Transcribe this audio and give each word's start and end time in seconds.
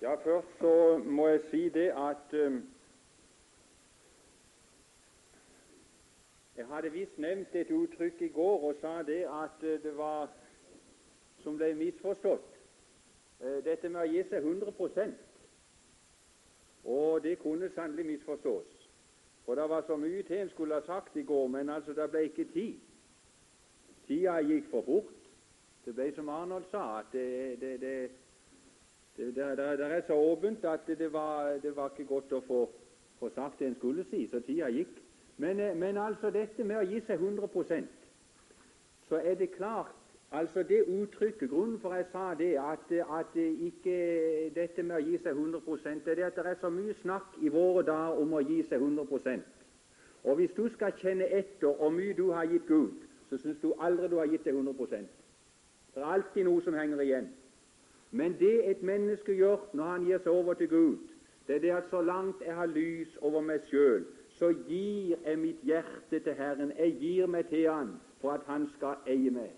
Ja, 0.00 0.14
først 0.14 0.48
så 0.58 0.98
må 0.98 1.28
jeg 1.28 1.40
si 1.50 1.68
det 1.68 1.88
at 1.90 2.34
um, 2.46 2.68
Jeg 6.56 6.66
hadde 6.66 6.92
visst 6.92 7.18
nevnt 7.18 7.54
et 7.54 7.70
uttrykk 7.70 8.22
i 8.22 8.28
går 8.28 8.68
og 8.68 8.76
sa 8.80 9.02
det 9.02 9.24
at 9.26 9.62
uh, 9.62 9.82
det 9.82 9.96
var 9.96 10.30
som 11.42 11.56
ble 11.58 11.74
misforstått. 11.74 12.54
Uh, 13.40 13.58
dette 13.64 13.90
med 13.90 14.00
å 14.04 14.12
gi 14.12 14.22
seg 14.30 14.46
100 14.46 15.14
Og 16.84 17.22
det 17.22 17.38
kunne 17.42 17.70
sannelig 17.74 18.06
misforstås. 18.06 18.88
For 19.44 19.54
det 19.54 19.68
var 19.68 19.82
så 19.86 19.96
mye 19.96 20.22
til 20.22 20.36
en 20.36 20.50
skulle 20.50 20.74
ha 20.74 20.86
sagt 20.86 21.16
i 21.16 21.22
går, 21.22 21.48
men 21.48 21.68
altså 21.68 21.92
det 21.92 22.10
ble 22.10 22.22
ikke 22.30 22.44
tid. 22.52 22.78
Tida 24.06 24.38
gikk 24.40 24.70
for 24.70 24.82
fort. 24.82 25.28
Det 25.84 25.94
ble 25.94 26.12
som 26.14 26.28
Arnold 26.28 26.70
sa, 26.70 26.98
at 26.98 27.06
det, 27.12 27.60
det, 27.60 27.80
det 27.80 28.10
det, 29.18 29.34
det, 29.36 29.78
det, 29.78 29.86
er 29.86 30.00
så 30.06 30.14
åpent 30.14 30.64
at 30.64 30.86
det 30.86 31.12
var, 31.12 31.58
det 31.62 31.76
var 31.76 31.90
ikke 31.90 32.06
godt 32.14 32.32
å 32.32 32.40
få, 32.46 32.58
få, 33.18 33.30
sagt 33.34 33.58
det 33.58 33.66
en 33.66 33.74
skulle 33.74 34.04
si, 34.06 34.26
så 34.30 34.38
tida 34.46 34.68
gikk. 34.70 35.00
Men, 35.42 35.60
eh, 35.60 35.76
men, 35.76 35.98
altså 35.98 36.30
dette 36.30 36.64
med 36.64 36.78
å 36.78 36.86
gi 36.86 37.00
seg 37.06 37.18
100% 37.18 37.96
så 39.08 39.18
er 39.24 39.34
det 39.40 39.50
klart 39.56 39.94
altså 40.30 40.62
det 40.62 40.84
uttrykket 40.84 41.50
Grunnen 41.50 41.78
for 41.80 41.94
jeg 41.96 42.06
sa 42.12 42.34
det, 42.38 42.50
at, 42.60 42.90
at 42.92 43.36
ikke 43.40 43.94
dette 44.54 44.82
med 44.82 44.98
å 44.98 45.04
gi 45.06 45.18
seg 45.24 45.32
100 45.32 46.04
det 46.04 46.18
er 46.18 46.26
at 46.26 46.36
det 46.36 46.46
er 46.46 46.60
så 46.60 46.70
mye 46.70 46.94
snakk 47.02 47.38
i 47.40 47.48
våre 47.48 47.82
dager 47.82 48.20
om 48.20 48.34
å 48.36 48.44
gi 48.44 48.62
seg 48.68 48.82
100% 48.82 49.42
Og 50.24 50.36
hvis 50.36 50.52
du 50.56 50.68
skal 50.68 50.92
kjenne 51.00 51.24
etter 51.24 51.72
hvor 51.72 51.90
mye 51.90 52.14
du 52.14 52.28
har 52.30 52.44
gitt 52.44 52.66
Gud, 52.68 53.06
så 53.30 53.38
syns 53.38 53.58
du 53.62 53.72
aldri 53.80 54.08
du 54.08 54.18
har 54.18 54.28
gitt 54.28 54.44
deg 54.44 54.54
100% 54.54 55.08
Det 55.94 56.02
er 56.02 56.12
alltid 56.12 56.44
noe 56.44 56.62
som 56.62 56.74
henger 56.74 57.00
igjen. 57.00 57.32
Men 58.10 58.36
det 58.38 58.70
et 58.70 58.82
menneske 58.82 59.34
gjør 59.36 59.68
når 59.72 59.84
han 59.84 60.04
gir 60.04 60.18
seg 60.24 60.32
over 60.32 60.54
til 60.54 60.68
Gud, 60.68 60.98
det 61.46 61.56
er 61.56 61.60
det 61.60 61.70
at 61.70 61.90
så 61.90 62.00
langt 62.02 62.42
jeg 62.44 62.54
har 62.54 62.66
lys 62.66 63.16
over 63.20 63.40
meg 63.40 63.64
sjøl, 63.68 64.04
så 64.36 64.52
gir 64.68 65.16
jeg 65.24 65.38
mitt 65.40 65.62
hjerte 65.64 66.20
til 66.20 66.36
Herren. 66.36 66.72
Jeg 66.78 66.96
gir 67.00 67.26
meg 67.26 67.48
til 67.48 67.70
Han 67.70 67.94
for 68.20 68.32
at 68.36 68.44
Han 68.46 68.68
skal 68.76 69.00
eie 69.06 69.30
meg. 69.30 69.50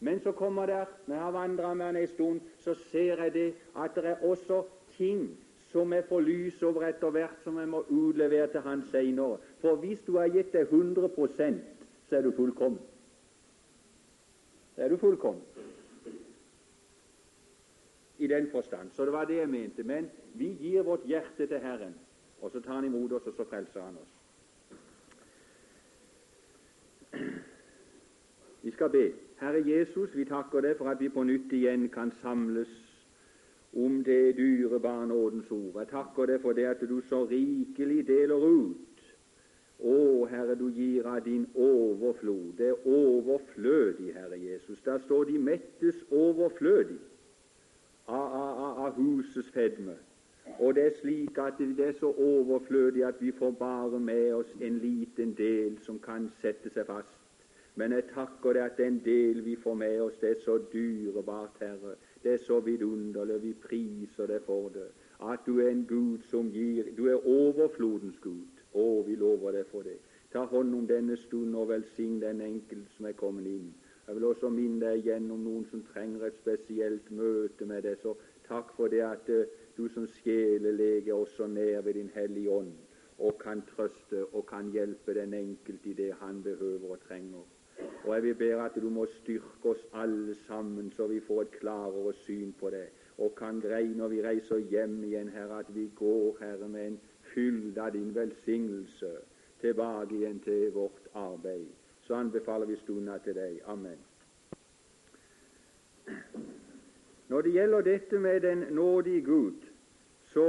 Men 0.00 0.20
så 0.20 0.32
kommer 0.32 0.66
der, 0.66 0.84
når 1.06 1.14
jeg 1.14 1.24
har 1.24 1.30
vandra 1.30 1.74
med 1.74 1.86
Han 1.86 1.96
en 1.96 2.06
stund, 2.06 2.40
så 2.58 2.74
ser 2.74 3.22
jeg 3.22 3.34
det 3.34 3.54
at 3.76 3.94
det 3.94 4.04
er 4.04 4.22
også 4.22 4.62
ting 4.96 5.30
som 5.72 5.92
jeg 5.92 6.04
får 6.08 6.20
lys 6.20 6.62
over 6.62 6.82
etter 6.86 7.10
hvert, 7.10 7.38
som 7.44 7.58
jeg 7.58 7.68
må 7.68 7.84
utlevere 7.88 8.46
til 8.46 8.60
Han 8.60 8.82
seinere. 8.90 9.38
For 9.60 9.76
hvis 9.76 10.00
du 10.06 10.18
har 10.18 10.28
gitt 10.28 10.52
deg 10.52 10.60
100 10.60 11.08
så 12.08 12.16
er 12.16 12.22
du 12.22 12.30
fullkommen. 12.30 12.78
Så 14.74 14.82
er 14.82 14.88
du 14.88 14.96
fullkommen 14.96 15.53
i 18.24 18.26
den 18.26 18.48
forstand. 18.50 18.90
Så 18.90 19.04
det 19.04 19.12
var 19.12 19.24
det 19.24 19.36
jeg 19.36 19.48
mente. 19.48 19.82
Men 19.82 20.10
vi 20.34 20.52
gir 20.60 20.82
vårt 20.82 21.06
hjerte 21.06 21.46
til 21.46 21.58
Herren, 21.58 21.94
og 22.40 22.50
så 22.50 22.60
tar 22.60 22.72
Han 22.72 22.84
imot 22.84 23.12
oss, 23.12 23.26
og 23.26 23.34
så 23.36 23.44
frelser 23.44 23.80
Han 23.82 23.96
oss. 24.02 24.14
Vi 28.62 28.70
skal 28.70 28.90
be. 28.90 29.12
Herre 29.40 29.62
Jesus, 29.66 30.16
vi 30.16 30.24
takker 30.24 30.60
deg 30.60 30.76
for 30.76 30.88
at 30.88 31.00
vi 31.00 31.08
på 31.12 31.22
nytt 31.22 31.52
igjen 31.52 31.88
kan 31.92 32.12
samles 32.22 32.70
om 33.76 34.04
det 34.04 34.36
dyre 34.36 34.80
barnådens 34.80 35.50
ord. 35.50 35.78
Jeg 35.78 35.90
takker 35.90 36.26
deg 36.30 36.40
for 36.40 36.56
det 36.56 36.64
at 36.70 36.80
du 36.88 37.00
så 37.08 37.24
rikelig 37.28 38.06
deler 38.08 38.46
ut. 38.46 39.02
Å, 39.84 39.96
Herre, 40.30 40.54
du 40.54 40.70
gir 40.70 41.06
av 41.10 41.24
din 41.26 41.44
overflod. 41.54 42.54
Det 42.56 42.70
er 42.70 42.86
overflødig, 42.86 44.14
Herre 44.14 44.38
Jesus. 44.38 44.80
Der 44.86 44.98
står 45.02 45.24
de 45.28 45.38
mettes 45.38 46.04
overflødig 46.10 47.00
av, 48.06 48.32
av, 48.32 48.78
av 48.86 48.98
husets 48.98 49.50
fedme. 49.54 49.96
Og 50.58 50.74
det 50.76 50.86
er 50.86 50.96
slik 51.00 51.38
at 51.40 51.58
det 51.58 51.86
er 51.88 51.92
så 51.98 52.12
overflødig 52.12 53.04
at 53.04 53.20
vi 53.20 53.32
får 53.32 53.50
bare 53.58 54.00
med 54.00 54.32
oss 54.34 54.50
en 54.60 54.78
liten 54.78 55.34
del 55.34 55.78
som 55.82 55.98
kan 55.98 56.30
sette 56.42 56.70
seg 56.74 56.86
fast. 56.86 57.20
Men 57.74 57.92
jeg 57.92 58.06
takker 58.12 58.54
deg 58.54 58.64
at 58.64 58.76
den 58.78 59.00
del 59.04 59.40
vi 59.42 59.56
får 59.56 59.74
med 59.74 60.00
oss, 60.00 60.18
det 60.20 60.30
er 60.30 60.42
så 60.44 60.58
dyrebart, 60.72 61.56
Herre. 61.60 61.96
Det 62.22 62.32
er 62.32 62.44
så 62.46 62.60
vidunderlig. 62.60 63.40
Vi 63.42 63.52
priser 63.52 64.30
deg 64.30 64.44
for 64.46 64.68
det. 64.74 64.86
At 65.20 65.42
du 65.46 65.58
er 65.58 65.70
en 65.70 65.84
Gud 65.88 66.22
som 66.30 66.50
gir 66.52 66.92
Du 66.96 67.08
er 67.08 67.26
overflodens 67.26 68.20
Gud. 68.22 68.62
Å, 68.74 69.02
vi 69.06 69.16
lover 69.16 69.58
deg 69.58 69.66
for 69.72 69.82
det. 69.82 69.98
Ta 70.32 70.44
hånd 70.50 70.74
om 70.74 70.86
denne 70.86 71.16
stund 71.16 71.54
og 71.56 71.68
velsign 71.68 72.20
den 72.22 72.40
enkelte 72.42 72.96
som 72.96 73.06
er 73.06 73.18
kommet 73.18 73.46
inn. 73.46 73.68
Jeg 74.06 74.16
vil 74.16 74.24
også 74.24 74.48
minne 74.52 74.80
deg 74.84 75.04
igjen 75.06 75.30
om 75.32 75.44
noen 75.46 75.64
som 75.70 75.82
trenger 75.92 76.26
et 76.26 76.40
spesielt 76.40 77.10
møte 77.10 77.66
med 77.66 77.86
deg. 77.86 77.96
Så 78.02 78.16
takk 78.48 78.74
for 78.76 78.92
det 78.92 79.00
at 79.06 79.30
uh, 79.32 79.44
du 79.76 79.86
som 79.88 80.06
sjelelege 80.18 81.14
også 81.14 81.46
nær 81.48 81.80
ved 81.86 81.94
Din 82.00 82.10
Hellige 82.14 82.50
Ånd 82.50 82.74
og 83.18 83.38
kan 83.38 83.62
trøste 83.68 84.24
og 84.34 84.46
kan 84.46 84.70
hjelpe 84.74 85.14
den 85.14 85.34
enkelte 85.34 85.90
i 85.90 85.98
det 85.98 86.12
han 86.20 86.42
behøver 86.42 86.96
og 86.96 87.00
trenger. 87.08 87.44
Og 88.04 88.14
jeg 88.14 88.22
vil 88.22 88.34
be 88.34 88.48
at 88.62 88.74
du 88.82 88.88
må 88.90 89.06
styrke 89.06 89.70
oss 89.70 89.86
alle 89.92 90.34
sammen, 90.34 90.90
så 90.92 91.06
vi 91.06 91.20
får 91.20 91.42
et 91.42 91.50
klarere 91.60 92.12
syn 92.12 92.52
på 92.60 92.70
det, 92.70 92.88
og 93.18 93.34
kan 93.38 93.60
greie 93.60 93.94
når 93.94 94.08
vi 94.08 94.22
reiser 94.22 94.58
hjem 94.58 95.02
igjen, 95.04 95.28
Herre, 95.28 95.58
at 95.58 95.74
vi 95.74 95.90
går, 95.96 96.36
Herre, 96.40 96.68
med 96.68 96.86
en 96.86 97.00
fylde 97.34 97.80
av 97.82 97.92
din 97.94 98.14
velsignelse 98.14 99.14
tilbake 99.60 100.14
igjen 100.14 100.40
til 100.44 100.70
vårt 100.74 101.08
arbeid. 101.14 101.70
Så 102.04 102.14
anbefaler 102.14 102.66
vi 102.66 102.76
stunda 102.76 103.18
til 103.24 103.34
deg. 103.34 103.60
Amen. 103.66 103.98
Når 107.28 107.40
det 107.40 107.52
gjelder 107.52 107.80
dette 107.80 108.18
med 108.20 108.40
den 108.40 108.66
nådige 108.70 109.22
Gud, 109.24 109.64
så 110.22 110.48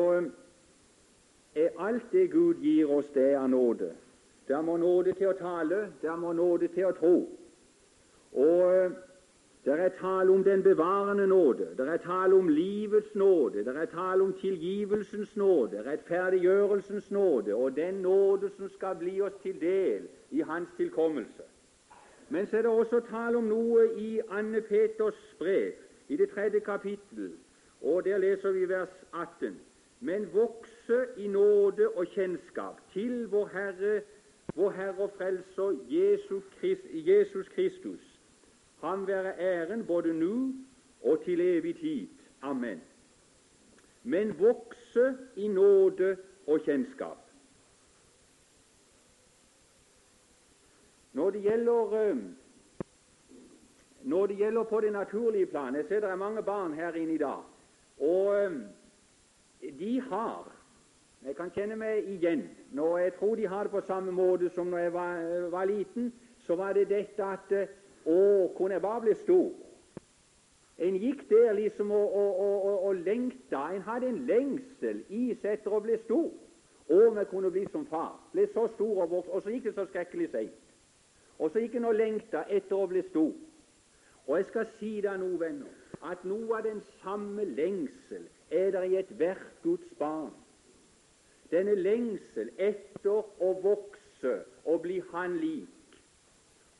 er 1.56 1.80
alt 1.80 2.12
det 2.12 2.32
Gud 2.32 2.60
gir 2.60 2.92
oss, 2.92 3.08
det 3.16 3.32
er 3.34 3.48
nåde. 3.48 3.94
Der 4.48 4.62
må 4.62 4.78
nåde 4.78 5.14
til 5.14 5.32
å 5.32 5.38
tale, 5.40 5.94
der 6.02 6.16
må 6.20 6.34
nåde 6.34 6.68
til 6.68 6.90
å 6.90 6.92
tro. 6.92 7.16
Og 8.36 8.92
det 9.66 9.80
er 9.80 9.90
tale 9.90 10.32
om 10.32 10.44
den 10.44 10.64
bevarende 10.64 11.28
nåde, 11.28 11.68
det 11.78 11.88
er 11.88 11.98
tale 11.98 12.36
om 12.36 12.50
livets 12.50 13.16
nåde, 13.16 13.66
det 13.66 13.78
er 13.78 13.86
tale 13.86 14.24
om 14.24 14.34
tilgivelsens 14.34 15.36
nåde, 15.36 15.84
rettferdiggjørelsens 15.86 17.12
nåde 17.12 17.56
og 17.56 17.76
den 17.76 17.94
nåde 17.94 18.50
som 18.50 18.70
skal 18.70 18.96
bli 18.96 19.22
oss 19.22 19.34
til 19.44 19.62
del 19.62 20.08
i 20.32 20.42
Hans 20.42 20.70
tilkommelse. 20.78 21.44
Men 22.30 22.48
så 22.48 22.58
er 22.58 22.62
det 22.62 22.72
også 22.72 23.00
tale 23.10 23.38
om 23.38 23.44
noe 23.50 23.88
i 23.98 24.20
Anne 24.30 24.62
Peters 24.62 25.36
brev, 25.40 25.72
i 26.08 26.18
det 26.18 26.30
tredje 26.30 26.60
kapittel, 26.60 27.32
og 27.82 28.06
der 28.06 28.18
leser 28.18 28.52
vi 28.52 28.70
vers 28.70 28.94
18. 29.14 29.58
Men 30.00 30.30
vokse 30.34 31.06
i 31.18 31.28
nåde 31.28 31.90
og 31.90 32.06
kjennskap 32.06 32.82
til 32.94 33.28
vår 33.28 33.50
Herre, 33.54 34.02
vår 34.56 34.70
Herre 34.72 34.98
og 34.98 35.12
Frelser 35.18 35.74
Jesus, 37.06 37.50
Kristus. 37.56 38.15
Ham 38.86 39.08
være 39.08 39.34
æren 39.40 39.86
både 39.86 40.14
nå 40.14 40.54
og 41.02 41.24
til 41.26 41.42
evig 41.42 41.76
tid. 41.80 42.08
Amen. 42.42 42.82
Men 44.04 44.40
vokse 44.40 45.18
i 45.36 45.48
nåde 45.48 46.18
og 46.48 46.60
kjennskap. 46.66 47.18
Når 51.14 51.30
det 51.30 51.42
gjelder 51.42 51.94
eh, 52.02 52.18
når 54.02 54.26
det 54.26 54.38
gjelder 54.38 54.64
på 54.64 54.82
det 54.82 54.92
naturlige 54.94 55.46
plan 55.46 55.76
Jeg 55.76 55.86
ser 55.88 56.00
det 56.00 56.10
er 56.10 56.16
mange 56.16 56.44
barn 56.44 56.74
her 56.74 56.94
inne 56.94 57.14
i 57.14 57.18
dag. 57.18 57.42
Og 58.00 58.44
eh, 58.44 58.52
de 59.80 60.02
har 60.02 60.52
Jeg 61.26 61.36
kan 61.36 61.50
kjenne 61.50 61.76
meg 61.76 62.06
igjen. 62.06 62.44
Når 62.72 62.98
jeg 62.98 63.14
tror 63.14 63.36
de 63.36 63.48
har 63.48 63.64
det 63.64 63.72
på 63.72 63.82
samme 63.88 64.12
måte 64.12 64.50
som 64.50 64.68
når 64.68 64.78
jeg 64.78 64.94
var, 64.94 65.18
eh, 65.18 65.52
var 65.52 65.66
liten, 65.66 66.14
så 66.38 66.56
var 66.56 66.74
det 66.74 66.90
dette 66.90 67.24
at 67.24 67.52
Å, 68.06 68.18
kunne 68.58 68.78
jeg 68.78 68.84
bare 68.86 69.02
bli 69.02 69.16
stor? 69.18 69.52
En 70.78 70.98
gikk 71.00 71.24
der 71.30 71.54
liksom 71.56 71.92
og, 71.96 72.16
og, 72.16 72.42
og, 72.42 72.84
og 72.90 72.96
lengta. 73.06 73.64
En 73.74 73.86
hadde 73.88 74.12
en 74.12 74.26
lengsel 74.28 75.02
i 75.10 75.30
seg 75.40 75.60
etter 75.60 75.74
å 75.74 75.82
bli 75.84 75.98
stor. 76.04 76.30
Å, 76.86 77.00
vi 77.16 77.26
kunne 77.32 77.52
bli 77.54 77.66
som 77.72 77.88
far. 77.90 78.14
Ble 78.34 78.46
så 78.52 78.68
stor 78.76 79.06
og 79.06 79.12
vokst. 79.16 79.32
Og 79.32 79.42
så 79.42 79.56
gikk 79.56 79.70
det 79.70 79.76
så 79.78 79.88
skrekkelig 79.90 80.30
seint. 80.34 80.62
Og 81.40 81.52
så 81.52 81.64
gikk 81.64 81.80
en 81.80 81.90
og 81.90 81.98
lengta 81.98 82.46
etter 82.52 82.78
å 82.78 82.88
bli 82.92 83.02
stor. 83.08 83.34
Og 84.26 84.38
jeg 84.38 84.48
skal 84.50 84.68
si 84.80 84.92
deg 85.06 85.20
noe, 85.22 85.38
venner, 85.40 85.72
at 86.06 86.24
noe 86.26 86.58
av 86.58 86.66
den 86.66 86.82
samme 87.04 87.46
lengsel 87.46 88.26
er 88.50 88.72
der 88.74 88.88
i 88.88 88.98
ethvert 89.00 89.46
Guds 89.64 89.92
barn. 90.00 90.34
Denne 91.52 91.76
lengsel 91.78 92.50
etter 92.58 93.22
å 93.22 93.52
vokse 93.62 94.40
og 94.66 94.82
bli 94.86 95.02
Han 95.12 95.38
lik. 95.42 95.75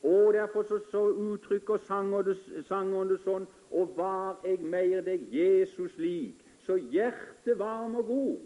Og 0.02 0.34
Derfor 0.34 0.62
så, 0.62 0.78
så 0.90 1.08
uttrykker 1.08 1.78
sangeren 1.86 3.08
det 3.08 3.20
sånn 3.24 3.46
Og 3.70 3.96
var 3.96 4.36
jeg 4.44 4.60
mer 4.60 5.00
deg 5.06 5.24
Jesus 5.32 5.96
lik, 5.98 6.42
så 6.66 6.76
hjertet 6.76 7.58
varm 7.58 7.96
og 7.96 8.06
god, 8.06 8.38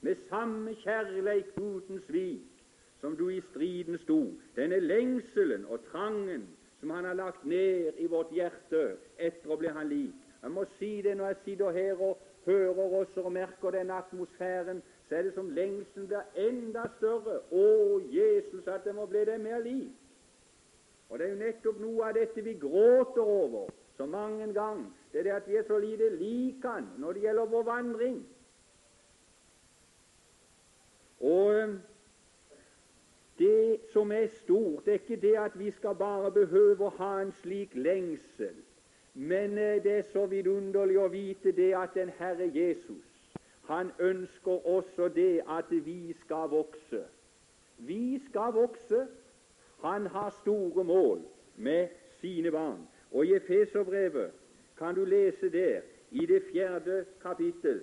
med 0.00 0.24
samme 0.28 0.74
kjærleik 0.82 1.52
uten 1.56 2.00
svik, 2.06 2.64
som 3.00 3.16
du 3.16 3.28
i 3.28 3.40
striden 3.50 3.98
sto. 4.02 4.18
Denne 4.56 4.80
lengselen 4.80 5.64
og 5.68 5.84
trangen 5.90 6.48
som 6.80 6.90
Han 6.90 7.04
har 7.04 7.14
lagt 7.14 7.44
ned 7.44 7.98
i 7.98 8.06
vårt 8.10 8.32
hjerte 8.34 8.96
etter 9.18 9.52
å 9.52 9.56
bli 9.56 9.70
Han 9.70 9.88
lik, 9.88 10.14
Jeg 10.42 10.50
må 10.50 10.64
si 10.78 11.02
det 11.02 11.16
når 11.16 11.26
jeg 11.26 11.36
sitter 11.44 11.70
her 11.70 12.00
og 12.02 12.18
hører 12.46 12.94
oss 13.00 13.16
og 13.16 13.32
merker 13.32 13.70
den 13.70 13.90
atmosfæren, 13.90 14.82
så 15.08 15.14
er 15.14 15.22
det 15.22 15.34
som 15.34 15.50
lengselen 15.50 16.06
blir 16.06 16.48
enda 16.48 16.88
større. 16.96 17.38
Å, 17.52 18.00
Jesus, 18.10 18.66
at 18.66 18.82
det 18.84 18.94
må 18.94 19.06
bli 19.06 19.22
det 19.28 19.38
mer 19.40 19.62
liv. 19.62 19.90
Og 21.12 21.18
Det 21.18 21.26
er 21.26 21.30
jo 21.30 21.40
nettopp 21.44 21.80
noe 21.80 22.06
av 22.08 22.14
dette 22.16 22.40
vi 22.40 22.54
gråter 22.56 23.20
over 23.20 23.68
så 23.96 24.06
mange 24.08 24.46
ganger. 24.56 24.86
Det 25.12 25.18
er 25.20 25.26
det 25.26 25.32
at 25.36 25.48
vi 25.48 25.56
er 25.60 25.66
så 25.68 25.78
lite 25.78 26.08
lik 26.16 26.64
Han 26.64 26.86
når 26.98 27.12
det 27.12 27.22
gjelder 27.22 27.50
vår 27.52 27.62
vandring. 27.62 28.22
Og 31.20 31.76
det 33.38 33.80
som 33.92 34.12
er 34.12 34.26
stort, 34.26 34.86
det 34.86 34.94
er 34.94 34.98
ikke 35.04 35.20
det 35.20 35.36
at 35.38 35.58
vi 35.58 35.70
skal 35.70 35.94
bare 35.94 36.32
behøve 36.32 36.88
å 36.88 36.96
ha 36.96 37.12
en 37.20 37.32
slik 37.42 37.76
lengsel, 37.76 38.56
men 39.14 39.58
eh, 39.58 39.82
det 39.84 39.92
er 39.92 40.08
så 40.12 40.24
vidunderlig 40.26 40.96
å 40.98 41.10
vite 41.12 41.52
det 41.52 41.74
at 41.76 41.92
den 41.94 42.08
Herre 42.18 42.48
Jesus, 42.54 43.36
han 43.68 43.92
ønsker 44.00 44.66
også 44.66 45.08
det 45.12 45.42
at 45.48 45.68
vi 45.70 46.14
skal 46.24 46.48
vokse. 46.48 47.04
Vi 47.76 48.22
skal 48.30 48.56
vokse. 48.56 49.06
Han 49.82 50.06
har 50.06 50.30
store 50.42 50.84
mål 50.84 51.22
med 51.56 51.88
sine 52.20 52.50
barn. 52.50 52.88
Og 53.12 53.26
i 53.26 53.34
Efeserbrevet 53.34 54.30
kan 54.78 54.94
du 54.94 55.04
lese 55.04 55.50
der, 55.50 55.80
i 56.10 56.26
det 56.26 56.42
fjerde 56.52 57.04
kapittel 57.22 57.80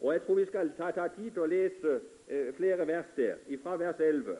Og 0.00 0.12
jeg 0.12 0.22
tror 0.22 0.34
vi 0.34 0.44
skal 0.44 0.70
ta, 0.76 0.90
ta 0.90 1.08
tid 1.08 1.30
til 1.30 1.42
å 1.42 1.46
lese 1.50 1.94
eh, 2.28 2.52
flere 2.54 2.86
vers 2.86 3.08
der, 3.16 3.40
fra 3.62 3.76
vers 3.76 4.00
11. 4.00 4.36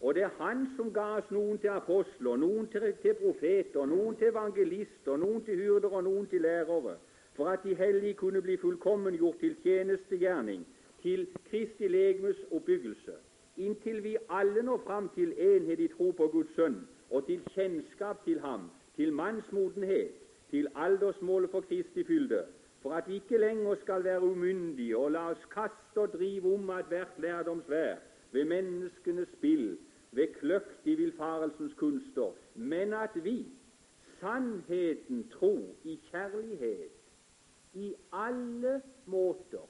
Og 0.00 0.14
det 0.14 0.22
er 0.22 0.36
Han 0.38 0.66
som 0.76 0.92
ga 0.92 1.18
oss 1.18 1.30
noen 1.30 1.58
til 1.58 1.74
apostler, 1.74 2.36
noen 2.36 2.68
til, 2.72 2.86
til 3.02 3.14
profeter, 3.18 3.86
noen 3.86 4.16
til 4.16 4.30
evangelister, 4.30 5.16
noen 5.16 5.42
til 5.44 5.60
hyrder 5.60 5.92
og 5.92 6.04
noen 6.04 6.26
til 6.30 6.42
lærere, 6.46 6.96
for 7.36 7.50
at 7.52 7.64
de 7.64 7.74
hellige 7.74 8.14
kunne 8.14 8.42
bli 8.42 8.56
fullkommengjort 8.56 9.40
til 9.40 9.56
tjenestegjerning, 9.62 10.64
til 11.02 11.26
Kristi 11.50 11.88
legemes 11.88 12.40
oppbyggelse, 12.50 13.18
inntil 13.58 14.02
vi 14.02 14.16
alle 14.30 14.62
når 14.62 14.78
fram 14.86 15.08
til 15.14 15.32
enhet 15.38 15.80
i 15.80 15.88
tro 15.88 16.10
på 16.10 16.28
Guds 16.32 16.54
Sønn 16.54 16.78
og 17.10 17.26
til 17.26 17.42
kjennskap 17.54 18.24
til 18.24 18.40
Ham, 18.40 18.70
til 18.96 19.12
mannsmodenhet, 19.12 20.12
til 20.50 20.68
aldersmålet 20.74 21.50
for 21.50 21.60
Kristi 21.60 22.04
fylde, 22.04 22.44
for 22.82 22.92
at 22.92 23.08
vi 23.08 23.14
ikke 23.14 23.38
lenger 23.38 23.74
skal 23.74 24.04
være 24.04 24.22
umyndige 24.22 24.96
og 24.96 25.10
la 25.10 25.30
oss 25.30 25.44
kaste 25.52 26.00
og 26.00 26.12
drive 26.12 26.54
om 26.54 26.70
av 26.70 26.86
hvert 26.92 27.18
lærdomsvær 27.18 27.96
ved 28.32 28.44
menneskenes 28.44 29.28
spill, 29.36 29.78
ved 30.12 30.34
kløkt 30.40 30.86
i 30.86 30.94
villfarelsens 30.94 31.74
kunster, 31.74 32.32
men 32.54 32.92
at 32.92 33.16
vi, 33.24 33.46
sannheten, 34.20 35.28
tro, 35.30 35.76
i 35.84 35.98
kjærlighet, 36.10 36.94
i 37.74 37.94
alle 38.12 38.80
måter, 39.06 39.66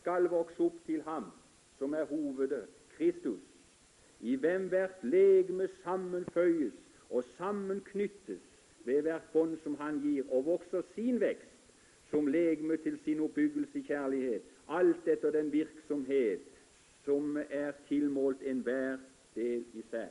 skal 0.00 0.28
vokse 0.30 0.62
opp 0.62 0.84
til 0.86 1.02
Ham 1.02 1.32
som 1.78 1.94
er 1.94 2.04
hovedet, 2.04 2.66
Kristus, 2.96 3.40
i 4.20 4.36
hvem 4.36 4.68
hvert 4.68 5.02
legeme 5.02 5.68
sammenføyes 5.82 6.72
og 7.10 7.24
sammenknyttes 7.24 8.40
ved 8.84 9.02
hvert 9.02 9.32
bånd 9.32 9.58
som 9.62 9.74
Han 9.74 10.00
gir, 10.00 10.24
og 10.30 10.46
vokser 10.46 10.82
sin 10.94 11.20
vekst 11.20 11.52
som 12.10 12.26
legeme 12.26 12.76
til 12.76 12.98
sin 13.04 13.20
oppbyggelse 13.20 13.78
i 13.78 13.82
kjærlighet, 13.82 14.42
alt 14.68 15.08
etter 15.08 15.30
den 15.30 15.52
virksomhet 15.52 16.40
som 17.04 17.36
er 17.50 17.72
tilmålt 17.88 18.42
enhver 18.42 18.96
del 19.34 19.64
især. 19.74 20.08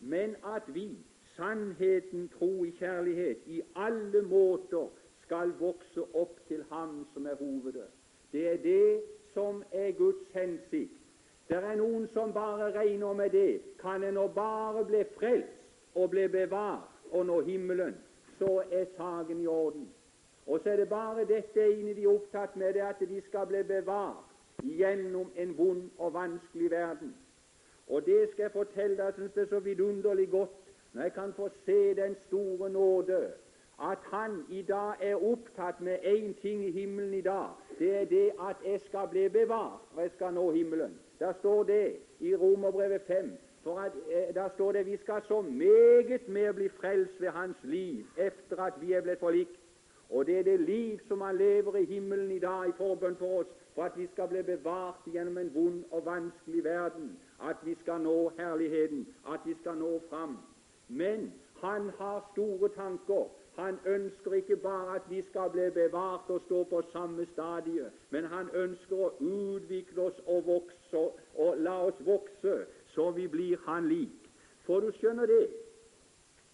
Men 0.00 0.36
at 0.46 0.62
vi, 0.74 0.88
sannheten, 1.36 2.28
tro 2.28 2.64
i 2.64 2.70
kjærlighet, 2.70 3.38
i 3.46 3.62
alle 3.76 4.22
måter 4.22 4.88
skal 5.22 5.52
vokse 5.58 6.02
opp 6.14 6.38
til 6.48 6.64
Ham 6.70 7.02
som 7.12 7.26
er 7.26 7.34
hovedet. 7.34 7.90
Det 8.32 8.48
er 8.48 8.56
det 8.62 9.02
som 9.38 9.62
er 9.72 9.90
Guds 9.90 10.30
hensikt. 10.34 10.94
Det 11.48 11.56
er 11.56 11.76
noen 11.78 12.08
som 12.12 12.32
bare 12.34 12.72
regner 12.74 13.12
med 13.14 13.30
det. 13.30 13.60
Kan 13.80 14.02
en 14.04 14.18
nå 14.18 14.26
bare 14.34 14.82
bli 14.84 15.04
frelst 15.14 15.94
og 15.94 16.10
bli 16.10 16.26
bevart 16.28 17.12
og 17.14 17.26
nå 17.26 17.38
himmelen, 17.46 17.94
så 18.38 18.50
er 18.70 18.90
saken 18.96 19.40
i 19.40 19.46
orden. 19.46 19.86
Og 20.46 20.60
så 20.60 20.70
er 20.70 20.82
det 20.82 20.88
bare 20.88 21.24
dette 21.28 21.64
ene 21.64 21.94
de 21.94 22.02
er 22.02 22.10
opptatt 22.10 22.56
med, 22.56 22.74
det 22.74 22.82
at 22.84 23.00
de 23.00 23.20
skal 23.28 23.46
bli 23.46 23.62
bevart 23.62 24.26
gjennom 24.64 25.30
en 25.36 25.54
vond 25.58 25.86
og 25.98 26.12
vanskelig 26.14 26.70
verden. 26.70 27.14
Og 27.88 28.06
det 28.06 28.28
skal 28.32 28.48
jeg 28.48 28.56
fortelle 28.58 28.96
deg, 28.96 29.04
jeg 29.04 29.14
syns 29.20 29.34
det 29.36 29.42
er 29.46 29.52
så 29.54 29.60
vidunderlig 29.60 30.30
godt 30.30 30.64
når 30.92 31.02
jeg 31.02 31.12
kan 31.12 31.32
få 31.36 31.48
se 31.64 31.94
den 31.94 32.16
store 32.26 32.70
nåde 32.70 33.20
at 33.82 33.98
han 34.02 34.44
i 34.48 34.62
dag 34.62 34.92
er 35.00 35.24
opptatt 35.24 35.80
med 35.80 35.98
én 35.98 36.40
ting 36.40 36.64
i 36.64 36.70
himmelen 36.70 37.14
i 37.14 37.20
dag. 37.20 37.48
Det 37.78 37.96
er 38.00 38.04
det 38.04 38.30
at 38.40 38.56
jeg 38.64 38.80
skal 38.80 39.08
bli 39.08 39.28
bevart, 39.28 39.80
og 39.94 40.02
jeg 40.02 40.10
skal 40.10 40.34
nå 40.34 40.50
himmelen. 40.50 40.98
Der 41.18 41.32
står 41.32 41.62
det 41.62 41.96
i 42.20 42.34
Romerbrevet 42.36 43.02
5 43.06 43.38
for 43.62 43.78
at, 43.78 43.92
eh, 44.10 44.34
Der 44.34 44.48
står 44.48 44.72
det 44.72 44.86
vi 44.86 44.96
skal 44.96 45.22
så 45.22 45.40
meget 45.40 46.28
mer 46.28 46.52
bli 46.52 46.68
frelst 46.68 47.20
ved 47.20 47.28
Hans 47.28 47.56
liv 47.62 48.04
etter 48.16 48.62
at 48.62 48.72
vi 48.80 48.92
er 48.92 49.00
blitt 49.00 49.18
forlikt. 49.18 49.60
Og 50.10 50.26
det 50.26 50.38
er 50.38 50.42
det 50.42 50.60
liv 50.60 50.98
som 51.08 51.20
han 51.20 51.36
lever 51.36 51.76
i 51.76 51.84
himmelen 51.84 52.30
i 52.30 52.38
dag 52.38 52.68
i 52.68 52.72
forbønn 52.72 53.16
for 53.16 53.40
oss, 53.40 53.46
for 53.74 53.82
at 53.82 53.92
vi 53.96 54.06
skal 54.06 54.28
bli 54.28 54.42
bevart 54.42 55.04
gjennom 55.06 55.38
en 55.38 55.54
vond 55.54 55.84
og 55.90 56.04
vanskelig 56.06 56.64
verden, 56.64 57.18
at 57.42 57.56
vi 57.64 57.74
skal 57.74 58.00
nå 58.00 58.32
herligheten, 58.38 59.06
at 59.32 59.40
vi 59.44 59.54
skal 59.60 59.76
nå 59.76 60.00
fram. 60.10 60.38
Men 60.88 61.32
han 61.62 61.90
har 61.98 62.30
store 62.32 62.68
tanker. 62.68 63.28
Han 63.58 63.78
ønsker 63.86 64.32
ikke 64.32 64.56
bare 64.56 64.94
at 64.96 65.02
vi 65.10 65.22
skal 65.30 65.50
bli 65.50 65.70
bevart 65.74 66.30
og 66.30 66.40
stå 66.40 66.64
på 66.64 66.82
samme 66.92 67.26
stadie, 67.32 67.90
men 68.10 68.24
han 68.24 68.50
ønsker 68.54 68.96
å 68.96 69.08
utvikle 69.18 70.02
oss 70.02 70.20
og 70.26 70.46
vokse 70.46 71.00
og 71.34 71.58
la 71.66 71.74
oss 71.88 71.98
vokse 72.06 72.54
så 72.94 73.08
vi 73.16 73.26
blir 73.26 73.58
Han 73.66 73.88
lik. 73.88 74.30
For 74.62 74.80
du 74.80 74.92
skjønner 75.00 75.26
det 75.26 75.48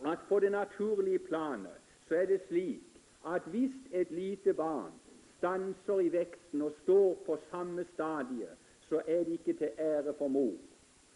at 0.07 0.25
på 0.29 0.41
det 0.41 0.53
naturlige 0.53 1.19
planet 1.29 1.93
så 2.09 2.15
er 2.23 2.27
det 2.33 2.41
slik 2.49 2.97
at 3.27 3.53
hvis 3.53 3.77
et 3.93 4.11
lite 4.11 4.55
barn 4.55 4.97
stanser 5.37 6.01
i 6.01 6.09
veksten 6.09 6.63
og 6.63 6.73
står 6.83 7.15
på 7.27 7.37
samme 7.51 7.85
stadie, 7.93 8.49
så 8.89 9.03
er 9.07 9.25
det 9.25 9.33
ikke 9.33 9.59
til 9.61 9.71
ære 9.79 10.17
for 10.19 10.29
mor, 10.29 10.57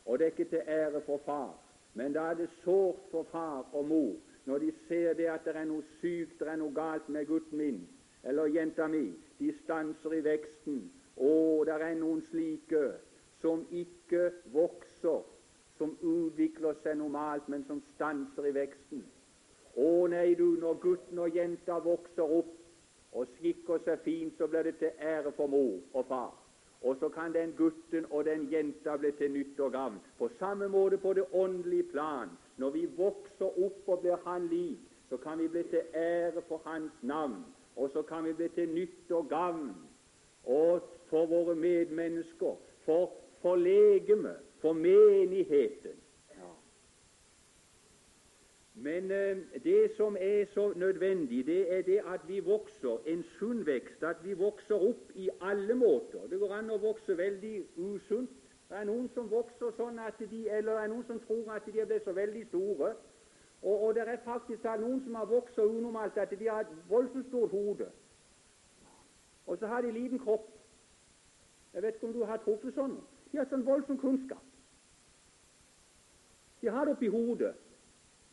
og 0.05 0.19
det 0.19 0.27
er 0.27 0.37
ikke 0.37 0.51
til 0.51 0.63
ære 0.69 1.01
for 1.07 1.21
far. 1.25 1.55
Men 1.95 2.13
da 2.13 2.31
er 2.31 2.35
det 2.35 2.51
sårt 2.65 3.01
for 3.11 3.25
far 3.33 3.65
og 3.73 3.85
mor 3.89 4.17
når 4.49 4.59
de 4.65 4.73
ser 4.89 5.13
det 5.13 5.29
at 5.29 5.45
det 5.45 5.57
er 5.61 5.67
noe 5.69 5.85
sykt, 6.01 6.39
det 6.41 6.49
er 6.49 6.57
noe 6.57 6.73
galt 6.73 7.09
med 7.13 7.29
gutten 7.29 7.61
min 7.61 7.83
eller 8.29 8.49
jenta 8.51 8.87
mi. 8.89 9.13
De 9.39 9.53
stanser 9.61 10.15
i 10.17 10.23
veksten. 10.25 10.81
Å, 11.21 11.33
det 11.69 11.77
er 11.77 11.99
noen 12.01 12.23
slike 12.31 12.81
som 13.43 13.67
ikke 13.71 14.31
vokser, 14.55 15.21
som 15.79 15.95
utvikler 16.01 16.81
seg 16.83 16.99
normalt, 16.99 17.47
men 17.49 17.65
som 17.69 17.83
stanser 17.95 18.49
i 18.49 18.55
veksten. 18.57 19.05
Å 19.79 19.91
nei, 20.11 20.33
du, 20.35 20.57
når 20.59 20.81
gutten 20.83 21.21
og 21.23 21.37
jenta 21.37 21.79
vokser 21.85 22.35
opp 22.41 22.55
og 23.15 23.31
skikker 23.37 23.85
seg 23.85 24.03
fint, 24.05 24.35
så 24.39 24.49
blir 24.51 24.67
det 24.67 24.79
til 24.81 24.97
ære 24.99 25.33
for 25.37 25.51
mor 25.53 25.79
og 25.93 26.09
far. 26.09 26.33
Og 26.83 26.97
så 27.01 27.09
kan 27.09 27.33
den 27.35 27.53
gutten 27.59 28.07
og 28.11 28.25
den 28.25 28.49
jenta 28.53 28.97
bli 28.97 29.11
til 29.19 29.33
nytte 29.33 29.65
og 29.65 29.73
gavn. 29.73 29.99
På 30.19 30.29
samme 30.39 30.69
måte 30.69 30.99
på 30.99 31.13
det 31.13 31.25
åndelige 31.33 31.91
plan. 31.93 32.29
Når 32.57 32.71
vi 32.71 32.87
vokser 32.97 33.65
opp 33.65 33.89
og 33.89 34.01
blir 34.01 34.17
Han 34.25 34.47
lik, 34.49 34.79
så 35.09 35.17
kan 35.17 35.39
vi 35.39 35.49
bli 35.49 35.63
til 35.63 35.83
ære 35.95 36.43
for 36.49 36.61
Hans 36.65 36.93
navn. 37.03 37.45
Og 37.77 37.91
så 37.91 38.03
kan 38.03 38.25
vi 38.25 38.33
bli 38.33 38.49
til 38.49 38.69
nytte 38.69 39.15
og 39.15 39.29
gavn 39.29 39.75
og 40.45 40.83
for 41.11 41.27
våre 41.27 41.55
medmennesker, 41.55 42.55
for 42.85 43.13
for 43.43 43.57
legemet, 43.57 44.37
for 44.61 44.73
menigheten. 44.73 45.97
Men 48.81 49.11
eh, 49.11 49.37
det 49.65 49.91
som 49.97 50.17
er 50.21 50.45
så 50.55 50.73
nødvendig, 50.77 51.47
det 51.47 51.79
er 51.79 51.83
det 51.83 52.01
at 52.07 52.21
vi 52.29 52.41
vokser 52.41 52.99
en 53.07 53.25
sunn 53.39 53.67
vekst, 53.67 54.03
at 54.03 54.17
vi 54.25 54.35
vokser 54.39 54.75
opp 54.75 55.11
i 55.15 55.31
alle 55.41 55.75
måter. 55.75 56.29
Det 56.31 56.39
går 56.39 56.55
an 56.55 56.71
å 56.71 56.79
vokse 56.79 57.17
veldig 57.19 57.57
usunt. 57.77 58.31
Det 58.69 58.77
er 58.77 58.87
noen 58.87 59.09
som 59.15 59.31
vokser 59.31 59.75
sånn 59.77 59.99
at 59.99 60.21
de, 60.21 60.45
eller 60.49 60.73
det 60.77 60.83
er 60.85 60.93
noen 60.93 61.07
som 61.09 61.21
tror 61.27 61.51
at 61.57 61.67
de 61.67 61.81
er 61.81 61.91
blitt 61.91 62.07
så 62.07 62.15
veldig 62.15 62.45
store. 62.53 62.95
Og, 63.63 63.83
og 63.83 63.95
det 63.95 64.07
er 64.07 64.23
faktisk 64.25 64.65
noen 64.79 65.01
som 65.05 65.15
har 65.19 65.27
vokst 65.27 65.59
unormalt 65.59 66.19
at 66.19 66.39
de 66.39 66.49
har 66.49 66.61
et 66.61 66.75
voldsomt 66.89 67.27
stort 67.27 67.51
hode. 67.51 67.91
Og 69.47 69.59
så 69.59 69.67
har 69.67 69.83
de 69.83 69.91
liten 69.91 70.19
kropp. 70.19 70.53
Jeg 71.75 71.83
vet 71.83 71.95
ikke 71.95 72.07
om 72.07 72.13
du 72.13 72.25
har 72.25 72.39
truffet 72.45 72.75
sånn. 72.77 73.01
De 73.33 73.41
har 73.41 73.49
sånn 73.51 73.67
voldsom 73.67 73.99
kunnskap. 73.99 74.45
De 76.61 76.71
har 76.71 76.85
det 76.85 76.95
oppi 76.95 77.11
hodet. 77.11 77.57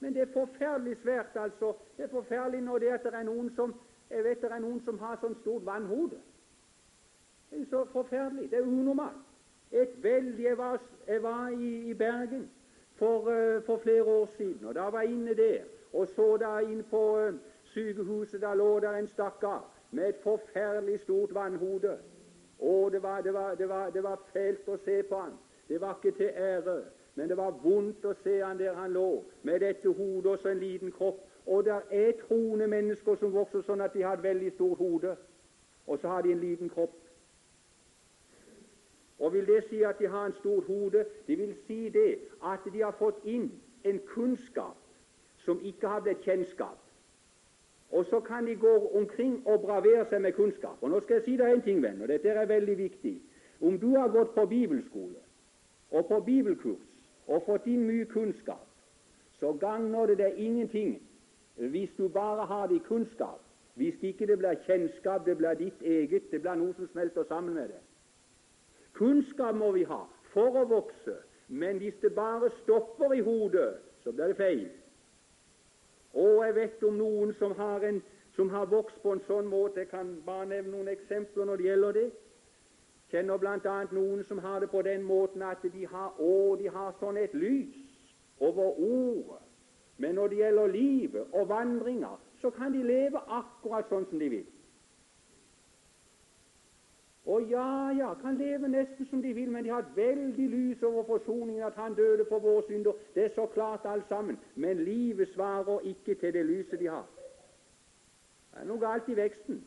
Men 0.05 0.13
det 0.13 0.21
er 0.21 0.33
forferdelig 0.33 0.97
svært, 1.01 1.33
altså. 1.35 1.73
Det 1.97 2.03
er 2.03 2.09
forferdelig 2.13 2.61
når 2.61 2.77
det, 2.77 2.89
er 2.89 3.23
noen 3.25 3.47
som 3.55 3.71
jeg 4.09 4.23
vet 4.23 4.41
det 4.41 4.51
er 4.51 4.59
noen 4.61 4.81
som 4.85 4.99
har 5.01 5.15
sånn 5.17 5.33
stort 5.39 5.63
vannhode. 5.65 6.19
Det 7.49 7.63
er 7.63 7.69
så 7.71 7.79
forferdelig. 7.89 8.51
Det 8.51 8.59
er 8.59 8.67
unormalt. 8.67 9.23
Et 9.71 9.95
veldig, 10.03 10.43
Jeg 10.43 10.57
var, 10.57 10.77
jeg 11.07 11.23
var 11.23 11.47
i, 11.49 11.69
i, 11.89 11.93
Bergen 11.93 12.43
for, 12.99 13.25
uh, 13.25 13.63
for, 13.65 13.81
flere 13.81 14.03
år 14.03 14.29
siden, 14.37 14.65
og 14.65 14.75
da 14.75 14.83
var 14.93 15.01
jeg 15.01 15.11
inne 15.11 15.33
der 15.33 15.63
og 15.93 16.07
så 16.07 16.37
da 16.37 16.59
inn 16.59 16.83
på 16.89 17.01
uh, 17.17 17.33
sykehuset 17.73 18.41
da 18.41 18.53
lå 18.53 18.79
der 18.79 18.99
en 18.99 19.07
stakkar 19.07 19.65
med 19.91 20.09
et 20.09 20.21
forferdelig 20.23 20.99
stort 20.99 21.33
vannhode. 21.33 21.97
Og 22.59 22.91
det 22.91 23.01
var, 23.03 23.21
det, 23.21 23.33
var, 23.33 23.55
det, 23.55 23.69
var, 23.69 23.89
det 23.89 24.03
var 24.03 24.21
fælt 24.33 24.69
å 24.69 24.77
se 24.85 25.01
på 25.09 25.23
han. 25.25 25.33
Det 25.67 25.81
var 25.81 25.97
ikke 25.97 26.17
til 26.17 26.29
ære, 26.29 26.77
men 27.15 27.29
det 27.29 27.37
var 27.37 27.55
vondt 27.63 28.05
å 28.05 28.13
se 28.23 28.41
han 28.43 28.59
der 28.59 28.75
han 28.75 28.91
lå, 28.91 29.23
med 29.43 29.59
dette 29.63 29.89
hodet 29.89 30.31
og 30.31 30.39
så 30.39 30.51
en 30.51 30.59
liten 30.59 30.91
kropp. 30.91 31.21
Og 31.45 31.63
det 31.63 31.75
er 31.91 32.11
troende 32.25 32.67
mennesker 32.67 33.15
som 33.21 33.33
vokser 33.33 33.63
sånn 33.63 33.83
at 33.85 33.93
de 33.93 34.03
har 34.03 34.17
et 34.17 34.23
veldig 34.23 34.51
stort 34.55 34.77
hode, 34.81 35.15
og 35.87 35.99
så 36.01 36.11
har 36.11 36.25
de 36.25 36.33
en 36.33 36.41
liten 36.41 36.69
kropp. 36.69 36.95
Og 39.19 39.33
Vil 39.33 39.45
det 39.47 39.61
si 39.69 39.83
at 39.83 39.99
de 39.99 40.07
har 40.11 40.25
en 40.25 40.33
stort 40.41 40.65
hode? 40.67 41.05
Det 41.27 41.37
vil 41.37 41.53
si 41.67 41.89
det 41.89 42.17
at 42.43 42.65
de 42.73 42.81
har 42.81 42.95
fått 42.99 43.21
inn 43.23 43.47
en 43.85 43.99
kunnskap 44.09 44.75
som 45.45 45.61
ikke 45.63 45.87
har 45.87 46.01
blitt 46.03 46.25
kjennskap. 46.25 46.81
Og 47.91 48.05
så 48.09 48.19
kan 48.19 48.45
de 48.45 48.55
gå 48.55 48.73
omkring 48.97 49.37
og 49.47 49.61
bravere 49.61 50.03
seg 50.09 50.21
med 50.21 50.33
kunnskap. 50.33 50.81
Og 50.81 50.89
Nå 50.89 50.99
skal 50.99 51.21
jeg 51.21 51.25
si 51.25 51.37
deg 51.37 51.53
en 51.53 51.61
ting, 51.61 51.79
venn, 51.83 52.01
og 52.01 52.11
dette 52.11 52.29
er 52.29 52.49
veldig 52.49 52.77
viktig. 52.77 53.15
Om 53.61 53.79
du 53.79 53.93
har 53.95 54.11
gått 54.11 54.33
på 54.35 54.45
bibelskole 54.45 55.21
og 55.91 56.07
på 56.09 56.19
bibelkurs 56.19 56.94
og 57.27 57.43
fått 57.47 57.67
inn 57.67 57.87
mye 57.87 58.05
kunnskap, 58.11 58.67
så 59.39 59.53
gagner 59.59 60.11
det 60.11 60.17
deg 60.21 60.39
ingenting 60.39 60.95
hvis 61.55 61.91
du 61.97 62.07
bare 62.11 62.45
har 62.45 62.71
i 62.71 62.81
kunnskap. 62.87 63.41
Hvis 63.75 63.95
ikke 64.01 64.27
det 64.27 64.37
blir 64.39 64.55
kjennskap, 64.63 65.25
det 65.25 65.37
blir 65.37 65.57
ditt 65.59 65.81
eget, 65.81 66.31
det 66.31 66.41
blir 66.41 66.55
noe 66.55 66.73
som 66.77 66.87
smelter 66.93 67.23
sammen 67.27 67.57
med 67.57 67.73
det. 67.73 67.81
Kunnskap 68.95 69.55
må 69.55 69.71
vi 69.75 69.83
ha 69.83 70.05
for 70.31 70.55
å 70.61 70.63
vokse, 70.69 71.17
men 71.47 71.81
hvis 71.83 71.97
det 72.01 72.13
bare 72.15 72.51
stopper 72.61 73.13
i 73.13 73.23
hodet, 73.23 73.73
så 74.03 74.11
blir 74.15 74.31
det 74.31 74.39
feil. 74.39 74.67
Og 76.15 76.45
jeg 76.45 76.55
vet 76.55 76.83
om 76.87 76.95
noen 76.95 77.33
som 77.39 77.51
har, 77.59 77.83
en, 77.83 77.99
som 78.35 78.49
har 78.49 78.69
vokst 78.71 79.01
på 79.03 79.11
en 79.11 79.23
sånn 79.27 79.49
måte. 79.51 79.83
Jeg 79.83 79.91
kan 79.91 80.13
bare 80.25 80.47
nevne 80.47 80.77
noen 80.77 80.91
eksempler 80.93 81.49
når 81.49 81.59
det 81.59 81.67
gjelder 81.67 81.97
det. 81.99 82.05
Kjenner 83.11 83.37
bl.a. 83.37 83.75
noen 83.91 84.23
som 84.27 84.39
har 84.41 84.59
det 84.59 84.69
på 84.69 84.81
den 84.81 85.03
måten 85.05 85.41
at 85.45 85.61
de 85.63 85.85
har, 85.85 86.15
å, 86.19 86.55
de 86.59 86.69
har 86.73 86.95
sånn 86.99 87.17
et 87.21 87.33
lys 87.33 87.75
over 88.39 88.79
ordet. 88.79 89.41
Men 89.97 90.17
når 90.17 90.27
det 90.27 90.37
gjelder 90.41 90.73
livet 90.73 91.37
og 91.37 91.47
vandringer, 91.49 92.17
så 92.41 92.49
kan 92.51 92.73
de 92.73 92.83
leve 92.83 93.21
akkurat 93.31 93.87
sånn 93.89 94.07
som 94.09 94.19
de 94.19 94.29
vil. 94.29 94.45
Og 97.25 97.47
ja, 97.49 97.91
ja, 97.97 98.13
kan 98.21 98.37
leve 98.37 98.67
nesten 98.69 99.07
som 99.09 99.21
de 99.21 99.31
vil, 99.33 99.49
men 99.49 99.63
de 99.63 99.71
har 99.73 99.81
et 99.81 99.95
veldig 99.95 100.49
lys 100.49 100.83
over 100.83 101.03
forsoningen, 101.07 101.63
at 101.63 101.73
han 101.73 101.95
døde 101.97 102.25
for 102.29 102.39
våre 102.39 102.61
synder. 102.67 102.93
Det 103.15 103.23
er 103.23 103.31
så 103.35 103.45
klart 103.53 103.85
alt 103.85 104.05
sammen. 104.09 104.37
Men 104.55 104.83
livet 104.83 105.31
svarer 105.33 105.79
ikke 105.79 106.15
til 106.15 106.33
det 106.33 106.45
lyset 106.45 106.79
de 106.79 106.87
har. 106.87 107.07
Det 108.53 108.61
er 108.61 108.69
noe 108.69 108.79
galt 108.79 109.09
i 109.09 109.17
veksten. 109.17 109.63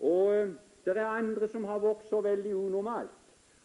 Og 0.00 0.34
eh, 0.34 0.50
det 0.84 0.96
er 0.96 1.06
andre 1.06 1.48
som 1.48 1.64
har 1.64 1.78
vokst 1.82 2.08
så 2.08 2.20
veldig 2.24 2.54
unormalt 2.56 3.18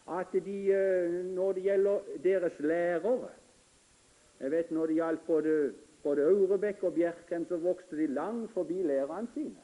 at 0.06 0.32
de, 0.32 0.72
eh, 0.72 1.24
når 1.24 1.52
det 1.52 1.62
gjelder 1.62 1.98
deres 2.22 2.60
lærere 2.60 3.28
Jeg 4.40 4.50
vet 4.50 4.70
når 4.70 4.86
det 4.86 4.94
gjaldt 4.94 5.26
både, 5.26 5.72
både 6.02 6.22
Aurebekk 6.22 6.82
og 6.82 6.94
Bjerkreim, 6.94 7.46
så 7.48 7.56
vokste 7.56 7.96
de 7.96 8.06
langt 8.06 8.50
forbi 8.50 8.82
lærerne 8.82 9.28
sine. 9.34 9.62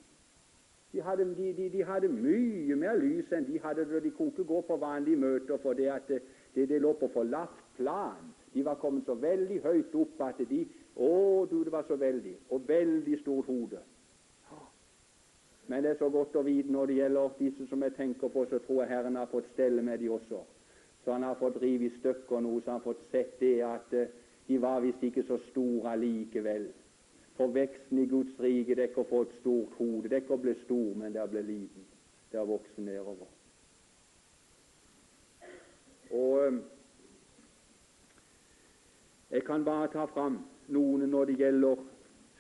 De 0.93 1.03
hadde, 1.03 1.25
de, 1.37 1.53
de, 1.57 1.71
de 1.71 1.85
hadde, 1.85 2.09
mye 2.09 2.77
mer 2.77 2.97
lys 2.97 3.33
enn 3.33 3.47
de 3.47 3.61
hadde 3.63 3.85
da 3.91 4.01
de 4.01 4.11
kunne 4.11 4.33
ikke 4.33 4.45
gå 4.45 4.61
på 4.61 4.77
vanlige 4.77 5.17
møter, 5.17 5.59
for 5.63 5.73
det 5.73 5.91
at 5.91 6.09
det, 6.09 6.23
det, 6.55 6.69
det 6.69 6.81
lå 6.81 6.93
på 6.93 7.11
forlatt 7.13 7.61
plan. 7.77 8.33
De 8.55 8.65
var 8.65 8.75
kommet 8.75 9.05
så 9.07 9.15
veldig 9.15 9.61
høyt 9.63 9.95
opp 9.95 10.23
at 10.27 10.43
de 10.49 10.67
Å, 10.97 11.47
du, 11.51 11.63
det 11.65 11.73
var 11.73 11.85
så 11.89 11.97
veldig. 11.97 12.35
Og 12.51 12.69
veldig 12.69 13.19
stort 13.21 13.47
hode. 13.47 13.79
Men 15.71 15.85
det 15.85 15.91
er 15.91 15.99
så 16.01 16.09
godt 16.11 16.35
å 16.35 16.43
vite 16.43 16.73
når 16.75 16.89
det 16.91 16.95
gjelder 16.97 17.35
disse 17.39 17.65
som 17.71 17.83
jeg 17.87 17.95
tenker 17.95 18.31
på, 18.35 18.43
så 18.51 18.59
tror 18.65 18.81
jeg 18.83 18.91
Herren 18.91 19.19
har 19.21 19.29
fått 19.31 19.53
stelle 19.53 19.85
med 19.87 20.01
de 20.03 20.09
også. 20.11 20.41
Så 21.05 21.13
han 21.15 21.23
har 21.23 21.37
fått 21.39 21.61
rive 21.63 21.87
i 21.87 21.93
stykker 22.01 22.43
noe, 22.43 22.59
så 22.59 22.73
han 22.73 22.81
har 22.81 22.89
fått 22.89 23.05
sett 23.13 23.37
det 23.39 23.53
at 23.63 23.95
eh, 23.95 24.11
de 24.49 24.59
var 24.59 24.83
visst 24.83 25.05
ikke 25.07 25.23
så 25.29 25.39
store 25.45 25.93
allikevel. 25.93 26.67
For 27.39 27.55
veksten 27.55 28.03
i 28.03 28.09
Guds 28.11 28.35
rike 28.43 28.89
å 28.99 29.07
få 29.13 29.23
et 29.29 29.39
stort 29.39 29.79
hode, 29.79 30.21
å 30.27 30.41
bli 30.43 30.57
stor, 30.65 30.91
men 30.99 31.15
det 31.15 31.23
er 31.23 31.31
å 31.31 31.35
bli 31.37 31.47
liten. 31.53 31.87
Det 32.33 32.43
er 32.43 32.43
å 32.43 32.51
vokse 32.51 32.83
nedover. 32.91 33.31
Og 36.11 36.37
eh, 36.49 36.61
jeg 39.39 39.47
kan 39.47 39.63
bare 39.65 39.95
ta 39.95 40.11
fram 40.11 40.43
noen 40.67 41.07
når 41.15 41.31
det 41.31 41.41
gjelder 41.47 41.89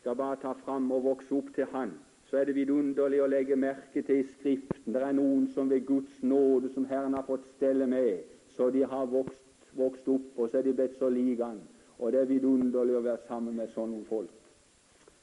Skal 0.00 0.16
bare 0.16 0.42
ta 0.42 0.54
fram 0.64 0.86
og 0.90 1.04
vokse 1.04 1.34
opp 1.36 1.54
til 1.54 1.66
Han. 1.76 1.90
Så 2.30 2.36
er 2.38 2.46
det 2.46 2.54
vidunderlig 2.54 3.18
å 3.24 3.26
legge 3.26 3.56
merke 3.58 4.02
til 4.06 4.20
i 4.22 4.26
Skriften. 4.28 4.94
Det 4.94 5.02
er 5.02 5.16
noen 5.18 5.48
som 5.50 5.70
ved 5.70 5.82
Guds 5.86 6.22
nåde, 6.22 6.70
som 6.74 6.86
Herren 6.86 7.16
har 7.18 7.26
fått 7.26 7.48
stelle 7.56 7.88
med, 7.90 8.22
så 8.54 8.70
de 8.70 8.84
har 8.86 9.10
vokst, 9.10 9.42
vokst 9.74 10.06
opp, 10.08 10.28
og 10.36 10.50
så 10.50 10.60
er 10.60 10.68
de 10.68 10.74
blitt 10.78 10.98
så 10.98 11.08
like 11.10 11.44
Han. 11.44 11.58
Og 11.98 12.12
det 12.12 12.20
er 12.20 12.30
vidunderlig 12.30 12.94
å 12.96 13.02
være 13.02 13.26
sammen 13.26 13.56
med 13.58 13.72
sånne 13.74 14.04
folk. 14.08 14.36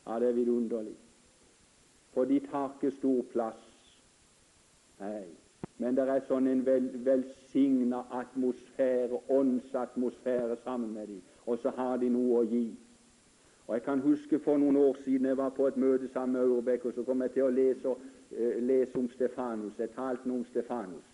Ja, 0.06 0.20
det 0.20 0.30
er 0.30 0.36
vidunderlig. 0.36 0.96
For 2.14 2.28
de 2.28 2.42
tar 2.52 2.76
ikke 2.76 2.92
stor 2.98 3.24
plass. 3.32 3.64
Nei. 5.00 5.24
Men 5.78 5.96
det 5.96 6.08
er 6.10 6.24
sånn 6.28 6.48
en 6.50 6.64
vel, 6.66 6.90
velsigna 7.06 8.04
atmosfære, 8.20 9.20
åndsatmosfære 9.30 10.58
sammen 10.64 10.94
med 10.94 11.08
dem, 11.08 11.22
og 11.46 11.60
så 11.62 11.72
har 11.78 11.98
de 12.02 12.10
noe 12.12 12.42
å 12.42 12.48
gi. 12.50 12.66
Og 13.68 13.74
Jeg 13.76 13.84
kan 13.84 14.00
huske 14.00 14.40
for 14.40 14.58
noen 14.58 14.76
år 14.76 14.96
siden 15.04 15.26
jeg 15.26 15.38
var 15.38 15.50
på 15.50 15.68
et 15.68 15.78
møte 15.78 16.08
sammen 16.08 16.34
med 16.34 16.42
Aurebekk, 16.42 16.86
og 16.86 16.94
så 16.94 17.04
kom 17.04 17.22
jeg 17.22 17.32
til 17.32 17.44
å 17.44 17.50
lese, 17.50 17.90
uh, 17.90 18.60
lese 18.64 19.00
om 19.00 19.10
Stefanus. 19.10 19.80
Jeg 19.80 19.90
talte 19.96 20.32
om 20.32 20.46
Stefanus, 20.46 21.10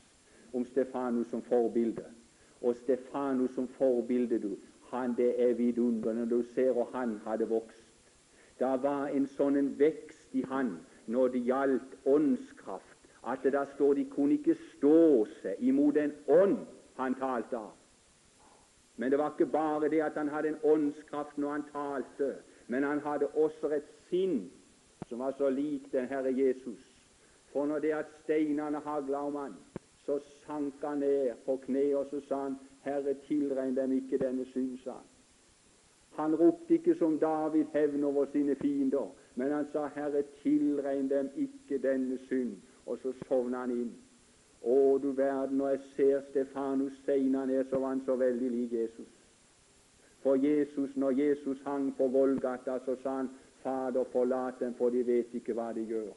om 0.54 0.66
Stefanus 0.66 1.28
som 1.34 1.42
forbilde. 1.42 2.06
Og 2.62 2.76
Stefanus 2.76 3.56
som 3.56 3.68
forbilde, 3.68 4.40
du, 4.40 4.56
han 4.92 5.16
det 5.18 5.34
er 5.42 5.54
vidunderlig 5.54 6.30
du 6.30 6.44
ser 6.54 6.78
at 6.82 6.94
han 6.94 7.18
hadde 7.26 7.50
vokst. 7.50 7.90
Det 8.60 8.70
var 8.84 9.10
en 9.10 9.26
sånn 9.28 9.58
en 9.58 9.72
vekst 9.80 10.36
i 10.38 10.44
han 10.48 10.76
når 11.10 11.34
det 11.34 11.42
gjaldt 11.48 11.96
åndskraft, 12.06 13.00
at 13.28 13.42
det 13.44 13.54
der 13.54 13.66
står 13.74 13.98
de 13.98 14.06
kunne 14.12 14.38
ikke 14.38 14.56
stå 14.76 15.26
seg 15.42 15.60
imot 15.60 15.98
en 15.98 16.14
ånd 16.30 16.60
han 17.00 17.18
talte 17.18 17.58
av. 17.58 17.74
Men 18.98 19.12
det 19.12 19.20
var 19.20 19.32
ikke 19.32 19.52
bare 19.52 19.90
det 19.90 20.02
at 20.02 20.18
han 20.18 20.30
hadde 20.30 20.48
en 20.48 20.64
åndskraft 20.64 21.38
når 21.38 21.52
han 21.52 21.64
talte, 21.72 22.36
men 22.68 22.84
han 22.84 23.00
hadde 23.00 23.28
også 23.28 23.72
et 23.76 23.88
sinn 24.10 24.52
som 25.10 25.20
var 25.20 25.34
så 25.38 25.50
lik 25.50 25.92
den 25.92 26.06
Herre 26.08 26.34
Jesus. 26.38 26.82
For 27.52 27.66
når 27.66 27.80
det 27.80 27.92
at 27.92 28.12
steinene 28.24 28.80
hagla 28.86 29.18
om 29.18 29.36
han, 29.36 29.56
så 30.06 30.20
sank 30.46 30.74
han 30.82 30.98
ned 30.98 31.34
på 31.46 31.58
kne, 31.66 31.96
og 31.98 32.08
så 32.12 32.22
sa 32.28 32.44
han, 32.44 32.56
Herre, 32.84 33.14
tilregn 33.28 33.76
dem 33.76 33.92
ikke 33.92 34.18
denne 34.18 34.46
synd, 34.46 34.78
sa 34.84 34.92
han. 34.92 35.10
Han 36.16 36.36
ropte 36.36 36.74
ikke 36.74 36.96
som 36.96 37.20
David 37.20 37.66
hevn 37.74 38.04
over 38.04 38.26
sine 38.32 38.56
fiender, 38.56 39.08
men 39.36 39.52
han 39.52 39.66
sa, 39.72 39.88
Herre, 39.96 40.24
tilregn 40.44 41.10
dem 41.10 41.30
ikke 41.36 41.78
denne 41.82 42.18
synd. 42.28 42.58
Og 42.86 42.98
så 43.02 43.14
sovna 43.28 43.64
han 43.64 43.72
inn. 43.72 43.94
Å, 44.64 44.98
du 45.04 45.12
verden, 45.12 45.58
når 45.60 45.70
jeg 45.70 45.82
ser 45.96 46.22
Stefanus 46.30 46.96
seina 47.06 47.46
ned, 47.46 47.66
så 47.70 47.80
var 47.84 47.96
han 47.96 48.04
så 48.06 48.16
veldig 48.16 48.50
lik 48.50 48.74
Jesus. 48.74 49.12
For 50.24 50.40
Jesus, 50.40 50.96
når 50.96 51.12
Jesus 51.20 51.60
hang 51.66 51.90
på 51.98 52.08
Golgata, 52.08 52.80
så 52.86 52.96
sa 53.04 53.18
han, 53.18 53.30
Fader, 53.64 54.04
forlat 54.12 54.60
dem, 54.60 54.74
for 54.78 54.92
de 54.92 55.04
vet 55.08 55.36
ikke 55.36 55.56
hva 55.56 55.70
de 55.76 55.84
gjør. 55.88 56.12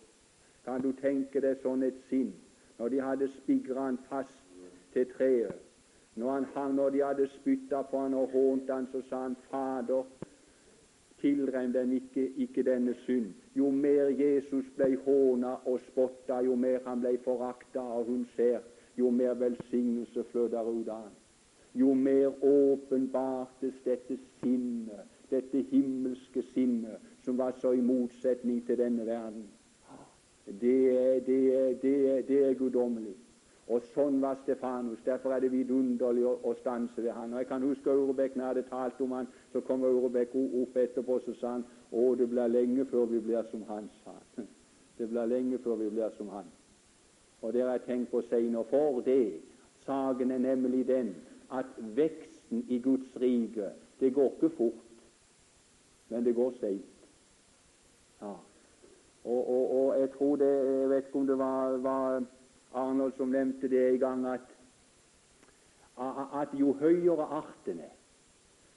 Kan 0.66 0.82
du 0.82 0.92
tenke 0.98 1.42
deg 1.42 1.58
sånn 1.62 1.82
et 1.86 1.98
sinn, 2.10 2.32
når 2.78 2.94
de 2.94 3.02
hadde 3.02 3.28
spigra 3.40 3.88
han 3.88 3.98
fast 4.10 4.38
til 4.94 5.06
treet, 5.14 5.62
når, 6.16 6.30
han, 6.32 6.46
hang, 6.54 6.74
når 6.74 6.94
de 6.94 7.02
hadde 7.04 7.26
spytta 7.34 7.82
på 7.90 8.00
han 8.00 8.14
og 8.16 8.32
hånt 8.32 8.70
han, 8.72 8.86
så 8.92 9.02
sa 9.10 9.24
han, 9.26 9.36
Fader, 9.50 10.06
tilrem 11.20 11.74
dem 11.74 11.92
ikke, 11.98 12.28
ikke, 12.46 12.64
denne 12.66 12.94
synd. 13.04 13.34
Jo 13.56 13.70
mer 13.72 14.10
Jesus 14.12 14.66
ble 14.76 14.96
håna 15.04 15.54
og 15.64 15.80
spotta, 15.80 16.42
jo 16.44 16.54
mer 16.60 16.82
han 16.84 17.00
ble 17.00 17.14
forakta 17.24 17.80
og 17.80 18.10
hun 18.10 18.26
ser, 18.36 18.60
jo 18.98 19.10
mer 19.10 19.34
velsignelse 19.40 20.24
fløder 20.30 20.68
ut 20.68 20.88
av 20.88 21.06
han. 21.06 21.14
Jo 21.76 21.94
mer 21.94 22.32
åpenbartes 22.44 23.80
dette 23.84 24.18
sinnet, 24.40 25.08
dette 25.30 25.64
himmelske 25.70 26.42
sinnet, 26.52 27.00
som 27.24 27.38
var 27.38 27.56
så 27.60 27.72
i 27.72 27.84
motsetning 27.84 28.62
til 28.66 28.78
denne 28.78 29.06
verden. 29.06 29.46
Det 30.46 30.76
er, 30.92 31.20
det 31.26 31.40
er, 31.56 31.72
det 31.82 31.94
er, 32.10 32.22
det 32.28 32.42
er 32.44 32.54
guddommelig. 32.54 33.16
Og 33.66 33.82
sånn 33.94 34.20
var 34.22 34.38
Stefanus. 34.44 35.00
Derfor 35.04 35.34
er 35.34 35.42
det 35.42 35.50
vidunderlig 35.50 36.22
å, 36.26 36.36
å 36.46 36.52
stanse 36.60 37.02
ved 37.02 37.10
han. 37.16 37.32
Og 37.34 37.40
Jeg 37.42 37.48
kan 37.50 37.64
huske 37.66 37.90
Aurebekk 37.90 38.36
når 38.36 38.44
jeg 38.44 38.52
hadde 38.52 38.68
talt 38.70 39.00
om 39.02 39.16
han, 39.16 39.30
så 39.52 39.62
kom 39.66 39.82
Aurebekk 39.84 40.36
opp 40.38 40.76
etterpå 40.78 41.18
så 41.24 41.34
sa 41.40 41.56
han 41.56 41.64
å, 41.90 42.12
det 42.18 42.28
blir 42.30 42.52
lenge 42.52 42.86
før 42.92 43.08
vi 43.10 43.22
blir 43.24 43.48
som 43.50 43.64
han, 43.70 43.90
sa 44.04 44.14
han. 44.14 44.46
Det 44.96 45.10
blir 45.10 45.28
lenge 45.28 45.58
før 45.60 45.74
vi 45.76 45.90
blir 45.92 46.14
som 46.16 46.30
han. 46.32 46.46
Og 47.44 47.52
det 47.52 47.60
har 47.60 47.74
jeg 47.74 47.82
tenkt 47.84 48.10
på 48.10 48.22
seinere. 48.30 48.64
For 48.70 49.02
det, 49.04 49.42
saken 49.84 50.30
er 50.32 50.40
nemlig 50.40 50.86
den 50.88 51.10
at 51.52 51.68
veksten 51.98 52.62
i 52.72 52.78
Guds 52.80 53.10
rike, 53.20 53.74
det 54.00 54.14
går 54.16 54.30
ikke 54.30 54.50
fort, 54.56 55.02
men 56.08 56.24
det 56.24 56.32
går 56.34 56.54
seint. 56.60 57.04
Ja. 58.22 58.32
Og, 59.24 59.42
og, 59.50 59.76
og, 59.76 60.00
jeg 60.00 60.10
tror 60.10 60.36
det 60.36 60.48
Jeg 60.48 60.90
vet 60.90 61.06
ikke 61.06 61.18
om 61.18 61.26
det 61.26 61.38
var, 61.38 61.76
var 61.76 62.24
Arnold 62.76 63.16
som 63.16 63.32
nevnte 63.32 63.68
det 63.72 63.82
en 63.88 63.98
gang, 63.98 64.26
at, 64.26 64.48
at 66.40 66.52
jo 66.52 66.72
høyere 66.76 67.24
arten 67.40 67.80
er, 67.80 67.94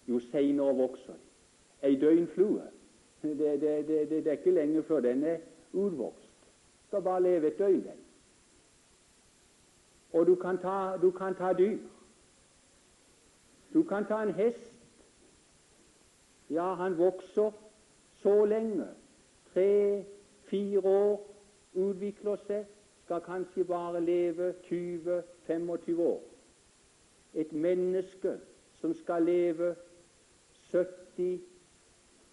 jo 0.07 0.19
seinere 0.31 0.75
vokser 0.75 1.13
de. 1.13 1.25
Ei 1.87 1.95
døgnflue 1.99 2.63
det, 3.21 3.61
det, 3.61 3.87
det, 3.87 4.09
det, 4.09 4.27
er 4.27 4.31
ikke 4.31 4.51
lenge 4.51 4.83
før 4.83 4.99
den 4.99 5.23
er 5.23 5.37
utvokst. 5.73 6.31
Skal 6.87 7.01
bare 7.01 7.23
leve 7.23 7.47
et 7.47 7.57
døgn, 7.57 7.83
den. 7.83 7.99
Og 10.13 10.27
du 10.27 10.35
kan, 10.35 10.57
ta, 10.57 10.97
du 11.01 11.11
kan 11.11 11.35
ta 11.35 11.53
dyr. 11.53 11.77
Du 13.73 13.83
kan 13.83 14.05
ta 14.05 14.23
en 14.23 14.33
hest. 14.33 14.73
Ja, 16.49 16.73
han 16.73 16.97
vokser 16.97 17.51
så 18.21 18.45
lenge. 18.45 18.87
Tre-fire 19.53 20.79
år 20.81 21.35
utvikler 21.73 22.39
seg, 22.47 22.65
skal 23.09 23.21
kanskje 23.25 23.63
bare 23.65 24.05
leve 24.05 24.53
20-25 24.63 26.01
år. 26.01 26.23
Et 27.33 27.53
menneske 27.53 28.39
som 28.81 28.93
skal 28.93 29.23
leve 29.23 29.75
70 30.71 31.39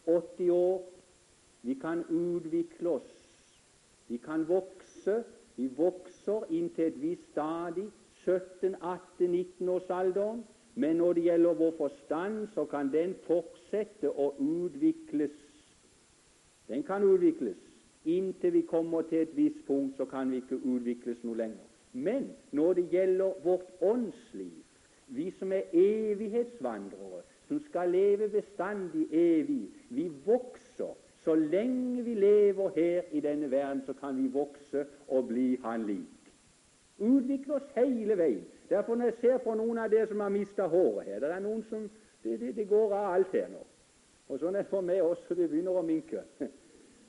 80 0.07 0.51
år. 0.51 0.93
Vi 1.63 1.75
kan 1.75 2.05
utvikle 2.11 2.89
oss. 2.89 3.43
Vi 4.09 4.17
kan 4.17 4.49
vokse. 4.49 5.25
Vi 5.57 5.69
vokser 5.77 6.45
inntil 6.51 6.85
et 6.85 7.03
visst 7.03 7.31
stadig 7.31 7.91
17-18-19-årsalderen. 8.27 10.45
Men 10.75 10.97
når 10.97 11.13
det 11.13 11.23
gjelder 11.23 11.55
vår 11.55 11.75
forstand, 11.79 12.49
så 12.55 12.65
kan 12.65 12.93
den 12.93 13.15
fortsette 13.27 14.11
å 14.11 14.35
utvikles. 14.39 15.31
Den 16.69 16.83
kan 16.83 17.03
utvikles. 17.03 17.57
Inntil 18.07 18.53
vi 18.53 18.63
kommer 18.63 19.03
til 19.03 19.25
et 19.25 19.37
visst 19.37 19.65
punkt, 19.67 19.97
så 19.97 20.05
kan 20.05 20.31
vi 20.31 20.43
ikke 20.43 20.61
utvikles 20.63 21.25
noe 21.27 21.37
lenger. 21.37 21.65
Men 21.93 22.31
når 22.53 22.73
det 22.79 22.89
gjelder 22.91 23.41
vårt 23.45 23.83
åndsliv, 23.83 24.63
vi 25.09 25.31
som 25.39 25.53
er 25.53 25.63
evighetsvandrere, 25.73 27.23
som 27.49 27.61
skal 27.61 27.91
leve 27.91 28.29
bestandig 28.29 29.07
evig. 29.13 29.71
Vi 29.89 30.13
vokser. 30.25 30.95
Så 31.25 31.35
lenge 31.35 32.03
vi 32.03 32.15
lever 32.15 32.71
her 32.75 33.03
i 33.13 33.21
denne 33.21 33.51
verden, 33.51 33.83
så 33.87 33.93
kan 33.93 34.23
vi 34.23 34.29
vokse 34.29 34.87
og 35.09 35.29
bli 35.29 35.59
Han 35.63 35.87
lik. 35.87 36.33
Utvikle 36.99 37.55
oss 37.55 37.73
hele 37.77 38.19
veien. 38.19 38.45
Derfor 38.69 38.95
når 38.95 39.05
jeg 39.05 39.15
ser 39.21 39.39
på 39.39 39.55
noen 39.55 39.79
av 39.79 39.91
dere 39.91 40.07
som 40.07 40.21
har 40.21 40.29
mista 40.29 40.67
håret 40.67 41.07
her 41.07 41.21
Det 41.21 41.31
er 41.31 41.41
noen 41.41 41.63
som 41.69 41.91
det, 42.23 42.41
det, 42.41 42.57
det, 42.57 42.69
går 42.69 42.95
av 42.95 43.15
alt 43.15 43.33
her 43.33 43.49
nå. 43.49 43.63
Og 44.29 44.41
sånn 44.41 44.57
er 44.57 44.65
det 44.65 44.71
for 44.71 44.83
meg 44.83 45.03
også. 45.03 45.35
Det 45.35 45.51
begynner 45.51 45.79
å 45.79 45.83
minke. 45.87 46.23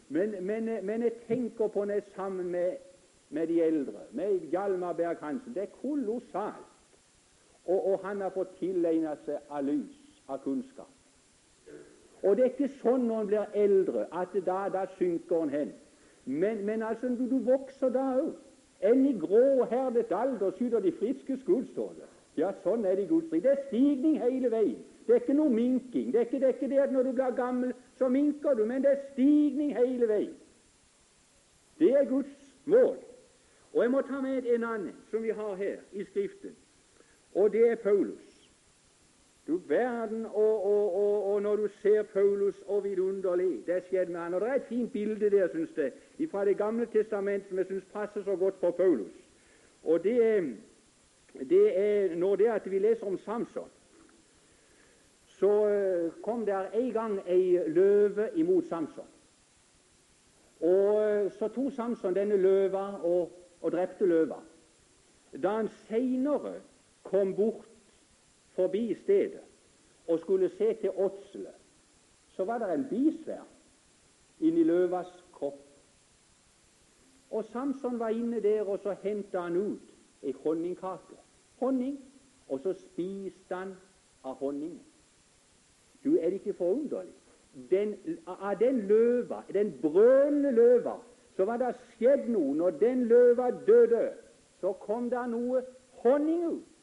Men, 0.09 0.35
men, 0.45 0.69
men 0.85 1.03
jeg 1.03 1.13
tenker 1.27 1.67
på 1.67 1.83
er 1.83 2.01
sammen 2.15 2.51
med, 2.51 2.77
med 3.29 3.47
de 3.47 3.61
eldre, 3.63 4.05
med 4.11 4.39
Hjalmar 4.51 4.93
Berg-Hansen. 4.93 5.53
Det 5.53 5.61
er 5.61 5.79
kolossalt. 5.81 6.73
Og, 7.65 7.87
og 7.91 7.99
han 8.03 8.21
har 8.21 8.31
fått 8.31 8.55
tilegnet 8.59 9.25
seg 9.25 9.43
av 9.51 9.65
lys 9.67 9.97
av 10.31 10.39
kunnskap. 10.43 10.93
Og 12.23 12.37
det 12.37 12.45
er 12.45 12.53
ikke 12.53 12.79
sånn 12.81 13.03
når 13.07 13.19
en 13.19 13.27
blir 13.29 13.57
eldre, 13.63 14.05
at 14.15 14.33
da, 14.45 14.61
da 14.73 14.85
synker 14.97 15.43
en 15.43 15.51
hen. 15.53 15.73
Men, 16.25 16.63
men 16.65 16.83
altså, 16.83 17.11
du, 17.15 17.27
du, 17.29 17.37
vokser 17.43 17.91
da 17.93 18.05
òg. 18.19 18.33
Enn 18.87 19.05
i 19.09 19.13
grå 19.17 19.65
herdet 19.71 20.11
alder 20.13 20.53
skyter 20.55 20.83
de 20.83 20.91
friske 20.99 21.37
skudd, 21.41 21.67
står 21.73 21.93
det. 21.97 22.09
Ja, 22.37 22.51
sånn 22.63 22.85
er 22.85 22.97
det 22.97 23.07
i 23.07 23.09
Guds 23.09 23.31
rike. 23.33 23.47
Det 23.47 23.53
er 23.53 23.67
stigning 23.69 24.19
hele 24.21 24.51
veien. 24.53 24.81
Det 25.07 25.15
er 25.15 25.19
ikke 25.21 25.33
noe 25.33 25.49
minking. 25.49 26.11
Det 26.13 26.19
er 26.19 26.25
ikke 26.25 26.39
det, 26.39 26.43
er 26.43 26.53
ikke 26.53 26.69
det 26.69 26.79
at 26.83 26.91
når 26.91 27.03
du 27.03 27.11
blir 27.11 27.35
gammel, 27.35 27.73
så 27.95 28.09
minker 28.11 28.53
du, 28.53 28.65
men 28.65 28.83
det 28.83 28.91
er 28.91 29.03
stigning 29.13 29.77
hele 29.77 30.07
veien. 30.07 30.33
Det 31.79 31.91
er 31.91 32.09
Guds 32.09 32.33
mål. 32.65 32.97
Og 33.73 33.83
jeg 33.83 33.91
må 33.91 34.01
ta 34.01 34.21
med 34.21 34.45
en 34.45 34.63
annen 34.63 34.95
som 35.11 35.23
vi 35.23 35.29
har 35.29 35.55
her 35.55 35.77
i 35.91 36.03
Skriften, 36.03 36.55
og 37.36 37.51
det 37.53 37.69
er 37.69 37.75
Paulus. 37.75 38.38
Du 39.47 39.62
verden, 39.67 40.25
og, 40.25 40.65
og, 40.65 40.95
og, 40.95 41.34
og, 41.34 41.41
når 41.41 41.55
du 41.55 41.67
ser 41.82 42.03
Paulus, 42.03 42.55
og 42.65 42.84
vidunderlig 42.84 43.63
det 43.65 43.84
skjedde 43.88 44.12
med 44.12 44.19
han. 44.19 44.34
Og 44.34 44.41
Det 44.41 44.49
er 44.49 44.53
et 44.53 44.67
fint 44.69 44.91
bilde 44.91 45.29
der, 45.29 45.47
syns 45.47 45.77
jeg, 45.77 45.91
fra 46.32 46.45
Det 46.45 46.58
gamle 46.58 46.86
testamentet 46.86 47.49
som 47.49 47.58
jeg 47.58 47.65
syns 47.65 47.84
passer 47.93 48.23
så 48.23 48.36
godt 48.36 48.60
for 48.60 48.71
Paulus. 48.71 49.13
Og 49.84 50.03
det 50.03 50.25
er, 50.25 50.41
det 51.49 51.79
er 51.79 52.15
når 52.15 52.36
det 52.36 52.45
at 52.45 52.71
vi 52.71 52.79
leser 52.79 53.08
om 53.08 53.17
Samson. 53.17 53.69
Så 55.38 55.67
eh, 55.67 56.12
kom 56.23 56.45
der 56.45 56.71
en 56.73 56.93
gang 56.93 57.19
ei 57.30 57.58
løve 57.67 58.30
imot 58.36 58.65
Samson. 58.65 59.06
Og 60.62 61.02
eh, 61.02 61.32
Så 61.32 61.47
tok 61.47 61.71
Samson 61.73 62.15
denne 62.15 62.38
løva 62.38 62.88
og, 63.04 63.32
og 63.62 63.71
drepte 63.71 64.06
løva. 64.06 64.39
Da 65.43 65.60
han 65.60 65.69
seinere 65.88 66.56
kom 67.04 67.36
bort 67.36 67.67
forbi 68.56 68.93
stedet 68.95 69.43
og 70.08 70.19
skulle 70.19 70.50
se 70.50 70.73
til 70.73 70.91
åtselet, 70.95 71.54
så 72.28 72.45
var 72.45 72.58
det 72.58 72.73
en 72.73 72.88
bisvær 72.89 73.45
inni 74.39 74.63
løvas 74.63 75.12
kropp. 75.34 75.62
Og 77.32 77.45
Samson 77.45 78.00
var 78.00 78.10
inne 78.10 78.39
der, 78.41 78.63
og 78.63 78.80
så 78.80 78.95
henta 79.04 79.39
han 79.39 79.58
ut 79.58 79.93
ei 80.23 80.34
honningkake. 80.43 81.17
Honning. 81.60 82.00
Og 82.47 82.60
så 82.60 82.73
spiste 82.73 83.56
han 83.56 83.73
av 84.23 84.38
honningen. 84.39 84.84
Du, 86.03 86.15
er 86.15 86.33
ikke 86.38 86.53
forunderlig? 86.53 87.13
Den, 87.71 87.95
av 88.27 88.55
den 88.60 88.79
løva, 88.88 89.41
den 89.53 89.73
brølende 89.81 90.51
løva, 90.51 90.97
så 91.36 91.45
var 91.45 91.57
det 91.57 91.73
skjedd 91.95 92.27
noe. 92.29 92.53
Når 92.55 92.77
den 92.81 93.05
løva 93.10 93.49
døde, 93.67 94.12
så 94.62 94.73
kom 94.81 95.10
det 95.10 95.23
noe 95.29 95.63
honning 96.03 96.43
ut 96.45 96.77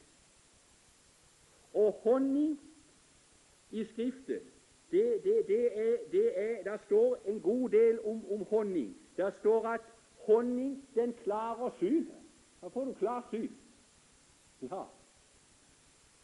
og 1.75 1.93
honning 1.93 2.61
i 3.71 3.85
Skriften. 3.85 4.41
Det, 4.91 5.25
det, 5.25 5.43
det, 5.49 5.79
er, 5.79 5.97
det 6.13 6.33
er, 6.35 6.63
Der 6.65 6.77
står 6.87 7.19
en 7.27 7.41
god 7.41 7.69
del 7.69 8.01
om, 8.07 8.33
om 8.33 8.45
honning. 8.51 8.97
Der 9.17 9.31
står 9.41 9.69
at 9.69 9.81
honning 10.27 10.85
den 10.95 11.13
klarer 11.13 11.71
synet. 11.79 12.15
Da 12.63 12.69
får 12.69 12.85
du 12.85 12.93
klart 12.93 13.25
syn. 13.31 13.51
Ja. 14.63 14.83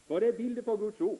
For 0.06 0.18
det 0.18 0.28
er 0.28 0.36
bildet 0.36 0.64
på 0.64 0.76
Guds 0.76 1.00
ord. 1.00 1.18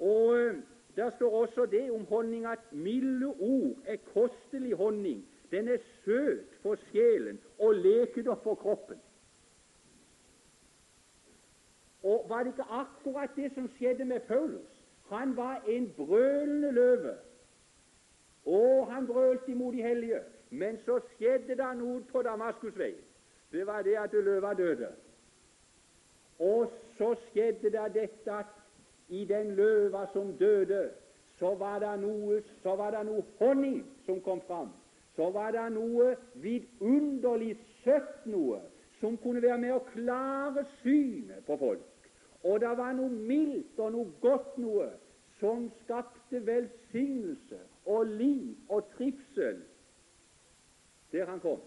Og 0.00 0.54
Der 0.96 1.10
står 1.10 1.40
også 1.40 1.66
det 1.66 1.90
om 1.90 2.04
honning 2.06 2.46
at 2.46 2.58
milde 2.72 3.26
ord 3.26 3.76
er 3.84 3.96
kostelig 3.96 4.74
honning. 4.74 5.26
Den 5.50 5.68
er 5.68 5.78
søt 6.04 6.54
for 6.62 6.76
sjelen 6.90 7.40
og 7.58 7.74
lekedom 7.74 8.38
for 8.42 8.54
kroppen. 8.54 9.00
Og 12.02 12.26
var 12.28 12.42
det 12.42 12.46
ikke 12.46 12.62
akkurat 12.70 13.30
det 13.36 13.52
som 13.54 13.68
skjedde 13.68 14.04
med 14.04 14.20
Paulus? 14.20 14.84
Han 15.08 15.36
var 15.36 15.62
en 15.68 15.92
brølende 15.96 16.72
løve. 16.72 17.14
Og 18.46 18.92
han 18.92 19.06
brølte 19.06 19.50
imot 19.50 19.74
de 19.74 19.82
hellige. 19.82 20.20
Men 20.50 20.78
så 20.84 21.00
skjedde 21.14 21.56
det 21.56 21.70
noe 21.78 22.02
på 22.10 22.22
Damaskusveien. 22.22 23.00
Det 23.52 23.66
var 23.66 23.82
det 23.82 23.96
at 23.96 24.12
løva 24.12 24.54
døde. 24.54 24.88
Og 26.38 26.72
så 26.98 27.14
skjedde 27.30 27.70
det 27.70 27.94
dette 27.94 28.32
at 28.32 28.63
i 29.08 29.24
den 29.24 29.54
løva 29.54 30.06
som 30.12 30.32
døde, 30.38 30.90
så 31.38 31.54
var 31.54 31.78
det 31.82 31.94
noe, 32.00 32.42
så 32.62 32.76
var 32.76 32.94
det 32.94 33.04
noe 33.06 33.24
honning 33.38 33.82
som 34.06 34.20
kom 34.20 34.40
fram. 34.46 34.70
Så 35.16 35.30
var 35.30 35.52
det 35.54 35.66
noe 35.74 36.14
vidunderlig 36.42 37.56
søtt 37.82 38.26
noe 38.26 38.60
som 39.00 39.16
kunne 39.22 39.42
være 39.42 39.58
med 39.58 39.74
å 39.74 39.82
klare 39.92 40.64
synet 40.82 41.44
på 41.46 41.58
folk. 41.60 42.08
Og 42.44 42.60
det 42.60 42.72
var 42.78 42.94
noe 42.96 43.10
mildt 43.10 43.78
og 43.80 43.92
noe 43.94 44.10
godt 44.22 44.56
noe 44.60 44.88
som 45.40 45.68
skapte 45.82 46.40
velsignelse 46.46 47.60
og 47.90 48.06
liv 48.06 48.72
og 48.72 48.88
trivsel 48.96 49.62
der 51.12 51.26
han 51.30 51.40
kom. 51.40 51.60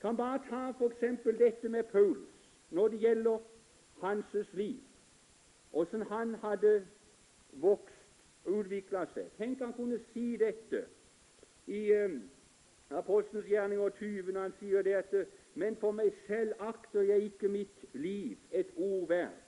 Kan 0.00 0.16
bare 0.16 0.40
ta 0.48 0.70
f.eks. 0.70 1.26
dette 1.38 1.68
med 1.68 1.84
Paulus 1.92 2.48
når 2.70 2.88
det 2.88 2.98
gjelder 2.98 3.38
hans 4.00 4.36
liv, 4.52 4.80
åssen 5.72 6.02
han 6.02 6.34
hadde 6.34 6.86
vokst 7.52 7.98
og 8.44 8.52
utvikla 8.52 9.06
seg. 9.14 9.30
Tenk 9.38 9.60
han 9.62 9.74
kunne 9.76 10.00
si 10.12 10.36
dette 10.36 10.84
i 11.66 11.84
um, 12.04 12.22
Apostelens 12.92 13.46
gjerninger 13.48 13.94
20, 13.98 14.32
når 14.32 14.40
han 14.40 14.54
sier 14.58 14.82
det 14.82 14.98
at 14.98 15.14
men 15.54 15.76
for 15.76 15.92
meg 15.92 16.12
selv 16.26 16.52
akter 16.64 17.04
jeg 17.04 17.28
ikke 17.28 17.48
mitt 17.48 17.84
liv 17.92 18.36
et 18.50 18.72
ord 18.76 19.08
verdt, 19.08 19.40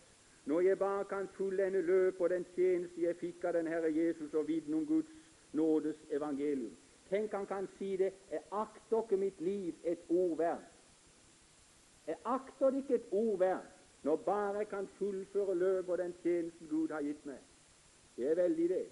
når 0.44 0.60
jeg 0.60 0.78
bare 0.78 1.04
kan 1.08 1.28
fullende 1.36 1.80
løp 1.82 2.20
og 2.20 2.30
den 2.30 2.44
tjeneste 2.54 3.00
jeg 3.00 3.16
fikk 3.16 3.44
av 3.48 3.56
den 3.56 3.68
Herre 3.68 3.88
Jesus 3.92 4.34
og 4.34 4.48
vitne 4.48 4.76
om 4.76 4.86
Guds 4.86 5.08
nådes 5.52 5.96
evangelium. 6.10 6.76
Tenk 7.08 7.32
han 7.32 7.46
kan 7.46 7.68
si 7.78 7.96
det. 7.96 8.12
Jeg 8.30 8.42
akter 8.50 9.02
ikke 9.02 9.16
mitt 9.16 9.40
liv 9.40 9.74
et 9.84 10.04
ord 10.08 10.36
verdt. 10.38 10.70
Jeg 12.06 12.16
akter 12.24 12.76
ikke 12.76 12.94
et 12.94 13.08
ord 13.12 13.38
verdt 13.38 13.73
når 14.04 14.16
bare 14.16 14.58
jeg 14.58 14.68
kan 14.68 14.88
fullføre 14.98 15.54
løpet 15.54 15.90
og 15.90 15.98
den 15.98 16.14
tjenesten 16.22 16.68
Gud 16.68 16.88
har 16.88 17.02
gitt 17.02 17.26
meg. 17.26 17.38
Det 18.16 18.30
er 18.30 18.34
veldig 18.36 18.68
det, 18.68 18.84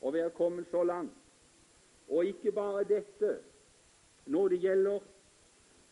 å 0.00 0.10
være 0.10 0.30
kommet 0.30 0.66
så 0.70 0.82
langt. 0.84 1.12
Og 2.08 2.24
ikke 2.24 2.52
bare 2.52 2.84
dette. 2.88 3.36
Når 4.26 4.48
det 4.48 4.58
gjelder, 4.60 5.00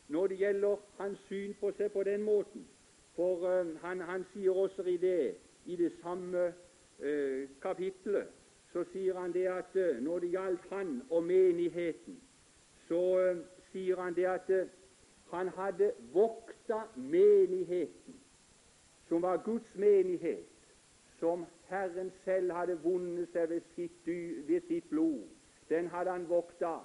når 0.09 0.27
det 0.27 0.39
gjelder 0.39 0.77
hans 0.99 1.19
syn 1.29 1.53
på 1.61 1.73
seg 1.77 1.93
på 1.93 2.03
den 2.03 2.23
måten 2.23 2.65
For 3.13 3.45
uh, 3.45 3.75
han, 3.83 4.01
han, 4.01 4.25
sier 4.33 4.57
også 4.57 4.83
i 4.89 4.97
det, 4.97 5.35
i 5.67 5.77
det 5.77 5.91
samme 6.03 6.47
uh, 6.49 7.49
kapittelet, 7.61 8.31
så 8.73 8.87
sier 8.93 9.19
han 9.21 9.35
det 9.37 9.45
at 9.53 9.77
uh, 9.77 10.01
når 10.01 10.19
det 10.25 10.31
gjaldt 10.33 10.65
han 10.71 10.95
og 11.11 11.25
menigheten, 11.29 12.17
så 12.89 13.03
sier 13.73 14.01
han 14.01 14.17
det 14.17 14.25
at 14.33 14.49
han 15.31 15.53
hadde 15.59 15.93
vokta 16.13 16.87
menigheten, 16.97 18.17
som 19.13 19.23
var 19.23 19.37
Guds 19.37 19.75
menighet, 19.75 20.49
som 21.21 21.47
Herren 21.69 22.13
selv 22.25 22.53
hadde 22.53 22.79
vunnet 22.81 23.29
seg 23.35 23.51
ved 23.51 23.67
sitt, 23.75 24.07
ved 24.49 24.61
sitt 24.69 24.87
blod. 24.89 25.27
Den 25.69 25.91
hadde 25.93 26.11
han 26.11 26.25
vokta, 26.29 26.79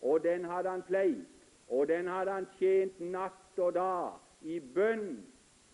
og 0.00 0.22
den 0.24 0.44
hadde 0.48 0.70
han 0.72 0.84
pleit, 0.88 1.44
og 1.68 1.88
den 1.88 2.08
hadde 2.08 2.32
han 2.38 2.48
tjent 2.56 3.00
natt 3.00 3.60
og 3.60 3.74
dag 3.76 4.48
i 4.48 4.56
bønn, 4.78 5.26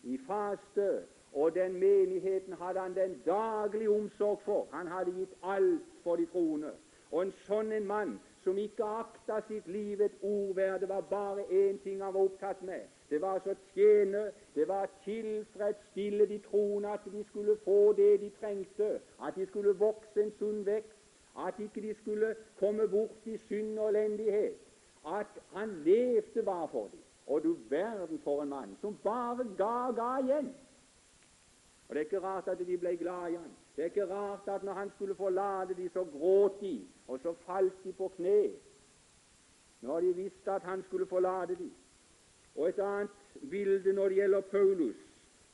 i 0.03 0.19
faste, 0.27 0.89
og 1.33 1.55
den 1.55 1.79
menigheten 1.79 2.59
hadde 2.59 2.83
han 2.83 2.99
den 2.99 3.15
daglige 3.27 3.91
omsorg 3.91 4.43
for. 4.43 4.67
Han 4.73 4.91
hadde 4.91 5.15
gitt 5.15 5.39
alt 5.43 5.95
for 6.03 6.19
de 6.19 6.27
troende. 6.35 6.75
Og 7.13 7.23
en 7.23 7.35
sånn 7.47 7.71
en 7.71 7.87
mann 7.87 8.19
som 8.45 8.59
ikke 8.59 8.85
akta 8.85 9.41
sitt 9.49 9.69
liv 9.69 10.01
et 10.01 10.17
ord 10.23 10.55
verd. 10.55 10.81
Det 10.81 10.89
var 10.89 11.01
bare 11.11 11.45
én 11.51 11.79
ting 11.83 12.03
han 12.03 12.15
var 12.15 12.21
opptatt 12.21 12.63
med. 12.63 12.89
Det 13.11 13.21
var 13.21 13.39
altså 13.39 13.53
å 13.53 13.61
tjene, 13.75 14.31
det 14.55 14.69
var 14.69 14.91
tilfredsstille 15.05 16.27
de 16.27 16.39
troende, 16.47 16.89
at 16.89 17.05
de 17.13 17.25
skulle 17.29 17.57
få 17.65 17.93
det 17.93 18.21
de 18.21 18.31
trengte, 18.41 19.01
at 19.23 19.37
de 19.37 19.47
skulle 19.47 19.75
vokse 19.79 20.23
en 20.23 20.33
sunn 20.39 20.67
vekst, 20.67 20.99
at 21.47 21.61
ikke 21.61 21.81
de 21.81 21.95
skulle 21.95 22.35
komme 22.59 22.89
bort 22.89 23.27
i 23.27 23.37
synd 23.49 23.79
og 23.79 23.89
elendighet. 23.89 24.59
At 25.07 25.39
han 25.55 25.83
levde 25.85 26.43
bare 26.43 26.69
for 26.69 26.89
dem. 26.93 27.01
Og 27.27 27.43
du 27.43 27.57
verden 27.69 28.21
for 28.25 28.43
en 28.43 28.49
mann 28.49 28.77
som 28.81 28.97
bare 29.05 29.47
ga 29.59 29.91
ga 29.97 30.11
igjen. 30.23 30.55
Og 31.89 31.95
Det 31.95 32.01
er 32.01 32.05
ikke 32.05 32.27
rart 32.27 32.49
at 32.49 32.59
de 32.59 32.79
ble 32.79 32.97
glad 32.97 33.31
i 33.31 33.37
han. 33.37 33.53
Det 33.77 33.83
er 33.83 33.91
ikke 33.91 34.15
rart 34.15 34.49
at 34.49 34.65
når 34.65 34.73
han 34.73 34.91
skulle 34.91 35.15
forlate 35.15 35.75
de, 35.75 35.89
så 35.89 36.05
gråt 36.05 36.61
de, 36.61 36.87
og 37.09 37.21
så 37.21 37.35
falt 37.47 37.85
de 37.85 37.93
på 37.93 38.09
kne 38.09 38.53
når 39.81 40.01
de 40.01 40.15
visste 40.15 40.51
at 40.51 40.63
han 40.63 40.83
skulle 40.83 41.07
forlate 41.07 41.57
dem. 41.57 41.73
Og 42.55 42.69
et 42.69 42.79
annet 42.79 43.11
bilde 43.51 43.93
når 43.93 44.09
det 44.09 44.17
gjelder 44.17 44.41
Paulus, 44.41 44.97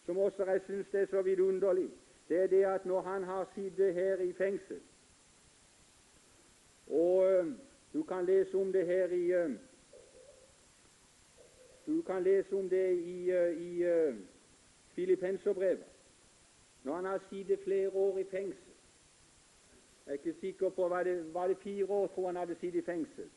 som 0.06 0.18
også 0.18 0.44
jeg 0.44 0.60
syns 0.66 0.94
er 0.94 1.06
så 1.06 1.22
vidunderlig, 1.22 1.90
det 2.28 2.42
er 2.42 2.46
det 2.46 2.64
at 2.64 2.86
når 2.86 3.00
han 3.00 3.24
har 3.24 3.48
sittet 3.54 3.94
her 3.94 4.16
i 4.16 4.32
fengsel 4.32 4.80
Og 6.86 7.46
du 7.92 8.02
kan 8.02 8.24
lese 8.24 8.56
om 8.58 8.72
det 8.72 8.86
her 8.86 9.08
i 9.08 9.56
Du 11.86 12.02
kan 12.02 12.22
lese 12.22 12.56
om 12.56 12.68
det 12.68 12.98
i, 12.98 13.30
øh, 13.30 13.60
i 13.60 13.84
Filippenserbrevet 14.88 15.84
når 16.88 16.94
han 16.94 17.04
har 17.04 17.20
sittet 17.30 17.60
flere 17.64 17.88
år 17.88 18.18
i 18.18 18.24
fengsel. 18.24 18.67
Jeg 20.08 20.14
er 20.14 20.18
ikke 20.18 20.40
sikker 20.40 20.68
på 20.68 20.88
Var 20.88 21.02
det, 21.02 21.34
var 21.34 21.48
det 21.48 21.58
fire 21.58 21.86
år 21.86 22.06
tror 22.06 22.26
han 22.26 22.36
hadde 22.36 22.54
sittet 22.54 22.78
i 22.78 22.84
fengsel? 22.84 23.30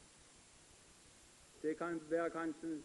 Det 1.62 1.78
kan 1.78 2.02
være 2.10 2.30
kanskje 2.30 2.82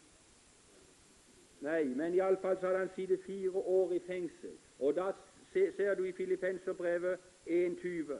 Nei, 1.60 1.84
men 1.84 2.14
iallfall 2.14 2.58
så 2.60 2.66
hadde 2.66 2.78
han 2.78 2.90
sittet 2.94 3.22
fire 3.22 3.50
år 3.56 3.92
i 3.92 3.98
fengsel. 3.98 4.58
Og 4.78 4.96
da 4.96 5.12
ser 5.52 5.94
du 5.94 6.04
i 6.04 6.12
Filippenserbrevet 6.12 7.18
1.20. 7.46 8.12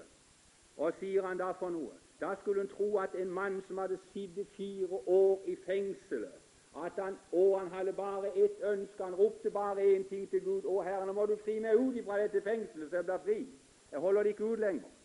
Og 0.76 0.92
sier 1.00 1.26
han 1.26 1.38
da 1.38 1.50
for 1.50 1.70
noe? 1.70 1.92
Da 2.20 2.35
skulle 2.40 2.62
en 2.62 2.68
tro 2.68 2.96
at 2.98 3.14
en 3.14 3.31
mann 3.31 3.62
som 3.66 3.79
hadde 3.79 3.98
sittet 4.12 4.48
fire 4.57 5.00
år 5.07 5.44
i 5.46 5.57
fengselet, 5.66 6.40
at 6.85 6.92
han, 7.05 7.18
og 7.33 7.61
han 7.61 7.68
hadde 7.68 7.92
bare 7.92 8.37
ett 8.44 8.62
ønske. 8.62 9.05
Han 9.05 9.14
ropte 9.14 9.50
bare 9.50 9.96
én 9.96 10.09
ting 10.09 10.31
til 10.31 10.40
Gud. 10.40 10.62
'Å, 10.64 10.83
Herre, 10.83 11.07
nå 11.07 11.12
må 11.12 11.26
du 11.26 11.37
fri 11.37 11.59
meg 11.59 11.76
ut 11.76 12.05
fra 12.05 12.22
dette 12.22 12.40
fengselet, 12.40 12.90
så 12.90 12.96
jeg 12.96 13.05
blir 13.05 13.18
fri.' 13.24 13.46
Jeg 13.92 14.00
holder 14.00 14.22
det 14.22 14.29
ikke 14.29 14.44
ut 14.44 14.59
lenger. 14.59 14.96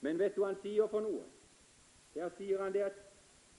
Men 0.00 0.18
vet 0.18 0.34
du 0.36 0.40
hva 0.40 0.52
han 0.52 0.60
sier 0.62 0.88
for 0.90 1.04
noe? 1.04 1.24
Der 2.14 2.30
sier 2.38 2.62
han 2.62 2.72
det 2.72 2.82
at 2.88 2.98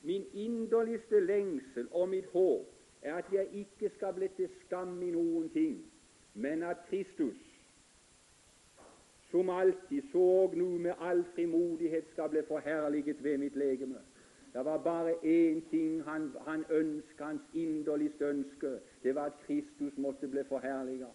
'min 0.03 0.25
inderligste 0.33 1.19
lengsel 1.19 1.87
og 1.91 2.09
mitt 2.09 2.25
håp 2.25 2.67
er 3.01 3.15
at 3.15 3.33
jeg 3.33 3.47
ikke 3.53 3.89
skal 3.95 4.13
bli 4.13 4.27
til 4.27 4.49
skam 4.65 5.01
i 5.01 5.11
noen 5.11 5.49
ting, 5.49 5.91
men 6.33 6.63
at 6.63 6.77
Kristus, 6.89 7.37
som 9.31 9.49
alltid 9.49 10.01
så 10.11 10.51
nå 10.53 10.69
med 10.77 10.93
all 10.99 11.23
frimodighet 11.35 12.09
skal 12.11 12.29
bli 12.29 12.41
forherliget 12.47 13.23
ved 13.23 13.37
mitt 13.37 13.55
legeme.' 13.55 14.01
Det 14.53 14.65
var 14.65 14.77
bare 14.77 15.13
én 15.23 15.69
ting 15.69 16.03
han, 16.03 16.31
han 16.47 16.65
ønska, 16.69 17.23
hans 17.23 17.41
inderligste 17.53 18.25
ønske. 18.25 18.79
Det 19.03 19.15
var 19.15 19.25
at 19.25 19.39
Kristus 19.45 19.97
måtte 19.97 20.27
bli 20.27 20.43
forherliget. 20.43 21.07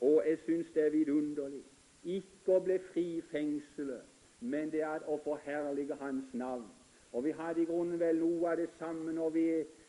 Og 0.00 0.22
jeg 0.26 0.38
syns 0.38 0.66
det 0.74 0.86
er 0.86 0.90
vidunderlig. 0.90 1.64
Ikke 2.04 2.56
å 2.56 2.62
bli 2.64 2.78
fri 2.92 3.04
i 3.18 3.24
fengselet, 3.30 4.06
men 4.40 4.70
det 4.72 4.80
er 4.80 5.04
å 5.08 5.18
forherlige 5.24 5.98
Hans 6.00 6.32
navn. 6.32 6.68
Og 7.12 7.24
Vi 7.24 7.30
hadde 7.30 7.62
i 7.62 7.68
grunnen 7.68 8.00
vel 8.00 8.20
noe 8.22 8.52
av 8.52 8.56
det 8.56 8.70
samme 8.78 9.12
når 9.12 9.30
vi 9.30 9.46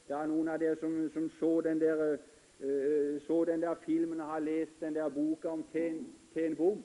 Det 0.07 0.17
er 0.17 0.27
noen 0.27 0.47
av 0.49 0.59
dere 0.59 0.75
som, 0.75 1.09
som 1.13 1.29
så, 1.39 1.61
den 1.61 1.79
der, 1.79 2.17
uh, 2.59 3.19
så 3.27 3.45
den 3.45 3.61
der 3.61 3.75
filmen 3.85 4.19
og 4.19 4.27
har 4.27 4.39
lest 4.39 4.79
den 4.81 4.95
der 4.95 5.09
boka 5.09 5.49
om 5.49 5.63
Ten, 5.71 6.07
Ten 6.33 6.55
Bom 6.55 6.81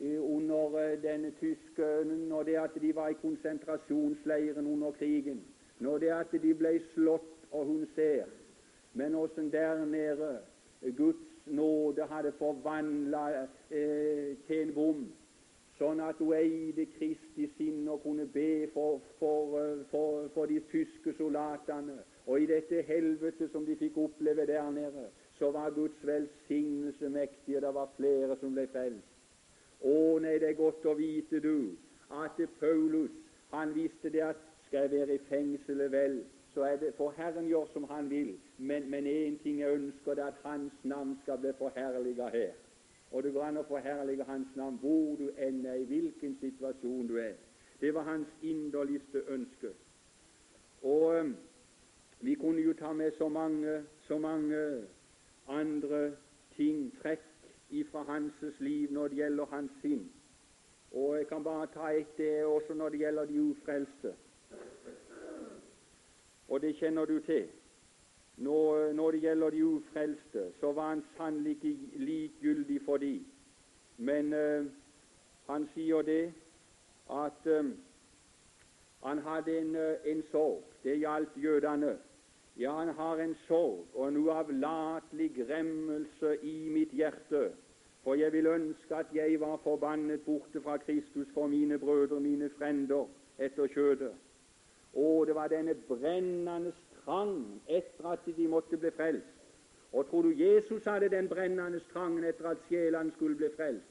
under 0.00 0.68
den 0.78 1.02
denne 1.02 1.30
tyske 1.40 2.04
Når 2.04 2.42
det 2.42 2.56
at 2.56 2.70
de 2.80 2.94
var 2.94 3.08
i 3.08 3.16
konsentrasjonsleiren 3.22 4.66
under 4.66 4.90
krigen, 4.90 5.40
når 5.78 5.98
det 5.98 6.10
at 6.10 6.32
de 6.32 6.54
ble 6.54 6.80
slått 6.94 7.46
og 7.50 7.66
hun 7.66 7.86
ser, 7.94 8.24
men 8.94 9.14
åssen 9.14 9.52
der 9.52 9.84
nede 9.84 10.38
Guds 10.96 11.29
nåde 11.46 12.06
hadde 12.10 12.32
forvandla 12.38 13.24
eh, 13.70 14.36
til 14.46 14.62
en 14.62 14.74
bom, 14.74 15.02
sånn 15.78 16.02
at 16.04 16.18
hun 16.20 16.34
eide 16.36 16.86
Kristi 16.96 17.48
sinn 17.56 17.88
og 17.88 18.02
kunne 18.04 18.26
be 18.30 18.68
for, 18.74 19.00
for, 19.18 19.56
eh, 19.60 19.84
for, 19.92 20.28
for, 20.34 20.50
de 20.50 20.60
tyske 20.72 21.14
soldatene. 21.18 22.00
Og 22.26 22.42
i 22.42 22.50
dette 22.50 22.82
helvete 22.86 23.48
som 23.52 23.64
de 23.66 23.78
fikk 23.80 23.96
oppleve 23.98 24.46
der 24.46 24.70
nede, 24.74 25.08
så 25.38 25.50
var 25.50 25.72
Guds 25.74 26.04
velsignelse 26.06 27.08
mektig, 27.08 27.56
og 27.56 27.62
det 27.62 27.74
var 27.74 27.94
flere 27.96 28.36
som 28.42 28.52
ble 28.54 28.66
frelst. 28.72 29.16
Å 29.80 29.96
nei, 30.20 30.36
det 30.38 30.50
er 30.50 30.58
godt 30.58 30.84
å 30.84 30.92
vite, 30.98 31.40
du, 31.40 31.72
at 32.12 32.36
Paulus 32.60 33.14
han 33.50 33.72
visste 33.74 34.10
det 34.12 34.22
at 34.22 34.42
skal 34.66 34.86
jeg 34.86 34.90
være 34.90 35.14
i 35.14 35.22
fengselet, 35.28 35.92
vel, 35.92 36.20
så 36.54 36.62
er 36.68 36.76
det 36.76 36.92
for 36.94 37.14
Herren 37.16 37.48
gjør 37.48 37.66
som 37.72 37.84
Han 37.90 38.10
vil. 38.10 38.36
Men, 38.60 38.90
men 38.90 39.06
én 39.06 39.38
ting 39.42 39.60
jeg 39.60 39.74
ønsker, 39.74 40.14
det 40.14 40.22
er 40.22 40.26
at 40.34 40.42
Hans 40.42 40.72
navn 40.84 41.14
skal 41.22 41.38
bli 41.38 41.52
forherliga 41.58 42.28
her. 42.28 42.50
Og 43.10 43.22
det 43.22 43.32
går 43.32 43.44
an 43.44 43.56
å 43.56 43.68
forherlige 43.68 44.26
Hans 44.28 44.50
navn 44.56 44.76
hvor 44.82 45.16
du 45.16 45.30
enn 45.40 45.64
er, 45.66 45.80
i 45.80 45.88
hvilken 45.88 46.36
situasjon 46.42 47.08
du 47.08 47.16
er. 47.18 47.38
Det 47.80 47.94
var 47.94 48.02
hans 48.02 48.28
inderligste 48.42 49.22
ønske. 49.28 49.68
Og 50.82 51.20
um, 51.20 51.36
vi 52.20 52.34
kunne 52.34 52.60
jo 52.60 52.74
ta 52.76 52.92
med 52.92 53.12
så 53.18 53.28
mange, 53.28 53.84
så 54.08 54.18
mange 54.18 54.84
andre 55.48 56.12
ting, 56.56 56.90
trekk 57.02 57.24
ifra 57.70 58.02
hans 58.02 58.44
liv 58.58 58.92
når 58.92 59.08
det 59.08 59.16
gjelder 59.16 59.44
hans 59.54 59.72
sinn. 59.82 60.04
Og 60.92 61.16
jeg 61.16 61.26
kan 61.26 61.44
bare 61.44 61.70
ta 61.72 61.88
ett, 61.88 62.16
det 62.18 62.44
også 62.44 62.74
når 62.74 62.88
det 62.88 62.98
gjelder 62.98 63.24
de 63.24 63.40
ufrelste. 63.40 64.14
Og 66.48 66.60
det 66.60 66.74
kjenner 66.76 67.04
du 67.04 67.20
til. 67.24 67.48
Når, 68.40 68.92
når 68.92 69.10
det 69.10 69.20
gjelder 69.20 69.50
de 69.50 69.64
ufrelste, 69.64 70.42
så 70.60 70.72
var 70.72 70.88
han 70.88 71.02
sannelig 71.16 71.50
ikke 71.50 71.76
likegyldig 71.92 72.80
for 72.84 72.96
de. 72.96 73.24
Men 73.96 74.32
uh, 74.32 74.66
han 75.46 75.66
sier 75.74 76.02
det 76.02 76.32
at 77.12 77.50
um, 77.58 77.74
han 79.04 79.18
hadde 79.18 79.58
en, 79.58 79.76
uh, 79.76 80.08
en 80.12 80.22
sorg. 80.30 80.62
Det 80.84 80.96
gjaldt 80.98 81.36
jødene. 81.36 81.98
Ja, 82.56 82.72
han 82.78 82.88
har 82.88 83.20
en 83.20 83.36
sorg 83.46 83.86
og 83.94 84.08
en 84.08 84.16
uavlatelig 84.16 85.30
gremmelse 85.36 86.36
i 86.42 86.68
mitt 86.68 86.96
hjerte, 86.96 87.50
for 88.04 88.14
jeg 88.14 88.32
vil 88.32 88.46
ønske 88.46 88.96
at 88.96 89.12
jeg 89.14 89.40
var 89.40 89.60
forbannet 89.64 90.20
borte 90.24 90.60
fra 90.64 90.76
Kristus 90.76 91.28
for 91.34 91.46
mine 91.46 91.78
brødre, 91.78 92.20
mine 92.20 92.50
frender, 92.58 93.04
etter 93.38 93.68
kjødet. 93.68 94.12
Å, 94.96 95.24
det 95.28 95.34
var 95.34 95.52
denne 95.52 95.74
brennende 95.88 96.72
trang 97.04 97.60
etter 97.68 98.12
at 98.12 98.26
de 98.36 98.48
måtte 98.48 98.76
bli 98.76 98.90
frelst. 98.96 99.36
Og 99.92 100.06
tror 100.08 100.22
du 100.22 100.30
Jesus 100.38 100.84
hadde 100.84 101.08
den 101.10 101.28
brennende 101.28 101.80
trangen 101.92 102.24
etter 102.24 102.52
at 102.52 102.62
sjelene 102.68 103.12
skulle 103.16 103.36
bli 103.36 103.50
frelst? 103.56 103.86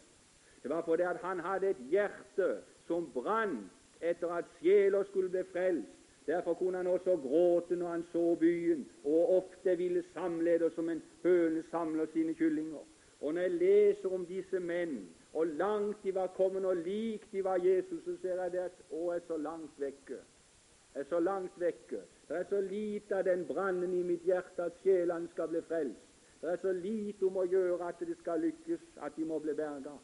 Det 0.63 0.71
var 0.71 0.81
fordi 0.87 1.03
at 1.03 1.21
han 1.23 1.39
hadde 1.39 1.69
et 1.69 1.85
hjerte 1.91 2.49
som 2.87 3.07
brant 3.13 4.01
etter 4.01 4.31
at 4.31 4.45
sjeler 4.59 5.03
skulle 5.03 5.29
bli 5.29 5.43
frelst 5.51 5.99
Derfor 6.29 6.53
kunne 6.53 6.77
han 6.77 6.87
også 6.87 7.17
gråte 7.17 7.75
når 7.75 7.87
han 7.87 8.03
så 8.11 8.35
byen, 8.39 8.89
og 9.03 9.37
ofte 9.37 9.77
ville 9.77 10.03
samlede 10.13 10.71
som 10.75 10.89
en 10.89 11.01
høne 11.23 11.63
samler 11.71 12.05
sine 12.13 12.33
kyllinger. 12.33 12.83
Og 13.21 13.33
når 13.33 13.41
jeg 13.41 13.51
leser 13.51 14.13
om 14.13 14.25
disse 14.25 14.59
menn 14.59 15.09
og 15.33 15.47
langt 15.47 16.03
de 16.03 16.15
var 16.15 16.27
kommet, 16.27 16.65
og 16.65 16.75
lik 16.75 17.31
de 17.31 17.43
var 17.43 17.57
Jesus, 17.65 18.03
så 18.03 18.17
ser 18.21 18.43
jeg 18.43 18.51
det 18.51 18.59
at 18.59 18.77
å, 18.91 19.11
jeg 19.11 19.21
er 19.21 19.25
så 19.27 19.37
langt 19.37 19.81
vekke. 19.81 20.19
Jeg 20.93 21.01
er 21.01 21.09
så 21.09 21.19
langt 21.19 21.59
vekke. 21.59 22.03
Det 22.29 22.37
er 22.37 22.43
så 22.49 22.61
lite 22.61 23.17
av 23.17 23.23
den 23.25 23.45
brannen 23.45 23.93
i 23.93 24.03
mitt 24.05 24.25
hjerte 24.25 24.67
at 24.69 24.77
sjelene 24.83 25.27
skal 25.33 25.49
bli 25.49 25.61
frelst. 25.65 26.05
Det 26.41 26.51
er 26.51 26.59
så 26.61 26.71
lite 26.71 27.25
om 27.25 27.39
å 27.41 27.45
gjøre 27.49 27.87
at 27.89 27.99
det 28.05 28.15
skal 28.19 28.39
lykkes, 28.45 28.83
at 29.01 29.15
de 29.17 29.25
må 29.25 29.39
bli 29.43 29.55
berga. 29.57 29.95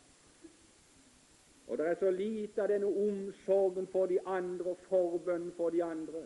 Og 1.67 1.77
det 1.77 1.85
er 1.87 1.99
så 1.99 2.09
lite 2.11 2.61
av 2.61 2.71
denne 2.73 2.89
omsorgen 2.89 3.87
for 3.93 4.09
de 4.09 4.17
andre 4.25 4.73
og 4.73 4.81
forbønnen 4.89 5.53
for 5.57 5.69
de 5.69 5.83
andre. 5.83 6.25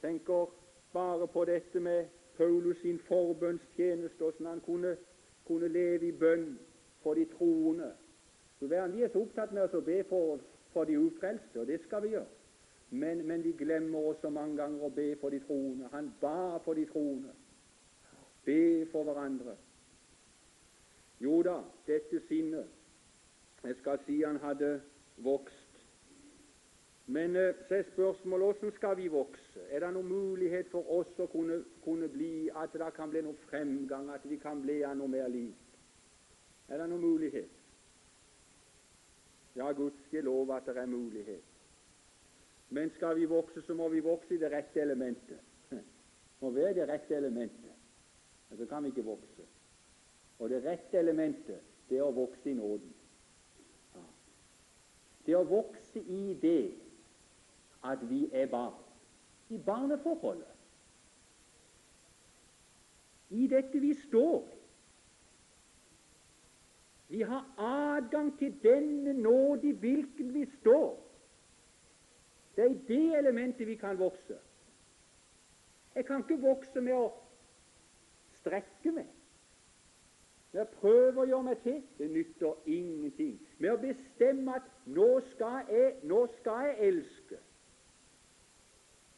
Tenker 0.00 0.48
bare 0.92 1.28
på 1.28 1.44
dette 1.44 1.80
med 1.80 2.08
Paulus 2.36 2.80
sin 2.80 2.98
forbønnstjeneste, 2.98 4.18
hvordan 4.18 4.46
han 4.46 4.60
kunne, 4.60 4.96
kunne, 5.46 5.68
leve 5.68 6.08
i 6.08 6.12
bønn 6.12 6.58
for 7.02 7.14
de 7.14 7.24
troende. 7.24 7.92
Så 8.58 8.66
Vi 8.66 8.74
er 8.74 9.08
så 9.12 9.20
opptatt 9.20 9.52
med 9.52 9.74
å 9.74 9.80
be 9.80 10.02
for, 10.08 10.40
for 10.72 10.84
de 10.84 10.98
ufrelste, 10.98 11.60
og 11.60 11.66
det 11.66 11.80
skal 11.84 12.02
vi 12.02 12.16
gjøre. 12.16 12.35
Men, 12.90 13.26
men, 13.26 13.42
vi 13.44 13.52
glemmer 13.52 13.98
også 13.98 14.30
mange 14.30 14.56
ganger 14.56 14.86
å 14.86 14.92
be 14.94 15.08
for 15.20 15.34
de 15.34 15.40
troende. 15.42 15.88
Han 15.92 16.12
ba 16.20 16.58
for 16.64 16.78
de 16.78 16.86
troende. 16.86 17.32
Be 18.46 18.86
for 18.92 19.08
hverandre. 19.08 19.56
Jo 21.20 21.40
da, 21.42 21.60
dette 21.86 22.20
sinnet 22.28 22.72
Jeg 23.64 23.74
skal 23.80 23.98
si 24.04 24.20
han 24.22 24.36
hadde 24.38 24.76
vokst 25.24 25.66
men 27.06 27.36
eh, 27.36 27.54
så 27.68 27.74
er 27.74 27.82
spørsmålet 27.92 28.46
hvordan 28.46 28.72
skal 28.76 28.96
vi 28.96 29.08
vokse? 29.08 29.60
Er 29.70 29.80
det 29.80 29.92
noen 29.94 30.08
mulighet 30.10 30.70
for 30.70 30.88
oss 30.90 31.20
å 31.22 31.28
kunne, 31.30 31.60
kunne 31.84 32.08
bli 32.10 32.48
at 32.50 32.74
det 32.74 32.88
kan 32.96 33.12
bli 33.12 33.22
noe 33.22 33.38
fremgang, 33.46 34.10
at 34.10 34.26
vi 34.26 34.38
kan 34.42 34.62
bli 34.62 34.80
av 34.82 34.96
noe 34.98 35.12
mer 35.12 35.28
liv? 35.30 35.52
Er 36.68 36.82
det 36.82 36.88
noen 36.90 37.04
mulighet? 37.04 37.52
Ja, 39.54 39.70
gudskjelov 39.72 40.50
at 40.56 40.66
det 40.66 40.82
er 40.82 40.90
mulighet. 40.90 41.55
Men 42.68 42.90
skal 42.90 43.16
vi 43.16 43.24
vokse, 43.24 43.62
så 43.62 43.74
må 43.74 43.88
vi 43.88 44.00
vokse 44.00 44.34
i 44.34 44.38
det 44.38 44.50
rette 44.52 44.80
elementet. 44.80 45.38
Må 46.40 46.50
være 46.50 46.74
det 46.74 46.88
rette 46.88 47.16
elementet. 47.16 47.72
Men 48.48 48.58
så 48.58 48.66
kan 48.66 48.82
vi 48.82 48.88
ikke 48.88 49.04
vokse. 49.06 49.46
Og 50.38 50.50
det 50.50 50.64
rette 50.64 50.98
elementet, 50.98 51.60
det 51.88 51.98
er 51.98 52.04
å 52.04 52.14
vokse 52.14 52.50
i 52.50 52.56
nåden. 52.58 52.90
Ja. 53.94 54.02
Det 55.26 55.38
å 55.38 55.46
vokse 55.46 56.02
i 56.02 56.34
det 56.42 56.74
at 57.86 58.02
vi 58.10 58.26
er 58.32 58.50
barn. 58.50 58.82
I 59.48 59.58
barneforholdet. 59.62 60.52
I 63.30 63.46
dette 63.50 63.78
vi 63.82 63.94
står. 63.94 64.44
Vi 67.08 67.22
har 67.22 67.46
adgang 67.62 68.32
til 68.38 68.54
denne 68.62 69.12
nåde 69.12 69.70
i 69.70 69.72
hvilken 69.72 70.34
vi 70.34 70.44
står. 70.58 71.05
Det 72.56 72.64
er 72.64 72.70
i 72.70 72.82
det 72.88 73.18
elementet 73.18 73.66
vi 73.66 73.74
kan 73.74 73.98
vokse. 73.98 74.38
Jeg 75.94 76.04
kan 76.04 76.24
ikke 76.24 76.40
vokse 76.40 76.80
med 76.80 76.92
å 76.92 77.06
strekke 78.40 78.92
meg. 78.92 79.08
Med 80.52 80.62
å 80.62 80.70
prøve 80.80 81.22
å 81.22 81.28
gjøre 81.28 81.48
meg 81.50 81.62
til. 81.64 81.82
Det 81.98 82.08
nytter 82.12 82.68
ingenting. 82.68 83.36
Med 83.58 83.74
å 83.74 83.80
bestemme 83.80 84.56
at 84.56 84.70
nå 84.88 85.08
skal 85.32 85.68
jeg, 85.68 85.94
nå 86.08 86.22
skal 86.38 86.70
jeg 86.70 86.90
elske 86.90 87.40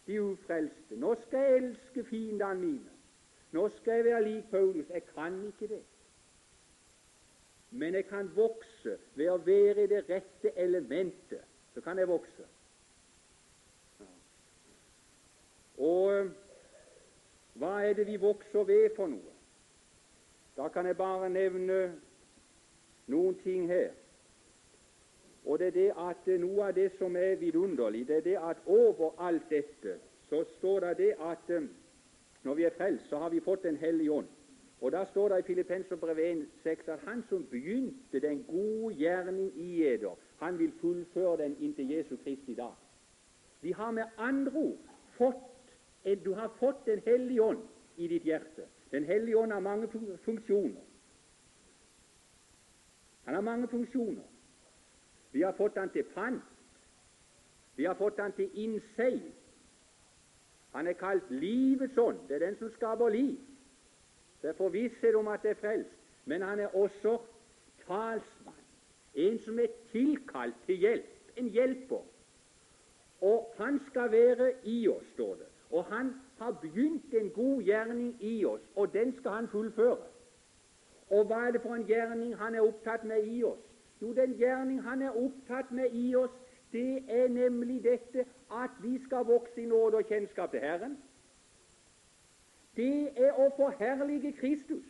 de 0.09 0.21
ufrelste. 0.25 0.97
Nå 0.97 1.15
skal 1.27 1.45
jeg 1.45 1.63
elske 1.63 2.05
fiendene 2.11 2.61
mine. 2.61 2.95
Nå 3.53 3.69
skal 3.79 4.01
jeg 4.01 4.09
være 4.11 4.25
lik 4.27 4.51
Paulus. 4.51 4.91
Jeg 4.91 5.07
kan 5.15 5.41
ikke 5.47 5.71
det. 5.75 5.83
Men 7.71 7.95
jeg 7.95 8.07
kan 8.09 8.31
vokse 8.37 8.97
ved 9.15 9.31
å 9.31 9.41
være 9.45 9.85
i 9.85 9.91
det 9.91 10.05
rette 10.09 10.55
elementet. 10.57 11.45
Så 11.75 11.85
kan 11.85 11.99
jeg 11.99 12.09
vokse. 12.09 12.47
Og 15.79 16.13
eh, 16.13 16.31
hva 17.59 17.73
er 17.83 17.97
det 17.99 18.07
vi 18.07 18.17
vokser 18.23 18.67
ved 18.67 18.91
for 18.97 19.11
noe? 19.11 19.35
Da 20.57 20.69
kan 20.75 20.87
jeg 20.87 20.97
bare 20.99 21.31
nevne 21.31 21.79
noen 23.07 23.35
ting 23.43 23.67
her. 23.71 23.91
Og 25.45 25.59
det 25.59 25.67
er 25.67 25.77
det 25.77 25.91
at 25.97 26.27
Noe 26.41 26.67
av 26.69 26.75
det 26.75 26.91
som 26.99 27.17
er 27.17 27.39
vidunderlig, 27.41 28.07
det 28.09 28.17
er 28.17 28.25
det 28.27 28.39
at 28.51 28.63
over 28.67 29.15
alt 29.23 29.47
dette 29.51 29.99
så 30.29 30.43
står 30.59 30.81
det 30.81 30.97
det 30.99 31.13
at 31.25 31.51
um, 31.57 31.71
når 32.43 32.55
vi 32.55 32.65
er 32.65 32.75
frelst, 32.77 33.09
så 33.09 33.17
har 33.17 33.31
vi 33.31 33.41
fått 33.41 33.63
Den 33.63 33.77
hellige 33.77 34.13
ånd. 34.13 34.27
Og 34.81 34.93
Da 34.93 35.05
står 35.05 35.29
det 35.29 35.39
i 35.39 35.43
Filippenserbrevet 35.43 36.47
1,6 36.65 36.91
at 36.91 37.01
Han 37.07 37.25
som 37.29 37.47
begynte 37.51 38.21
den 38.21 38.45
gode 38.45 38.95
gjerning 38.95 39.53
i 39.57 39.83
eder, 39.85 40.15
han 40.39 40.59
vil 40.59 40.73
fullføre 40.81 41.37
den 41.37 41.57
inntil 41.61 41.91
Jesu 41.91 42.17
Kristi 42.17 42.55
dag. 42.55 42.75
Vi 43.61 43.73
har 43.73 43.91
med 43.91 44.05
andre 44.19 44.53
ord 44.53 44.79
fått 45.17 45.58
Du 46.15 46.33
har 46.35 46.49
fått 46.49 46.87
Den 46.87 47.01
hellige 47.07 47.43
ånd 47.43 47.63
i 47.97 48.09
ditt 48.09 48.25
hjerte. 48.25 48.67
Den 48.91 49.05
hellige 49.05 49.37
ånd 49.37 49.53
har 49.53 49.61
mange 49.61 49.89
funksjoner. 50.25 50.83
Han 53.25 53.35
har 53.35 53.43
mange 53.43 53.69
funksjoner. 53.69 54.25
Vi 55.33 55.43
har 55.43 55.53
fått 55.53 55.77
han 55.77 55.91
til 55.91 56.05
pant. 56.15 56.43
Vi 57.77 57.85
har 57.85 57.95
fått 57.95 58.19
han 58.19 58.33
til 58.33 58.51
innseil. 58.55 59.33
Han 60.73 60.87
er 60.87 60.93
kalt 60.93 61.31
livets 61.31 61.99
ånd. 61.99 62.19
Det 62.29 62.37
er 62.37 62.47
den 62.47 62.57
som 62.59 62.71
skaper 62.73 63.09
liv. 63.09 63.37
Det 64.43 64.49
er 64.49 64.57
forvisshet 64.57 65.15
om 65.15 65.29
at 65.29 65.43
det 65.43 65.51
er 65.51 65.61
frelst. 65.61 65.95
Men 66.25 66.43
han 66.43 66.61
er 66.61 66.77
også 66.77 67.19
talsmann. 67.87 68.65
En 69.15 69.39
som 69.45 69.59
er 69.59 69.77
tilkalt 69.93 70.57
til 70.67 70.77
hjelp. 70.77 71.15
En 71.37 71.49
hjelper. 71.49 72.03
Og 73.21 73.55
han 73.59 73.81
skal 73.91 74.13
være 74.13 74.53
i 74.65 74.89
oss, 74.89 75.07
står 75.15 75.35
det. 75.35 75.49
Og 75.71 75.85
han 75.85 76.15
har 76.39 76.53
begynt 76.53 77.15
en 77.15 77.31
god 77.31 77.63
gjerning 77.63 78.17
i 78.21 78.45
oss, 78.45 78.63
og 78.77 78.93
den 78.93 79.13
skal 79.17 79.31
han 79.31 79.49
fullføre. 79.49 80.07
Og 81.11 81.25
hva 81.25 81.47
er 81.47 81.51
det 81.51 81.63
for 81.63 81.75
en 81.75 81.87
gjerning 81.89 82.37
han 82.37 82.55
er 82.55 82.61
opptatt 82.61 83.05
med 83.05 83.25
i 83.25 83.43
oss? 83.45 83.65
Jo, 84.03 84.13
den 84.13 84.35
gjerning 84.39 84.83
han 84.83 85.03
er 85.03 85.17
opptatt 85.17 85.73
med 85.73 85.93
i 85.93 86.15
oss, 86.15 86.35
det 86.73 87.05
er 87.09 87.29
nemlig 87.29 87.83
dette 87.85 88.27
at 88.53 88.71
vi 88.83 88.99
skal 89.05 89.25
vokse 89.27 89.63
i 89.63 89.67
nåde 89.67 89.97
og 89.97 90.05
kjennskap 90.05 90.51
til 90.51 90.61
Herren. 90.61 90.99
Det 92.77 93.11
er 93.17 93.33
å 93.41 93.49
forherlige 93.57 94.33
Kristus. 94.39 94.87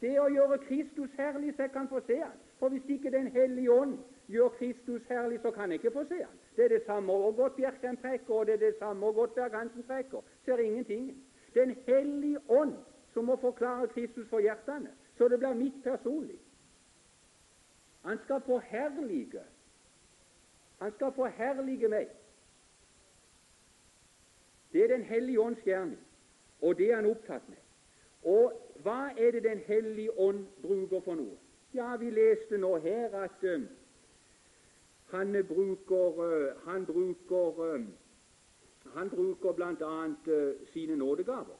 Det 0.00 0.16
å 0.20 0.28
gjøre 0.32 0.58
Kristus 0.66 1.12
herlig 1.16 1.54
så 1.54 1.66
jeg 1.68 1.72
kan 1.72 1.88
få 1.88 2.00
se 2.06 2.18
han. 2.20 2.36
For 2.58 2.68
hvis 2.68 2.88
ikke 2.88 3.10
Den 3.10 3.26
hellige 3.32 3.72
ånd 3.72 3.98
gjør 4.28 4.48
Kristus 4.58 5.02
herlig, 5.08 5.40
så 5.40 5.50
kan 5.50 5.70
jeg 5.70 5.80
ikke 5.80 5.94
få 5.94 6.04
se 6.08 6.22
han. 6.24 6.39
Det 6.56 6.64
er 6.64 6.68
det 6.68 6.82
samme 6.86 7.12
og 7.12 7.36
godt 7.36 7.56
Bjerkan 7.56 7.96
preker, 7.96 8.34
og 8.34 8.46
det 8.46 8.54
er 8.54 8.58
det 8.58 8.74
samme 8.78 9.06
og 9.06 9.14
godt 9.14 9.34
Berg-Hansen 9.34 9.82
preker. 9.82 10.20
Ser 10.44 10.58
ingenting. 10.58 11.24
Den 11.54 11.76
hellige 11.86 12.38
ånd 12.48 12.74
som 13.14 13.24
må 13.24 13.36
forklare 13.36 13.88
Kristus 13.88 14.28
for 14.28 14.38
hjertene, 14.38 14.90
så 15.18 15.28
det 15.28 15.38
blir 15.38 15.54
mitt 15.54 15.82
personlig. 15.82 16.38
Han 18.04 18.18
skal 18.24 18.40
forherlige. 18.40 19.42
Han 20.80 20.92
skal 20.92 21.12
forherlige 21.12 21.88
meg. 21.88 22.08
Det 24.72 24.84
er 24.84 24.88
Den 24.88 25.02
hellige 25.02 25.40
ånds 25.40 25.60
gjerning, 25.60 25.98
og 26.62 26.78
det 26.78 26.90
er 26.90 26.96
han 26.96 27.06
opptatt 27.06 27.48
med. 27.48 27.58
Og 28.22 28.52
hva 28.82 29.10
er 29.18 29.30
det 29.30 29.42
Den 29.42 29.58
hellige 29.58 30.18
ånd 30.18 30.46
bruker 30.62 31.00
for 31.00 31.14
noe? 31.14 31.36
Ja, 31.74 31.96
vi 31.96 32.10
leste 32.10 32.58
nå 32.58 32.76
her 32.76 33.14
at 33.14 33.44
han 35.10 35.46
bruker 35.48 36.06
uh, 36.18 36.62
Han 36.64 36.86
bruker 36.86 37.74
uh, 37.74 37.86
han 38.94 39.10
bruker 39.10 39.52
bl.a. 39.52 40.14
sine 40.72 40.96
nådegaver. 40.96 41.58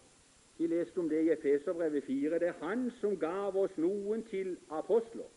Vi 0.59 0.67
leste 0.67 0.99
om 0.99 1.09
det 1.09 1.23
i 1.23 1.31
Efeserbrevet 1.31 2.05
4. 2.05 2.39
Det 2.39 2.49
er 2.49 2.67
Han 2.67 2.91
som 3.01 3.19
gav 3.19 3.57
oss 3.57 3.77
noen 3.77 4.25
til 4.25 4.57
apostler 4.71 5.29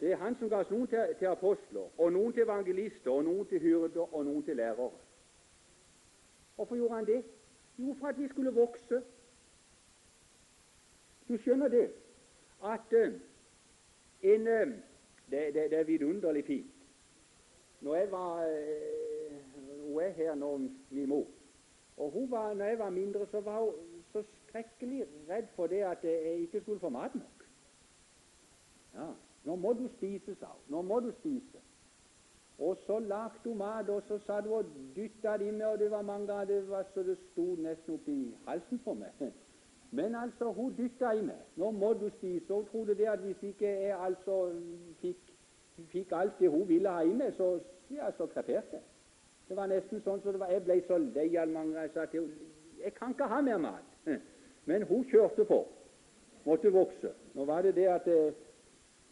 Det 0.00 0.12
er 0.12 0.16
Han 0.16 0.36
som 0.38 0.48
ga 0.48 0.56
oss 0.56 0.70
noen 0.70 0.86
til, 0.86 1.14
til, 1.18 1.26
apostler, 1.26 2.00
og 2.00 2.12
noen 2.12 2.32
til 2.32 2.42
evangelister, 2.42 3.10
og 3.10 3.24
noen 3.24 3.46
til 3.46 3.60
hyrder, 3.60 4.14
og 4.14 4.24
noen 4.24 4.42
til 4.44 4.56
lærere. 4.56 4.90
Hvorfor 6.56 6.76
gjorde 6.76 6.94
han 6.94 7.06
det? 7.06 7.24
Jo, 7.78 7.94
for 8.00 8.06
at 8.06 8.18
vi 8.18 8.28
skulle 8.28 8.52
vokse. 8.52 9.02
Du 11.28 11.36
skjønner 11.36 11.68
det 11.68 11.92
at 12.64 12.92
en, 14.34 14.46
det, 15.30 15.54
det, 15.54 15.70
det, 15.70 15.78
er 15.78 15.84
vidunderlig 15.84 16.44
fint. 16.44 16.72
Når 17.80 17.94
jeg 17.94 18.10
var 18.10 18.46
uh, 18.46 19.86
Hun 19.86 20.02
er 20.02 20.08
her 20.08 20.34
nå, 20.34 20.58
min 20.90 21.08
mor. 21.08 21.26
Og 21.96 22.10
hun 22.10 22.30
var, 22.30 22.54
når 22.54 22.64
jeg 22.64 22.78
var 22.78 22.90
mindre, 22.90 23.26
så 23.30 23.40
var 23.40 23.60
hun 23.60 23.72
så 24.12 24.22
skrekkelig 24.48 25.06
redd 25.28 25.46
for 25.54 25.66
det 25.66 25.82
at 25.82 25.98
jeg 26.02 26.34
ikke 26.34 26.60
skulle 26.60 26.80
få 26.80 26.88
mat 26.88 27.14
nok. 27.14 27.46
Ja. 28.94 29.08
Nå 29.44 29.56
må 29.56 29.72
du 29.72 29.88
spise, 29.96 30.34
sa 30.34 30.46
hun. 30.46 30.62
Nå 30.68 30.82
må 30.82 31.00
du 31.00 31.12
spise. 31.20 31.58
Og 32.58 32.76
så 32.86 32.98
lagde 32.98 33.30
hun 33.44 33.58
mat, 33.58 33.88
og 33.88 34.02
så 34.08 34.18
satt 34.18 34.44
hun 34.44 34.52
og 34.52 34.64
dytta 34.96 35.36
det 35.36 35.48
inn, 35.48 35.62
og 35.62 35.78
det 35.78 35.90
var 35.90 36.02
mange 36.02 36.26
ganger 36.26 36.44
det 36.44 36.68
var 36.68 36.86
så 36.94 37.02
det 37.02 37.18
sto 37.18 37.54
nesten 37.54 37.94
oppi 37.94 38.16
halsen 38.46 38.80
på 38.84 38.94
meg. 38.94 39.12
Men 39.90 40.14
altså, 40.14 40.52
hun 40.52 40.74
dytta 40.76 41.12
i 41.12 41.22
meg. 41.22 41.42
Nå 41.56 41.70
må 41.70 41.92
du 41.92 42.08
spise. 42.18 42.52
Hun 42.52 42.66
trodde 42.70 42.94
det 42.98 43.06
at 43.08 43.18
hvis 43.18 43.42
ikke 43.42 43.66
jeg 43.66 43.96
altså 44.06 44.52
fikk, 45.00 45.32
fikk 45.92 46.12
alt 46.12 46.38
det 46.40 46.50
hun 46.50 46.68
ville 46.68 46.90
ha 46.90 47.00
i 47.00 47.14
meg, 47.14 47.32
så, 47.36 47.58
ja, 47.90 48.10
så 48.16 48.26
kreperte 48.26 48.78
jeg. 48.78 48.84
Det 49.48 49.56
var 49.56 49.70
nesten 49.70 50.02
sånn 50.02 50.20
så 50.24 50.34
var, 50.34 50.50
Jeg 50.50 50.64
ble 50.66 50.80
så 50.88 50.98
lei 50.98 51.28
av 51.38 51.48
mange 51.48 51.78
jeg 51.78 51.92
sa 51.94 52.06
til 52.10 52.26
henne 52.26 52.54
jeg 52.82 52.94
kan 52.94 53.14
ikke 53.14 53.24
ha 53.24 53.40
mer 53.40 53.58
mat. 53.58 53.86
Men 54.68 54.82
hun 54.82 55.04
kjørte 55.10 55.44
på. 55.44 55.62
Måtte 56.44 56.70
vokse. 56.72 57.10
Nå 57.34 57.44
var 57.44 57.62
det 57.62 57.74
det 57.74 57.86
at 57.90 58.06
jeg, 58.06 58.34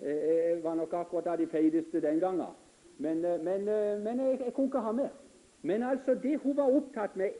jeg 0.00 0.60
var 0.62 0.74
nok 0.74 0.92
akkurat 0.92 1.26
av 1.26 1.38
de 1.38 1.46
feiteste 1.46 2.02
den 2.02 2.20
gangen. 2.20 2.52
Men, 2.98 3.20
men, 3.20 3.64
men 4.02 4.20
jeg, 4.20 4.40
jeg, 4.44 4.52
kunne 4.54 4.66
ikke 4.66 4.78
ha 4.78 4.92
mer. 4.92 5.08
Men 5.62 5.82
altså, 5.82 6.14
det 6.14 6.36
hun 6.42 6.56
var 6.56 6.70
opptatt 6.70 7.16
med 7.16 7.30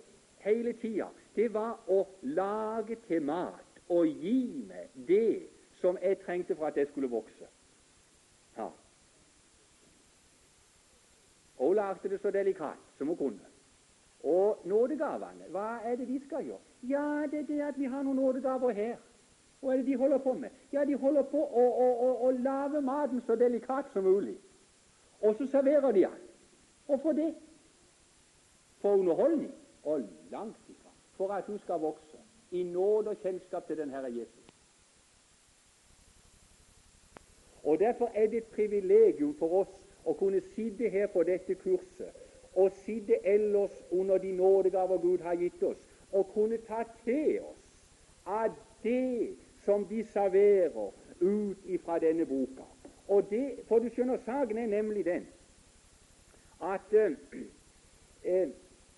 hele 0.42 0.73
tida, 0.73 1.07
det 1.37 1.55
var 1.55 1.79
å 1.88 2.05
lage 2.23 2.97
til 3.09 3.23
mat 3.23 3.81
og 3.88 4.07
gi 4.07 4.64
meg 4.68 4.92
det 5.09 5.49
som 5.81 5.99
jeg 6.03 6.18
trengte 6.25 6.57
for 6.57 6.66
at 6.66 6.77
jeg 6.77 6.88
skulle 6.88 7.11
vokse. 7.11 7.49
Ja. 8.57 8.68
Og 11.59 11.66
hun 11.68 11.77
lagde 11.77 12.09
det 12.09 12.20
så 12.20 12.31
delikat 12.31 12.79
som 12.99 13.07
hun 13.09 13.16
kunne. 13.16 13.51
Og 14.25 14.62
nådegavene, 14.64 15.51
hva 15.53 15.81
er 15.85 15.97
det 15.97 16.09
de 16.09 16.20
skal 16.27 16.47
gjøre? 16.47 16.62
Ja, 16.88 17.27
det 17.31 17.40
er 17.40 17.47
det 17.47 17.61
at 17.62 17.79
vi 17.79 17.85
har 17.85 18.03
noen 18.03 18.16
nådegaver 18.16 18.73
her. 18.73 18.97
Hva 19.61 19.73
er 19.73 19.77
det 19.77 19.87
de 19.87 19.97
holder 19.97 20.18
på 20.18 20.33
med? 20.33 20.51
Ja, 20.73 20.85
de 20.85 20.97
holder 20.97 21.23
på 21.29 21.40
å, 21.40 21.64
å, 21.85 21.88
å, 22.07 22.09
å 22.27 22.31
lage 22.31 22.81
maten 22.81 23.20
så 23.27 23.37
delikat 23.37 23.92
som 23.92 24.05
mulig. 24.05 24.37
Og 25.20 25.37
så 25.38 25.47
serverer 25.47 25.92
de 25.92 26.07
den. 26.07 26.25
Hvorfor 26.87 27.12
det? 27.12 27.35
For 28.81 28.97
underholdning? 28.97 29.53
Og 29.85 30.09
langt. 30.33 30.63
For 31.16 31.33
at 31.33 31.46
du 31.46 31.59
skal 31.59 31.81
vokse 31.81 32.18
i 32.50 32.62
nåde 32.62 33.11
og 33.11 33.16
kjennskap 33.22 33.66
til 33.66 33.77
den 33.77 33.90
Herre 33.90 34.12
Jesus. 34.12 34.44
Og 37.64 37.79
Derfor 37.79 38.11
er 38.14 38.27
det 38.27 38.37
et 38.37 38.53
privilegium 38.55 39.35
for 39.38 39.61
oss 39.61 39.74
å 40.05 40.12
kunne 40.12 40.40
sitte 40.55 40.88
her 40.88 41.07
på 41.07 41.22
dette 41.22 41.55
kurset 41.55 42.12
og 42.55 42.72
sitte 42.85 43.27
ellers 43.27 43.72
under 43.90 44.18
de 44.18 44.33
nådegaver 44.33 44.98
Gud 44.98 45.18
har 45.18 45.35
gitt 45.35 45.62
oss, 45.62 45.81
og 46.12 46.29
kunne 46.35 46.59
ta 46.59 46.85
til 47.05 47.40
oss 47.40 47.64
av 48.27 48.55
det 48.83 49.35
som 49.64 49.87
de 49.90 50.05
serverer 50.05 50.92
ut 51.20 51.64
ifra 51.64 51.98
denne 51.98 52.27
boka. 52.27 52.62
Og 53.09 53.27
det, 53.31 53.59
For 53.68 53.79
du 53.79 53.88
skjønner, 53.88 54.20
saken 54.24 54.59
er 54.59 54.66
nemlig 54.66 55.05
den 55.05 55.27
at 56.62 56.92
eh, 56.92 57.16
eh, 58.24 58.48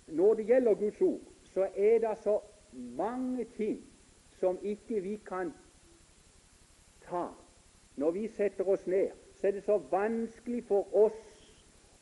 når 0.07 0.35
det 0.35 0.47
gjelder 0.47 0.75
Guds 0.75 1.01
ord, 1.01 1.21
så 1.57 1.69
er 1.77 1.99
det 1.99 2.19
så 2.19 2.41
mange 2.73 3.45
ting 3.45 3.81
som 4.41 4.59
ikke 4.63 5.01
vi 5.01 5.17
kan 5.17 5.55
ta. 7.09 7.27
Når 7.97 8.11
vi 8.11 8.29
setter 8.29 8.69
oss 8.69 8.87
ned, 8.87 9.09
så 9.41 9.47
er 9.47 9.51
det 9.51 9.63
så 9.65 9.79
vanskelig 9.91 10.65
for 10.69 10.97
oss 10.97 11.17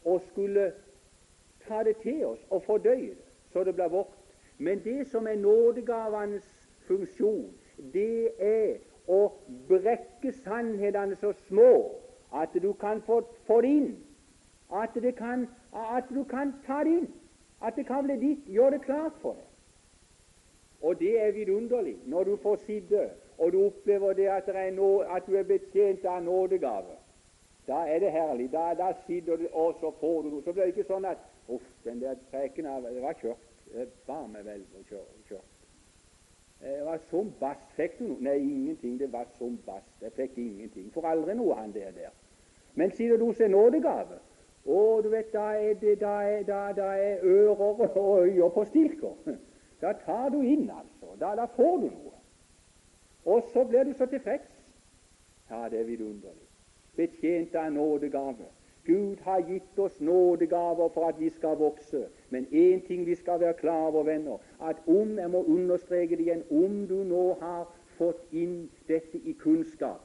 å 0.04 0.18
skulle 0.32 0.72
ta 1.68 1.84
det 1.86 1.96
til 2.02 2.24
oss 2.26 2.42
og 2.50 2.64
fordøye 2.66 3.14
det 3.14 3.30
så 3.52 3.64
det 3.64 3.74
blir 3.74 3.88
vårt. 3.88 4.18
Men 4.58 4.82
det 4.84 5.06
som 5.06 5.26
er 5.26 5.36
nådegavenes 5.36 6.68
funksjon, 6.88 7.54
det 7.92 8.34
er 8.42 8.80
å 9.06 9.20
brekke 9.70 10.32
sannhetene 10.42 11.14
så 11.16 11.30
små 11.46 11.94
at 12.34 12.58
du 12.62 12.72
kan 12.72 13.02
få, 13.06 13.22
få 13.46 13.60
det 13.62 13.70
inn. 13.70 13.92
At, 14.74 14.98
kan, 15.16 15.46
at 15.72 16.10
du 16.10 16.24
kan 16.24 16.56
ta 16.66 16.82
det 16.82 16.98
inn. 17.04 17.12
At 17.64 17.76
det 17.76 17.86
kan 17.88 18.04
bli 18.04 18.16
ditt. 18.20 18.46
Gjør 18.52 18.76
det 18.76 18.84
klart 18.84 19.16
for 19.22 19.38
deg. 19.40 19.50
Og 20.84 20.98
det 21.00 21.14
er 21.20 21.32
vidunderlig 21.32 21.96
når 22.12 22.24
du 22.28 22.36
får 22.42 22.58
sitte 22.66 23.06
og 23.38 23.52
du 23.52 23.64
opplever 23.66 24.12
det 24.12 24.26
at, 24.30 24.46
det 24.46 24.56
er 24.56 24.70
no, 24.70 24.98
at 24.98 25.26
du 25.26 25.34
er 25.36 25.42
betjent 25.42 26.04
av 26.04 26.22
nådegave. 26.22 26.98
Da 27.66 27.80
er 27.88 27.98
det 27.98 28.12
herlig. 28.12 28.50
Da, 28.52 28.74
da 28.78 28.92
sitter 29.06 29.36
du, 29.36 29.48
og 29.52 29.76
så 29.80 29.90
får 30.00 30.22
du 30.22 30.42
Så 30.44 30.52
blir 30.52 30.64
det 30.64 30.76
ikke 30.76 30.92
sånn 30.92 31.08
at 31.08 31.18
Uff, 31.48 31.64
den 31.84 32.00
der 32.00 32.14
preken 32.30 32.68
var 32.68 33.16
kjørt. 33.20 33.40
Var 34.06 34.26
meg 34.32 34.44
vel 34.46 34.62
kjørt. 34.88 35.50
Det 36.60 36.84
var 36.86 37.00
som 37.10 37.32
bass. 37.40 37.64
Fikk 37.76 37.98
du 37.98 38.04
noe? 38.06 38.20
Nei, 38.24 38.38
ingenting. 38.38 38.94
Det 39.00 39.10
var 39.12 39.26
som 39.38 39.58
bass. 39.66 39.88
Jeg 40.00 40.12
fikk 40.16 40.38
ingenting. 40.38 40.86
Får 40.94 41.10
aldri 41.10 41.34
noe, 41.36 41.56
han 41.58 41.74
der 41.74 41.92
der. 41.92 42.14
Men 42.74 42.94
sier 42.96 43.18
du 43.18 43.26
en 43.28 43.50
nådegave 43.50 44.20
Å, 44.64 45.00
du 45.04 45.10
vet, 45.12 45.32
da 45.32 45.50
er 45.60 45.74
det 45.80 45.98
da 46.00 46.14
er, 46.24 46.42
da, 46.48 46.60
da 46.72 46.92
er 46.96 47.20
ører 47.22 47.98
og 48.00 48.22
øyer 48.22 48.48
på 48.54 48.64
stilker. 48.64 49.18
Da 49.82 49.90
tar 49.92 50.30
du 50.32 50.38
inn, 50.40 50.70
altså. 50.70 51.10
Da, 51.20 51.34
da 51.36 51.44
får 51.56 51.74
du 51.82 51.88
noe. 51.90 52.12
Og 53.28 53.42
så 53.52 53.64
blir 53.68 53.84
du 53.84 53.92
så 53.92 54.06
tilfreds. 54.08 54.48
Ja, 55.50 55.68
det 55.68 55.80
er 55.80 55.84
vidunderlig. 55.84 56.46
Betjent 56.96 57.54
av 57.54 57.72
nådegave. 57.72 58.46
Gud 58.86 59.20
har 59.26 59.42
gitt 59.48 59.78
oss 59.78 60.00
nådegaver 60.00 60.88
for 60.94 61.08
at 61.08 61.20
vi 61.20 61.28
skal 61.30 61.56
vokse. 61.56 62.06
Men 62.30 62.46
én 62.52 62.86
ting 62.86 63.06
vi 63.06 63.14
skal 63.14 63.40
være 63.40 63.58
klar 63.60 63.86
over, 63.86 64.02
venner, 64.02 64.38
at 64.62 64.76
om 64.86 65.18
jeg 65.18 65.30
må 65.30 65.44
understreke 65.44 66.16
det 66.16 66.26
igjen 66.26 66.44
om 66.50 66.86
du 66.86 67.04
nå 67.04 67.36
har 67.40 67.68
fått 67.98 68.32
inn 68.32 68.70
dette 68.88 69.18
i 69.18 69.32
kunnskap, 69.32 70.04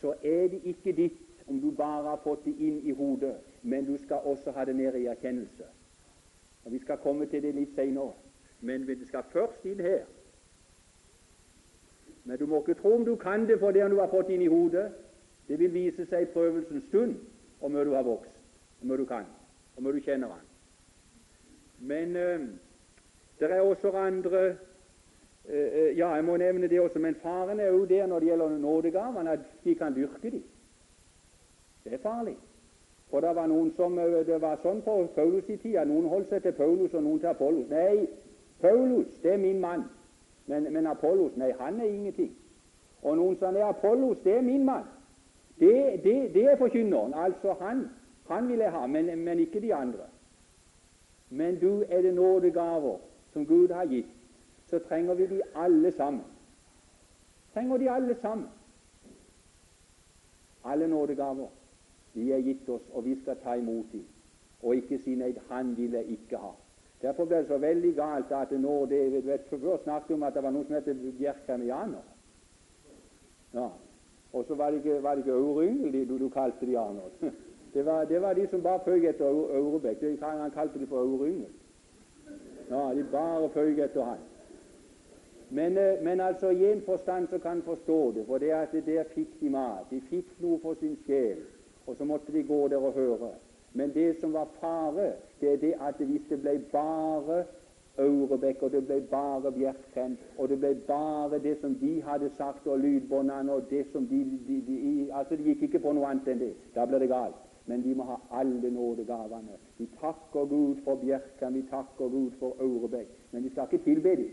så 0.00 0.14
er 0.22 0.48
det 0.48 0.60
ikke 0.64 0.92
ditt 0.92 1.46
om 1.46 1.60
du 1.60 1.70
bare 1.70 2.08
har 2.08 2.20
fått 2.24 2.44
det 2.44 2.54
inn 2.58 2.80
i 2.86 2.94
hodet, 2.94 3.34
men 3.62 3.84
du 3.86 3.96
skal 4.04 4.16
også 4.16 4.50
ha 4.50 4.64
det 4.64 4.76
nede 4.76 5.00
i 5.00 5.06
erkjennelse. 5.06 5.64
Og 6.64 6.72
Vi 6.72 6.78
skal 6.78 6.96
komme 6.96 7.26
til 7.26 7.42
det 7.42 7.54
litt 7.54 7.74
senere, 7.74 8.12
men 8.60 8.86
vi 8.88 9.06
skal 9.06 9.22
først 9.32 9.64
inn 9.64 9.80
her. 9.80 10.04
Men 12.24 12.38
du 12.38 12.46
må 12.46 12.60
ikke 12.60 12.80
tro 12.80 12.94
om 12.94 13.04
du 13.04 13.16
kan 13.16 13.46
det 13.48 13.58
for 13.58 13.70
det 13.70 13.90
du 13.90 13.98
har 14.00 14.10
fått 14.12 14.28
inn 14.28 14.42
i 14.42 14.46
hodet. 14.46 14.92
Det 15.48 15.58
vil 15.58 15.72
vise 15.74 16.06
seg 16.06 16.22
i 16.22 16.32
prøvelsens 16.32 16.84
stund 16.88 17.16
om 17.60 17.72
du 17.72 17.94
har 17.94 18.02
vokst, 18.02 18.36
om 18.82 18.96
du 18.96 19.04
kan, 19.04 19.24
om 19.76 19.84
du 19.84 20.00
kjenner 20.00 20.28
Han. 20.28 20.46
Men 21.80 22.16
øh, 22.16 22.48
det 23.40 23.50
er 23.50 23.60
også 23.60 23.90
andre 23.90 24.56
øh, 25.48 25.98
Ja, 25.98 26.08
jeg 26.08 26.24
må 26.24 26.36
nevne 26.36 26.68
det 26.68 26.80
også, 26.80 26.98
men 26.98 27.14
faren 27.14 27.60
er 27.60 27.66
jo 27.66 27.84
der 27.84 28.06
når 28.06 28.18
det 28.18 28.28
gjelder 28.28 28.58
nådegavene, 28.58 29.30
at 29.30 29.40
de 29.64 29.74
kan 29.74 29.94
dyrke 29.94 30.30
dem. 30.30 30.42
Det 31.84 31.94
er 31.94 31.98
farlig. 31.98 32.36
For 33.10 33.20
det 33.20 33.34
var 33.36 33.46
noen 33.50 33.72
som, 33.76 33.96
det 34.26 34.40
var 34.42 34.60
sånn 34.62 34.82
på 34.86 34.96
Paulus 35.14 35.48
i 35.50 35.56
tida. 35.58 35.84
Noen 35.84 36.06
holdt 36.08 36.30
seg 36.30 36.44
til 36.44 36.54
Paulus, 36.54 36.94
og 36.94 37.02
noen 37.02 37.18
til 37.18 37.32
Apollos. 37.32 37.66
Nei, 37.70 38.06
Paulus, 38.62 39.16
det 39.22 39.32
er 39.32 39.42
min 39.42 39.58
mann. 39.60 39.84
Men, 40.46 40.72
men 40.72 40.86
Apollos, 40.86 41.34
nei, 41.36 41.50
han 41.58 41.80
er 41.80 41.90
ingenting. 41.90 42.30
Og 43.02 43.16
noen 43.18 43.36
sa 43.40 43.50
nei, 43.50 43.64
Apollos, 43.66 44.22
det 44.24 44.36
er 44.38 44.46
min 44.46 44.64
mann. 44.64 44.86
Det, 45.60 46.00
det, 46.04 46.14
det 46.34 46.46
er 46.52 46.56
forkynneren. 46.56 47.14
Altså 47.14 47.54
han, 47.60 47.88
han 48.28 48.48
vil 48.48 48.62
jeg 48.62 48.72
ha, 48.72 48.86
men, 48.86 49.10
men, 49.18 49.38
ikke 49.38 49.60
de 49.60 49.74
andre. 49.74 50.06
Men 51.30 51.60
du 51.60 51.84
er 51.88 52.02
det 52.02 52.14
nådegaver 52.14 52.98
som 53.32 53.46
Gud 53.46 53.68
har 53.74 53.86
gitt, 53.86 54.10
så 54.70 54.78
trenger 54.88 55.14
vi 55.14 55.26
de 55.26 55.42
alle 55.54 55.92
sammen. 55.92 56.24
Trenger 57.54 57.76
de 57.76 57.90
alle 57.90 58.16
sammen. 58.22 58.48
Alle 60.64 60.88
nådegaver. 60.88 61.48
De 62.14 62.32
er 62.32 62.42
gitt 62.42 62.68
oss, 62.68 62.86
og 62.92 63.04
vi 63.04 63.14
skal 63.20 63.36
ta 63.42 63.54
imot 63.54 63.92
dem. 63.92 64.06
Og 64.62 64.76
ikke 64.76 64.98
si 65.04 65.14
nei, 65.14 65.32
han 65.48 65.76
vil 65.76 65.94
jeg 65.96 66.16
ikke 66.16 66.40
ha. 66.40 66.50
Derfor 67.02 67.24
blir 67.24 67.38
det 67.38 67.48
så 67.48 67.58
veldig 67.58 67.94
galt 67.96 68.32
at 68.36 68.50
nå 68.52 68.86
det, 68.86 69.26
vet, 69.26 69.46
Før 69.50 69.78
snakket 69.82 70.08
vi 70.08 70.14
om 70.14 70.22
at 70.22 70.34
det 70.34 70.42
var 70.42 70.52
noe 70.52 70.66
som 70.68 70.74
het 70.76 70.90
bjerkamianer. 71.18 72.08
Ja, 73.54 73.68
og 74.32 74.44
så 74.46 74.54
var 74.54 74.70
det 74.70 74.76
ikke, 74.76 75.02
var 75.02 75.14
det 75.14 75.24
du, 76.08 76.18
du, 76.18 76.28
kalte 76.28 76.66
de 76.66 76.78
Arnold. 76.78 77.12
Det 77.74 77.86
var, 77.86 78.04
det 78.04 78.22
var 78.22 78.32
de 78.34 78.48
som 78.50 78.62
bare 78.62 78.80
føyk 78.84 79.04
etter 79.04 79.26
Aurebekk. 79.26 80.00
Han 80.22 80.50
kalte 80.50 80.78
de 80.78 80.86
for 80.90 80.98
Auryngel. 80.98 81.52
Ja, 82.70 82.94
de 82.94 83.04
bare 83.12 83.50
føyk 83.54 83.78
etter 83.78 84.04
han. 84.04 84.24
Men, 85.50 85.76
eh, 85.78 86.02
men, 86.02 86.20
altså 86.20 86.48
i 86.50 86.72
en 86.72 86.82
forstand 86.82 87.28
så 87.28 87.38
kan 87.38 87.56
en 87.56 87.62
forstå 87.62 88.12
det, 88.12 88.26
for 88.26 88.38
det 88.38 88.50
at 88.50 88.72
der 88.86 89.04
fikk 89.14 89.40
de 89.40 89.50
mat. 89.50 89.86
De 89.90 90.00
fikk 90.00 90.26
noe 90.38 90.58
for 90.62 90.74
sin 90.80 90.96
sjel, 91.06 91.38
og 91.86 91.96
så 91.96 92.04
måtte 92.04 92.32
de 92.32 92.42
gå 92.42 92.68
der 92.68 92.76
og 92.76 92.92
høre. 92.92 93.30
Men 93.72 93.94
det 93.94 94.20
som 94.20 94.32
var 94.32 94.48
fare, 94.60 95.12
det 95.40 95.52
er 95.52 95.56
det 95.56 95.74
at 95.80 95.94
hvis 96.06 96.22
det 96.28 96.40
ble 96.42 96.58
bare 96.72 97.44
Aurebekk, 97.98 98.62
og 98.62 98.72
det 98.72 98.86
ble 98.86 99.00
bare 99.10 99.52
Bjerkreim, 99.52 100.16
og 100.38 100.48
det 100.48 100.58
ble 100.60 100.74
bare 100.86 101.38
det 101.38 101.56
som 101.60 101.74
de 101.74 102.02
hadde 102.02 102.30
sagt, 102.36 102.66
og 102.66 102.78
lydbåndene, 102.78 103.52
og 103.52 103.70
det 103.70 103.86
som 103.92 104.06
de, 104.06 104.38
de, 104.48 104.62
de, 104.66 105.08
Altså, 105.12 105.36
de 105.36 105.42
gikk 105.42 105.62
ikke 105.62 105.82
på 105.84 105.92
noe 105.92 106.08
annet 106.08 106.28
enn 106.32 106.40
det. 106.40 106.52
Da 106.74 106.86
ble 106.86 107.00
det 107.02 107.10
galt. 107.10 107.36
Men 107.66 107.82
de 107.82 107.94
må 107.94 108.06
ha 108.08 108.16
alle 108.40 108.70
nådegavene. 108.70 109.58
Vi 109.78 109.88
takker 110.00 110.46
Gud 110.48 110.80
for 110.84 110.96
Bjerkan, 111.02 111.54
vi 111.54 111.62
takker 111.70 112.08
Gud 112.08 112.30
for 112.38 112.56
Aurebekk, 112.60 113.10
men 113.32 113.44
vi 113.44 113.50
skal 113.50 113.68
ikke 113.68 113.84
tilbe 113.84 114.16
dem. 114.16 114.32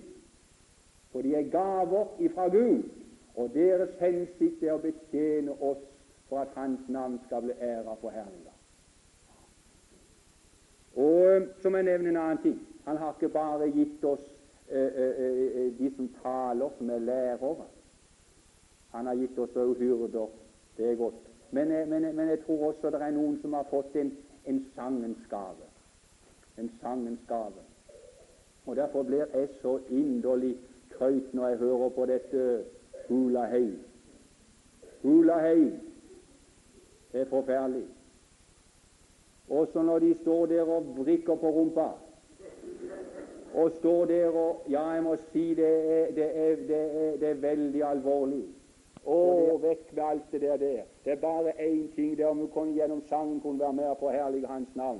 For 1.11 1.21
de 1.21 1.35
er 1.35 1.49
gaver 1.51 2.07
ifra 2.19 2.47
Gud, 2.53 2.87
og 3.35 3.53
deres 3.53 3.93
hensikt 3.99 4.63
er 4.63 4.77
å 4.77 4.81
betjene 4.81 5.53
oss 5.61 5.83
for 6.29 6.39
at 6.39 6.47
Hans 6.55 6.89
navn 6.89 7.19
skal 7.25 7.41
bli 7.41 7.53
æra 7.61 7.95
for 8.01 8.09
herliga. 8.09 8.53
Og 10.97 11.47
så 11.61 11.69
må 11.69 11.77
jeg 11.77 11.85
nevne 11.85 12.09
en 12.09 12.17
annen 12.17 12.41
ting. 12.41 12.59
Han 12.85 12.97
har 12.97 13.13
ikke 13.13 13.29
bare 13.33 13.71
gitt 13.71 14.03
oss 14.03 14.23
eh, 14.69 15.01
eh, 15.01 15.79
de 15.79 15.91
som 15.95 16.09
taler, 16.23 16.69
som 16.77 16.89
er 16.89 16.99
lærere. 16.99 17.65
Han 18.91 19.05
har 19.05 19.15
gitt 19.15 19.39
oss 19.39 19.55
òg 19.55 19.77
hyrder. 19.77 20.27
Det 20.77 20.91
er 20.91 20.95
godt. 20.95 21.23
Men, 21.51 21.67
men, 21.89 22.15
men, 22.15 22.29
jeg 22.29 22.39
tror 22.45 22.67
også 22.67 22.89
det 22.89 23.01
er 23.01 23.11
noen 23.15 23.37
som 23.41 23.53
har 23.53 23.67
fått 23.69 23.95
en, 23.95 24.11
en 24.45 24.65
sangens 24.75 25.27
gave. 25.29 25.67
En 26.57 26.71
sangens 26.81 27.19
gave. 27.27 27.63
Og 28.65 28.75
Derfor 28.75 29.03
blir 29.03 29.25
jeg 29.33 29.49
så 29.61 29.79
inderlig 29.89 30.57
krøyt 30.91 31.33
når 31.33 31.47
jeg 31.47 31.57
hører 31.57 31.89
på 31.89 32.05
dette 32.05 32.47
hula 33.09 33.45
hei. 33.51 33.69
Hula 35.03 35.37
hei. 35.45 35.86
Det 37.11 37.21
er 37.21 37.29
forferdelig. 37.29 37.85
Også 39.49 39.81
når 39.81 39.99
de 39.99 40.13
står 40.21 40.45
der 40.45 40.61
og 40.61 40.93
vrikker 40.97 41.35
på 41.35 41.49
rumpa 41.49 41.87
og 43.53 43.71
står 43.71 44.05
der 44.05 44.27
og 44.27 44.63
Ja, 44.69 44.89
jeg 44.89 45.03
må 45.03 45.15
si 45.15 45.53
det 45.53 45.67
er, 45.67 46.11
det 46.15 46.25
er, 46.35 46.55
det 46.55 46.77
er, 46.77 47.17
det 47.17 47.29
er 47.29 47.33
veldig 47.41 47.83
alvorlig. 47.83 48.43
Å, 49.07 49.19
vekk 49.63 49.93
med 49.95 50.03
alt 50.03 50.31
det 50.31 50.41
der. 50.41 50.57
der. 50.57 50.81
Det 51.05 51.11
er 51.11 51.21
bare 51.21 51.53
én 51.63 51.87
ting 51.95 52.17
det 52.17 52.25
er 52.25 52.29
om 52.29 52.39
du 52.43 52.47
kunne 52.47 52.75
gjennom 52.75 53.01
sangen 53.07 53.39
kunne 53.41 53.59
være 53.59 53.73
med 53.73 53.95
på 53.99 54.09
å 54.09 54.11
herlige 54.11 54.47
Hans 54.47 54.75
navn. 54.75 54.99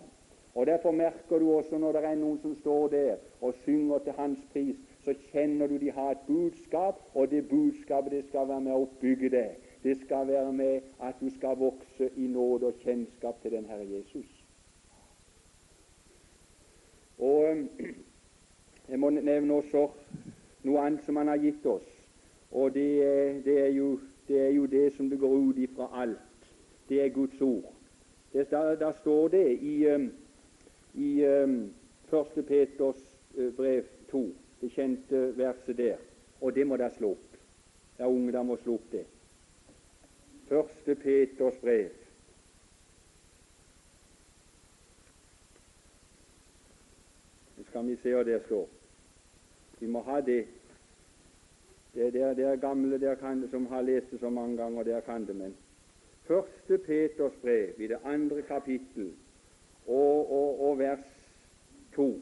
Og 0.56 0.66
Derfor 0.66 0.92
merker 0.92 1.40
du 1.40 1.52
også 1.54 1.78
når 1.78 1.92
det 1.92 2.04
er 2.06 2.16
noen 2.16 2.40
som 2.42 2.56
står 2.56 2.88
der 2.88 3.16
og 3.42 3.54
synger 3.66 4.00
til 4.00 4.14
Hans 4.18 4.40
pris, 4.54 4.78
så 5.06 5.14
kjenner 5.32 5.68
du 5.68 5.78
de 5.78 5.92
har 5.92 6.12
et 6.12 6.24
budskap, 6.28 7.04
og 7.14 7.30
det 7.32 7.50
budskapet 7.50 8.12
det 8.12 8.24
skal 8.32 8.48
være 8.48 8.62
med 8.62 8.74
å 8.74 8.82
oppbygge 8.88 9.30
deg. 9.30 9.67
Det 9.84 9.98
skal 10.02 10.28
være 10.28 10.54
med 10.54 10.82
at 11.04 11.16
du 11.22 11.30
skal 11.30 11.58
vokse 11.58 12.10
i 12.16 12.28
nåde 12.28 12.66
og 12.68 12.74
kjennskap 12.84 13.42
til 13.42 13.52
den 13.52 13.66
Herre 13.66 13.88
Jesus. 13.92 14.46
Og 17.18 17.52
um, 17.52 17.70
Jeg 18.90 19.00
må 19.00 19.10
nevne 19.10 19.54
også 19.54 19.88
noe 20.64 20.84
annet 20.84 21.04
som 21.04 21.18
Han 21.20 21.28
har 21.28 21.42
gitt 21.44 21.66
oss, 21.68 21.88
og 22.52 22.72
det, 22.74 22.86
det, 23.44 23.58
er, 23.66 23.74
jo, 23.76 23.98
det 24.28 24.40
er, 24.40 24.54
jo, 24.56 24.66
det 24.66 24.94
som 24.96 25.10
det 25.10 25.20
går 25.20 25.34
ut 25.36 25.58
ifra 25.60 25.90
alt. 26.02 26.48
Det 26.90 27.02
er 27.04 27.10
Guds 27.12 27.42
ord. 27.42 27.74
Der, 28.34 28.76
der, 28.76 28.92
står 29.02 29.28
det 29.28 29.58
i, 29.60 29.88
um, 29.92 30.12
i 30.94 31.10
1. 31.24 31.50
Um, 32.14 32.44
Peters 32.48 33.04
uh, 33.36 33.54
brev 33.56 33.84
2, 34.12 34.24
det 34.62 34.72
kjente 34.72 35.38
verset 35.38 35.78
der, 35.78 36.00
og 36.42 36.56
det 36.56 36.68
må 36.68 36.78
dere 36.80 36.96
slå 36.96 37.12
opp. 37.12 37.40
Det 37.98 38.06
er 38.06 38.14
unge, 38.14 38.32
dere 38.32 38.48
må 38.48 38.56
slå 38.64 38.78
opp 38.80 38.92
det. 38.92 39.04
Første 40.50 40.96
Peters 40.96 41.58
brev. 41.62 41.90
Nå 47.58 47.64
skal 47.70 47.88
vi 47.88 47.98
se 48.02 48.16
hva 48.16 48.24
der 48.24 48.40
står. 48.46 48.68
Vi 49.80 49.88
må 49.92 50.02
ha 50.08 50.22
det. 50.22 50.46
Det, 51.94 52.14
det, 52.14 52.22
er, 52.22 52.34
det 52.34 52.46
er 52.46 52.56
gamle 52.62 53.00
der 53.02 53.16
kan, 53.16 53.48
som 53.52 53.66
har 53.66 53.82
lest 53.82 54.12
det 54.12 54.20
så 54.20 54.30
mange 54.30 54.58
ganger, 54.58 54.84
der 54.84 55.00
kan 55.02 55.26
det, 55.28 55.36
men 55.36 55.56
Første 56.28 56.78
Peters 56.78 57.34
brev 57.42 57.70
i 57.78 57.88
det 57.88 57.98
andre 58.04 58.42
kapittel 58.42 59.14
og, 59.88 60.32
og, 60.32 60.70
og 60.70 60.80
vers 60.80 61.06
to. 61.96 62.22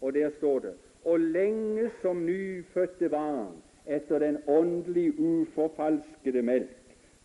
Og 0.00 0.14
der 0.14 0.30
står 0.38 0.58
det 0.58 0.74
Og 1.04 1.20
lenge 1.20 1.90
som 2.02 2.24
nyfødte 2.26 3.08
barn 3.08 3.56
etter 3.86 4.18
den 4.18 4.38
åndelig 4.46 5.18
uforfalskede 5.18 6.42
melk, 6.42 6.76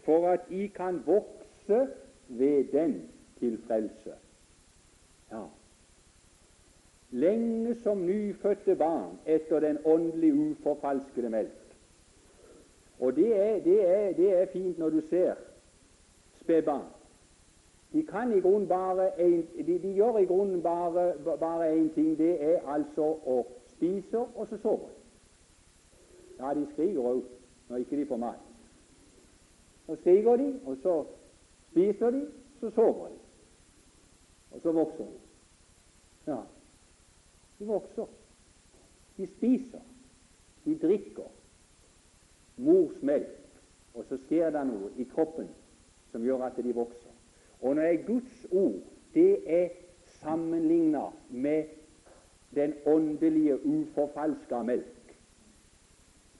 for 0.07 0.29
at 0.31 0.39
I 0.49 0.67
kan 0.67 1.01
vokse 1.05 1.87
ved 2.27 2.63
den 2.71 3.09
til 3.39 3.59
frelse. 3.67 4.13
Ja. 5.31 5.43
Lenge 7.11 7.75
som 7.75 8.05
nyfødte 8.05 8.75
barn 8.75 9.19
etter 9.25 9.59
den 9.59 9.77
åndelig 9.85 10.33
uforfalskede 10.33 11.29
melk. 11.29 11.75
Og 12.99 13.15
det 13.15 13.35
er, 13.35 13.63
det, 13.63 13.89
er, 13.89 14.13
det 14.13 14.41
er, 14.41 14.45
fint 14.45 14.79
når 14.79 14.89
du 14.89 15.01
ser 15.09 15.33
spedbarn. 16.41 16.87
De 17.93 18.05
kan 18.05 18.37
i 18.37 18.39
grunnen 18.39 18.67
bare 18.67 19.19
en, 19.21 19.47
de, 19.67 19.79
de, 19.79 19.93
gjør 19.93 20.17
i 20.17 20.25
grunnen 20.25 20.61
bare, 20.63 21.13
bare 21.39 21.81
én 21.81 21.93
ting. 21.93 22.17
Det 22.17 22.43
er 22.43 22.59
altså 22.67 23.11
å 23.25 23.43
spise, 23.67 24.19
og 24.19 24.47
så 24.49 24.57
sover 24.57 24.87
de. 24.87 24.93
Ja, 26.39 26.53
de 26.53 26.67
skriker 26.73 27.01
òg 27.01 27.23
når 27.69 27.83
ikke 27.83 27.99
de 27.99 28.05
får 28.05 28.17
mat. 28.23 28.46
Så 29.87 29.95
skriker 29.95 30.35
de, 30.35 30.59
og 30.65 30.77
så 30.83 30.95
spiser 31.71 32.11
de, 32.11 32.27
så 32.59 32.69
sover 32.75 33.07
de. 33.07 33.19
Og 34.51 34.61
så 34.61 34.71
vokser 34.71 35.05
de. 35.05 35.19
Ja, 36.27 36.41
de 37.59 37.65
vokser. 37.65 38.05
De 39.17 39.27
spiser. 39.27 39.83
De 40.65 40.75
drikker 40.79 41.29
mors 42.57 43.01
melk, 43.01 43.61
og 43.93 44.05
så 44.09 44.17
skjer 44.25 44.51
det 44.51 44.63
noe 44.67 44.89
i 44.99 45.05
kroppen 45.13 45.47
som 46.11 46.25
gjør 46.25 46.47
at 46.49 46.57
de 46.63 46.73
vokser. 46.75 47.13
Og 47.61 47.77
når 47.77 47.89
er 47.91 48.05
Guds 48.07 48.45
ord 48.51 48.81
det 49.13 49.39
er 49.45 49.69
sammenlignet 50.19 51.15
med 51.29 51.63
den 52.55 52.73
åndelige, 52.85 53.55
uforfalska 53.65 54.61
melk, 54.63 54.96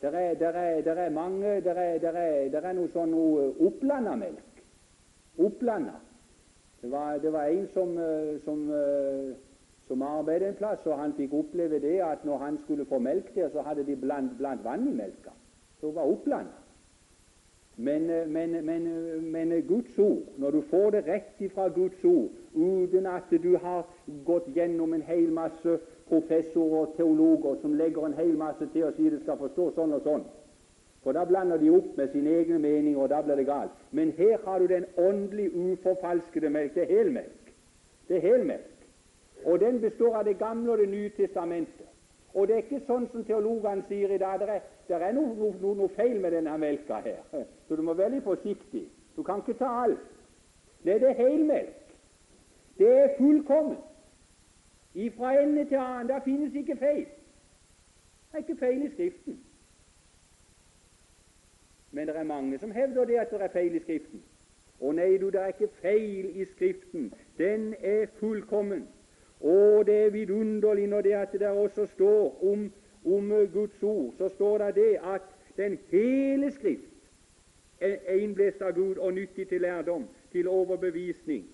det 0.01 0.13
er, 0.13 0.33
der 0.33 0.49
er, 0.49 0.81
der 0.81 0.93
er, 0.93 1.09
mange 1.09 1.61
Der 1.61 1.73
er, 1.73 1.97
der 1.97 2.11
er, 2.11 2.49
der 2.49 2.61
er 2.61 2.73
noe 2.73 2.89
sånn 2.93 3.09
noe 3.11 3.47
opplanda 3.65 4.13
melk. 4.15 4.61
Opplanda. 5.41 5.95
Det 6.81 6.91
var, 6.91 7.17
det 7.17 7.31
var 7.33 7.49
en 7.49 7.67
som, 7.73 7.97
eh, 7.97 8.37
som, 8.45 8.69
eh, 8.73 9.33
som 9.87 10.01
arbeidet 10.01 10.47
en 10.47 10.59
plass, 10.59 10.85
og 10.85 10.99
han 10.99 11.13
fikk 11.17 11.33
oppleve 11.33 11.79
det 11.81 11.97
at 12.05 12.25
når 12.25 12.37
han 12.37 12.59
skulle 12.63 12.85
få 12.85 12.99
melk 12.99 13.33
der, 13.35 13.49
så 13.49 13.61
hadde 13.65 13.85
de 13.85 13.95
blant, 13.95 14.37
blant 14.37 14.63
vann 14.63 14.87
i 14.87 14.93
melka. 14.93 15.33
Så 15.81 15.91
var 15.91 16.05
opplanda. 16.05 16.61
Men, 17.77 18.09
eh, 18.09 18.27
men, 18.29 18.65
men, 18.65 18.87
men, 19.31 19.61
Guds 19.67 19.97
ord, 19.99 20.23
når 20.37 20.51
du 20.51 20.61
får 20.69 20.89
det 20.89 21.05
rett 21.07 21.41
ifra 21.41 21.67
Guds 21.67 22.03
ord, 22.05 22.29
uten 22.53 23.05
at 23.05 23.33
du 23.43 23.57
har 23.57 23.85
gått 24.25 24.47
gjennom 24.55 24.93
en 24.93 25.01
hel 25.01 25.31
masse 25.31 25.79
professorer 26.09 26.79
og 26.79 26.93
teologer 26.97 27.55
som 27.61 27.73
legger 27.73 28.05
en 28.05 28.17
hel 28.17 28.35
masse 28.37 28.67
til 28.73 28.87
og 28.87 28.93
sier 28.97 29.15
det 29.15 29.21
skal 29.23 29.39
forstå 29.41 29.71
sånn 29.75 29.95
og 29.97 30.05
sånn. 30.05 30.25
For 31.03 31.15
da 31.15 31.23
blander 31.25 31.57
de 31.61 31.69
opp 31.71 31.97
med 31.97 32.11
sine 32.11 32.33
egne 32.41 32.59
meninger, 32.59 32.99
og 32.99 33.09
da 33.09 33.21
blir 33.23 33.39
det 33.39 33.45
galt. 33.47 33.75
Men 33.91 34.11
her 34.17 34.41
har 34.45 34.59
du 34.59 34.67
den 34.67 34.85
åndelig 34.97 35.51
uforfalskede 35.55 36.49
melk. 36.49 36.73
Det 36.75 36.83
er 36.83 36.97
helmelk. 36.97 37.53
Det 38.09 38.17
er 38.17 38.25
helmelk. 38.25 38.73
Og 39.45 39.59
den 39.59 39.79
består 39.81 40.15
av 40.15 40.25
Det 40.25 40.37
gamle 40.39 40.71
og 40.71 40.77
Det 40.77 40.89
nye 40.89 41.09
testamentet. 41.09 41.87
Og 42.33 42.47
det 42.47 42.55
er 42.55 42.63
ikke 42.65 42.85
sånn 42.85 43.07
som 43.11 43.23
teologene 43.25 43.85
sier 43.87 44.11
i 44.13 44.19
dag. 44.21 44.39
Det 44.39 44.49
er, 44.49 44.65
det 44.87 44.99
er 44.99 45.15
noe, 45.15 45.31
noe, 45.39 45.73
noe, 45.79 45.89
feil 45.95 46.19
med 46.21 46.35
denne 46.35 46.57
melka 46.57 46.99
her. 47.05 47.23
Så 47.67 47.75
du 47.75 47.81
må 47.81 47.93
være 47.93 48.11
veldig 48.11 48.23
forsiktig. 48.27 48.83
Du 49.15 49.23
kan 49.23 49.39
ikke 49.41 49.57
ta 49.57 49.71
alt. 49.85 50.03
Det 50.83 50.99
er 50.99 51.15
helmelk. 51.17 51.95
Det 52.77 52.91
er 52.99 53.15
fullkomment. 53.17 53.86
Ifra 54.97 55.33
ende 55.41 55.65
til 55.65 55.75
annen. 55.75 56.09
Der 56.09 56.19
finnes 56.25 56.55
ikke 56.55 56.77
feil. 56.77 57.05
Det 57.05 58.33
er 58.33 58.37
ikke 58.37 58.55
feil 58.59 58.81
i 58.85 58.89
Skriften. 58.89 59.39
Men 61.91 62.07
det 62.07 62.15
er 62.17 62.23
mange 62.23 62.57
som 62.57 62.71
hevder 62.71 63.05
det 63.05 63.15
at 63.15 63.31
det 63.31 63.41
er 63.41 63.53
feil 63.53 63.75
i 63.75 63.79
Skriften. 63.79 64.23
Å 64.81 64.91
nei, 64.93 65.17
du, 65.17 65.29
det 65.33 65.41
er 65.41 65.53
ikke 65.53 65.69
feil 65.81 66.31
i 66.33 66.45
Skriften. 66.45 67.11
Den 67.37 67.73
er 67.79 68.05
fullkommen. 68.19 68.87
Og 69.39 69.85
det 69.85 69.95
er 70.05 70.09
vidunderlig 70.09 70.87
når 70.87 71.01
det 71.01 71.13
at 71.13 71.33
det 71.33 71.47
også 71.47 71.85
står 71.85 72.43
om, 72.51 72.71
om 73.05 73.33
Guds 73.53 73.83
ord, 73.83 74.13
så 74.17 74.29
står 74.29 74.57
det 74.57 74.75
det 74.75 74.93
at 75.03 75.29
den 75.57 75.77
hele 75.91 76.51
Skrift 76.51 76.93
er 77.81 78.17
innblåst 78.17 78.61
av 78.61 78.73
Gud 78.73 78.97
og 78.97 79.13
nyttig 79.13 79.47
til 79.49 79.61
lærdom, 79.61 80.07
til 80.31 80.47
overbevisning, 80.47 81.45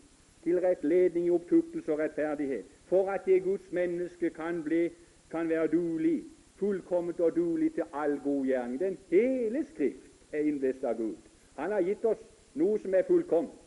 til 0.44 0.60
rettledning 0.60 1.28
i 1.28 1.36
opptuktelse 1.36 1.92
og 1.92 2.00
rettferdighet, 2.00 2.73
for 2.86 3.12
at 3.12 3.26
det 3.26 3.44
Guds 3.44 3.72
menneske 3.72 4.30
kan, 4.30 4.64
bli, 4.64 4.90
kan 5.32 5.50
være 5.50 5.68
duelig, 5.68 6.24
fullkomment 6.56 7.20
og 7.20 7.36
duelig 7.36 7.74
til 7.74 7.84
all 7.94 8.20
god 8.20 8.46
gjerning. 8.46 8.80
Den 8.80 8.98
hele 9.10 9.66
Skrift 9.66 10.12
er 10.32 10.40
innblåst 10.40 10.84
av 10.84 10.98
Gud. 10.98 11.16
Han 11.56 11.72
har 11.72 11.82
gitt 11.82 12.06
oss 12.06 12.22
noe 12.54 12.80
som 12.80 12.94
er 12.94 13.06
fullkomment. 13.08 13.60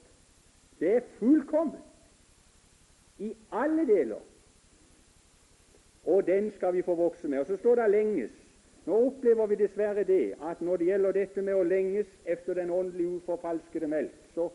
Det 0.81 0.97
er 0.97 1.05
fullkomment 1.19 1.83
i 3.19 3.33
alle 3.53 3.87
deler. 3.87 4.21
Og 6.07 6.27
den 6.27 6.51
skal 6.51 6.75
vi 6.75 6.83
få 6.83 6.95
vokse 6.95 7.29
med. 7.29 7.39
Og 7.39 7.47
så 7.47 7.57
står 7.57 7.75
det 7.75 7.91
'lenges'. 7.95 8.47
Nå 8.87 9.07
opplever 9.07 9.47
vi 9.47 9.55
dessverre 9.55 10.05
det 10.05 10.35
at 10.43 10.61
når 10.61 10.77
det 10.77 10.87
gjelder 10.87 11.12
dette 11.12 11.43
med 11.43 11.55
å 11.55 11.62
lenges 11.62 12.07
efter 12.25 12.55
den 12.55 12.71
åndelige 12.71 13.09
uforfalskede 13.09 13.89
melk, 13.89 14.14
så 14.35 14.51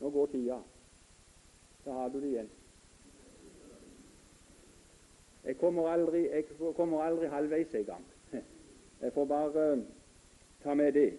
nå 0.00 0.10
går 0.10 0.26
tida. 0.26 0.58
Da 1.84 1.92
har 1.92 2.08
du 2.08 2.20
det 2.20 2.28
igjen. 2.28 2.50
Jeg 5.48 5.56
kommer 5.56 5.88
aldri, 5.88 6.26
jeg 6.28 6.44
kommer 6.76 7.02
aldri 7.02 7.28
halvveis 7.32 7.74
i 7.74 7.82
gang. 7.88 8.04
Jeg 9.02 9.12
får 9.14 9.24
bare 9.24 9.72
uh, 9.72 9.84
ta 10.62 10.74
med 10.74 10.92
det 10.92 11.12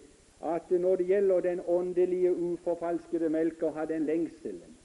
at 0.44 0.70
når 0.70 0.96
det 0.96 1.06
gjelder 1.06 1.40
den 1.40 1.60
åndelige, 1.66 2.34
uforfalskede 2.34 3.28
melk, 3.28 3.62
og 3.62 3.74
ha 3.74 3.84
den 3.84 4.06
lengselen, 4.06 4.76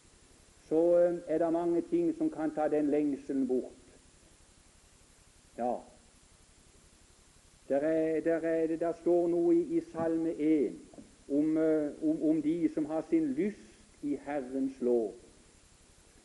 så 0.67 0.81
uh, 0.81 1.19
er 1.27 1.37
det 1.37 1.53
mange 1.53 1.81
ting 1.81 2.15
som 2.17 2.29
kan 2.29 2.51
ta 2.55 2.67
den 2.67 2.89
lengselen 2.89 3.47
bort. 3.47 3.83
Ja, 5.57 5.75
der, 7.69 7.77
er, 7.77 8.19
der, 8.19 8.35
er, 8.35 8.77
der 8.77 8.93
står 8.93 9.27
noe 9.27 9.55
i, 9.55 9.77
i 9.77 9.81
Salme 9.81 10.33
1 10.37 10.73
om, 11.29 11.57
eh, 11.57 12.03
om, 12.03 12.23
om, 12.29 12.41
de 12.41 12.69
som 12.73 12.85
har 12.85 13.05
sin 13.09 13.33
lyst 13.33 14.01
i 14.01 14.19
Herrens 14.25 14.81
lov. 14.81 15.13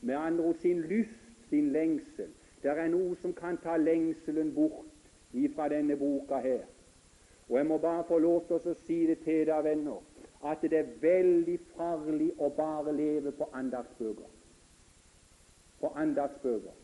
Med 0.00 0.14
andre 0.14 0.44
ord 0.44 0.54
sin 0.60 0.80
lyst, 0.80 1.48
sin 1.48 1.72
lengsel. 1.72 2.28
Det 2.62 2.70
er 2.70 2.88
noe 2.92 3.16
som 3.22 3.32
kan 3.32 3.56
ta 3.62 3.76
lengselen 3.76 4.52
bort 4.54 4.86
ifra 5.32 5.68
denne 5.68 5.96
boka 5.96 6.40
her. 6.44 6.66
Og 7.48 7.56
jeg 7.56 7.66
må 7.66 7.78
bare 7.78 8.04
få 8.08 8.18
lov 8.18 8.44
til 8.46 8.60
å 8.60 8.74
si 8.86 9.06
det 9.06 9.22
til 9.24 9.46
dere, 9.46 9.62
venner, 9.64 10.02
at 10.44 10.62
det 10.62 10.76
er 10.78 10.92
veldig 11.00 11.56
farlig 11.76 12.30
å 12.38 12.50
bare 12.56 12.92
leve 12.92 13.32
på 13.36 13.48
andagsbøker. 13.52 14.28
På 15.80 15.92
andagsbøker. 15.96 16.76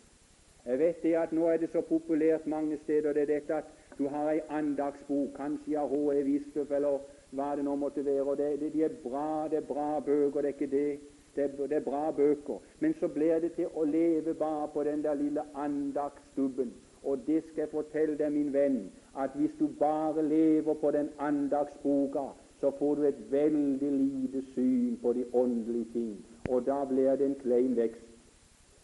Jeg 0.67 0.79
vet 0.79 1.03
det 1.03 1.13
at 1.15 1.33
nå 1.33 1.47
er 1.47 1.61
det 1.63 1.71
så 1.71 1.81
populært 1.87 2.47
mange 2.51 2.79
steder 2.83 3.15
det 3.15 3.23
er 3.23 3.35
dette 3.37 3.61
at 3.61 3.69
du 3.99 4.09
har 4.11 4.33
ei 4.33 4.41
andagsbok, 4.51 5.37
kanskje 5.37 5.79
av 5.79 5.93
H.E. 5.93 6.25
Wistoff 6.27 6.73
eller 6.75 7.05
hva 7.37 7.53
det 7.57 7.65
nå 7.65 7.77
måtte 7.79 8.05
være. 8.05 8.25
og 8.25 8.37
det, 8.39 8.49
det, 8.61 8.73
De 8.73 8.83
er 8.85 8.97
bra, 9.03 9.49
det 9.51 9.61
er 9.63 9.69
bra 9.69 10.01
bøker, 10.01 10.41
det 10.43 10.51
er 10.51 10.57
ikke 10.59 10.71
det. 10.73 10.99
Det 11.37 11.51
det 11.59 11.77
er 11.77 11.81
bra 11.81 12.11
bøker. 12.11 12.59
Men 12.81 12.95
så 13.01 13.09
blir 13.09 13.39
det 13.41 13.53
til 13.53 13.67
å 13.75 13.85
leve 13.85 14.35
bare 14.35 14.69
på 14.73 14.85
den 14.85 15.03
der 15.05 15.15
lille 15.15 15.43
andagsstubben. 15.55 16.73
Og 17.03 17.19
det 17.27 17.43
skal 17.45 17.61
jeg 17.61 17.69
fortelle 17.71 18.17
deg, 18.19 18.33
min 18.33 18.53
venn, 18.53 18.79
at 19.19 19.31
hvis 19.35 19.53
du 19.59 19.69
bare 19.79 20.23
lever 20.29 20.75
på 20.75 20.91
den 20.91 21.09
andagsboka, 21.19 22.25
så 22.61 22.71
får 22.79 22.95
du 22.95 23.03
et 23.03 23.21
veldig 23.31 23.93
lite 23.93 24.43
syn 24.55 24.99
på 25.03 25.13
de 25.13 25.25
åndelige 25.33 25.93
ting. 25.93 26.27
Og 26.47 26.67
da 26.67 26.85
blir 26.85 27.17
det 27.17 27.27
en 27.27 27.41
klein 27.43 27.77
vekst. 27.77 28.03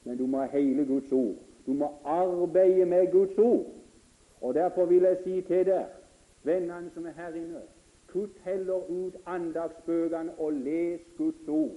Men 0.04 0.18
du 0.18 0.26
må 0.26 0.38
ha 0.38 0.46
hele 0.52 0.84
Guds 0.86 1.12
ord. 1.12 1.34
Du 1.66 1.72
må 1.72 1.88
arbeide 2.04 2.86
med 2.86 3.10
Guds 3.12 3.38
ord. 3.38 3.66
Og 4.40 4.54
Derfor 4.54 4.86
vil 4.86 5.02
jeg 5.02 5.16
si 5.24 5.40
til 5.40 5.66
deg, 5.66 5.84
vennene 6.42 6.90
som 6.94 7.06
er 7.06 7.14
her 7.16 7.34
inne, 7.38 7.62
kutt 8.10 8.38
heller 8.44 8.88
ut 8.90 9.16
andagsbøkene 9.26 10.34
og 10.38 10.52
les 10.52 11.00
Guds 11.18 11.48
ord. 11.48 11.76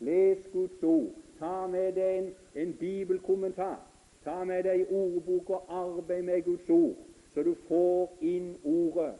Les 0.00 0.38
Guds 0.52 0.82
ord. 0.82 1.12
Ta 1.38 1.66
med 1.66 1.92
deg 1.94 2.18
en, 2.18 2.32
en 2.54 2.72
bibelkommentar. 2.80 3.78
Ta 4.24 4.44
med 4.44 4.64
deg 4.66 4.86
ordbok 4.90 5.50
og 5.50 5.62
arbeid 5.68 6.22
med 6.22 6.42
Guds 6.44 6.70
ord, 6.70 6.96
så 7.34 7.42
du 7.42 7.54
får 7.68 8.16
inn 8.20 8.56
ordet, 8.64 9.12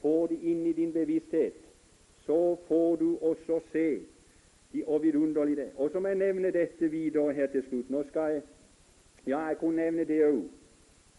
får 0.00 0.26
det 0.32 0.38
inn 0.42 0.64
i 0.66 0.72
din 0.72 0.92
bevissthet. 0.92 1.58
Så 2.26 2.56
får 2.68 2.96
du 2.96 3.18
også 3.20 3.60
se 3.72 4.00
og 4.86 5.02
vidunderlige 5.02 5.56
det. 5.56 5.68
Og 5.76 5.90
så 5.90 6.00
må 6.00 6.08
jeg 6.08 6.16
nevne 6.16 6.50
dette 6.50 6.88
videre 6.88 7.32
her 7.32 7.46
til 7.46 7.62
slutt. 7.68 7.90
Nå 7.90 8.02
skal 8.08 8.32
jeg 8.32 8.42
Ja, 9.26 9.38
jeg 9.38 9.58
kunne 9.58 9.76
nevne 9.76 10.04
det 10.04 10.24
òg. 10.24 10.44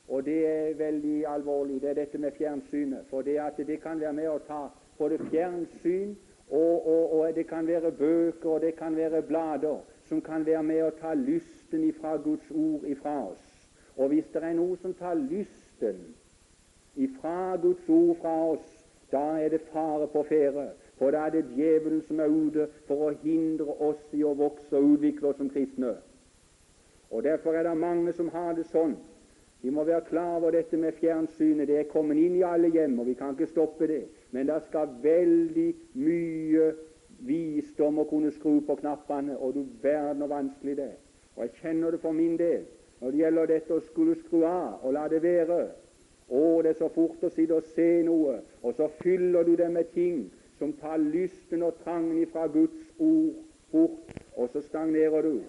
Og 0.08 0.26
det 0.26 0.47
er 0.47 0.74
veldig 0.74 1.26
alvorlig. 1.28 1.82
Det 1.82 1.89
er 1.89 1.93
dette 1.93 2.18
med 2.18 2.32
fjernsynet. 2.32 3.06
For 3.10 3.22
det 3.22 3.38
at 3.38 3.58
det 3.58 3.82
kan 3.82 3.99
være 3.99 4.14
med 4.14 4.30
å 4.30 4.39
ta 4.47 4.62
både 4.97 5.20
fjernsyn 5.30 6.16
og, 6.52 6.88
og, 6.88 7.20
og 7.20 7.36
det 7.36 7.47
kan 7.47 7.68
være 7.68 7.91
bøker, 7.91 8.49
og 8.49 8.62
det 8.62 8.76
kan 8.76 8.95
være 8.95 9.22
blader 9.22 9.80
som 10.12 10.22
kan 10.22 10.45
være 10.45 10.64
med 10.64 10.84
å 10.84 10.91
ta 10.99 11.14
lysten 11.16 11.86
ifra 11.88 12.18
Guds 12.20 12.49
ord 12.52 12.84
ifra 12.91 13.14
oss. 13.30 13.45
Og 13.95 14.12
hvis 14.12 14.28
det 14.34 14.43
er 14.43 14.58
noe 14.58 14.76
som 14.82 14.93
tar 14.99 15.16
lysten 15.16 16.02
ifra 16.99 17.56
Guds 17.62 17.88
ord 17.88 18.18
fra 18.20 18.34
oss, 18.52 18.66
da 19.12 19.24
er 19.39 19.54
det 19.54 19.62
fare 19.72 20.10
på 20.12 20.26
ferde. 20.28 20.68
For 20.99 21.16
da 21.16 21.26
er 21.28 21.38
det 21.38 21.56
djevelen 21.56 22.04
som 22.08 22.20
er 22.20 22.28
ute 22.28 22.68
for 22.88 23.08
å 23.08 23.14
hindre 23.24 23.78
oss 23.80 24.04
i 24.12 24.24
å 24.28 24.36
vokse 24.36 24.76
og 24.76 24.97
utvikle 24.97 25.32
oss 25.32 25.39
som 25.39 25.49
kristne. 25.49 25.95
Og 27.12 27.24
Derfor 27.24 27.56
er 27.56 27.64
det 27.64 27.78
mange 27.78 28.12
som 28.14 28.30
har 28.36 28.54
det 28.60 28.68
sånn. 28.72 28.97
Vi 29.62 29.70
må 29.70 29.84
være 29.88 30.08
klar 30.10 30.38
over 30.41 30.52
dette 30.52 30.78
med 30.78 30.99
fjernsynet. 30.99 31.68
Det 31.68 31.80
er 31.80 31.89
kommet 31.91 32.20
inn 32.20 32.36
i 32.36 32.43
alle 32.43 32.72
hjem, 32.74 32.99
og 32.99 33.08
vi 33.08 33.16
kan 33.16 33.36
ikke 33.36 33.52
stoppe 33.52 33.88
det. 33.88 34.04
Men 34.32 34.47
det 34.47 34.61
skal 34.67 34.93
veldig 35.03 35.69
mye 35.99 36.71
visdom 37.27 37.99
å 38.01 38.07
kunne 38.09 38.32
skru 38.32 38.61
på 38.65 38.77
knappene, 38.79 39.38
og 39.38 39.55
du 39.55 39.65
verden 39.84 40.23
hvor 40.23 40.32
vanskelig 40.32 40.77
det. 40.77 40.93
Og 41.36 41.43
jeg 41.45 41.57
kjenner 41.61 41.91
det 41.91 42.01
for 42.03 42.15
min 42.15 42.38
del 42.39 42.67
når 43.01 43.11
det 43.11 43.17
gjelder 43.17 43.47
dette 43.49 43.73
å 43.73 43.82
skulle 43.82 44.15
skru 44.19 44.43
av 44.45 44.84
og 44.86 44.93
la 44.93 45.07
det 45.09 45.23
være. 45.23 45.61
Å, 46.32 46.41
det 46.63 46.69
er 46.71 46.77
så 46.79 46.89
fort 46.93 47.23
å 47.25 47.32
sitte 47.34 47.57
og 47.57 47.69
se 47.73 47.88
noe, 48.07 48.38
og 48.61 48.75
så 48.77 48.88
fyller 49.01 49.43
du 49.43 49.55
det 49.59 49.71
med 49.73 49.89
ting 49.95 50.27
som 50.59 50.71
tar 50.77 51.01
lysten 51.01 51.65
og 51.65 51.79
trangen 51.82 52.21
ifra 52.21 52.45
Guds 52.47 52.91
ord 53.01 53.41
bort, 53.73 54.13
og 54.38 54.51
så 54.53 54.61
stagnerer 54.61 55.25
du. 55.25 55.41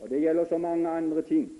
Og 0.00 0.10
Det 0.10 0.20
gjelder 0.20 0.48
så 0.48 0.58
mange 0.58 0.88
andre 0.88 1.22
ting. 1.22 1.50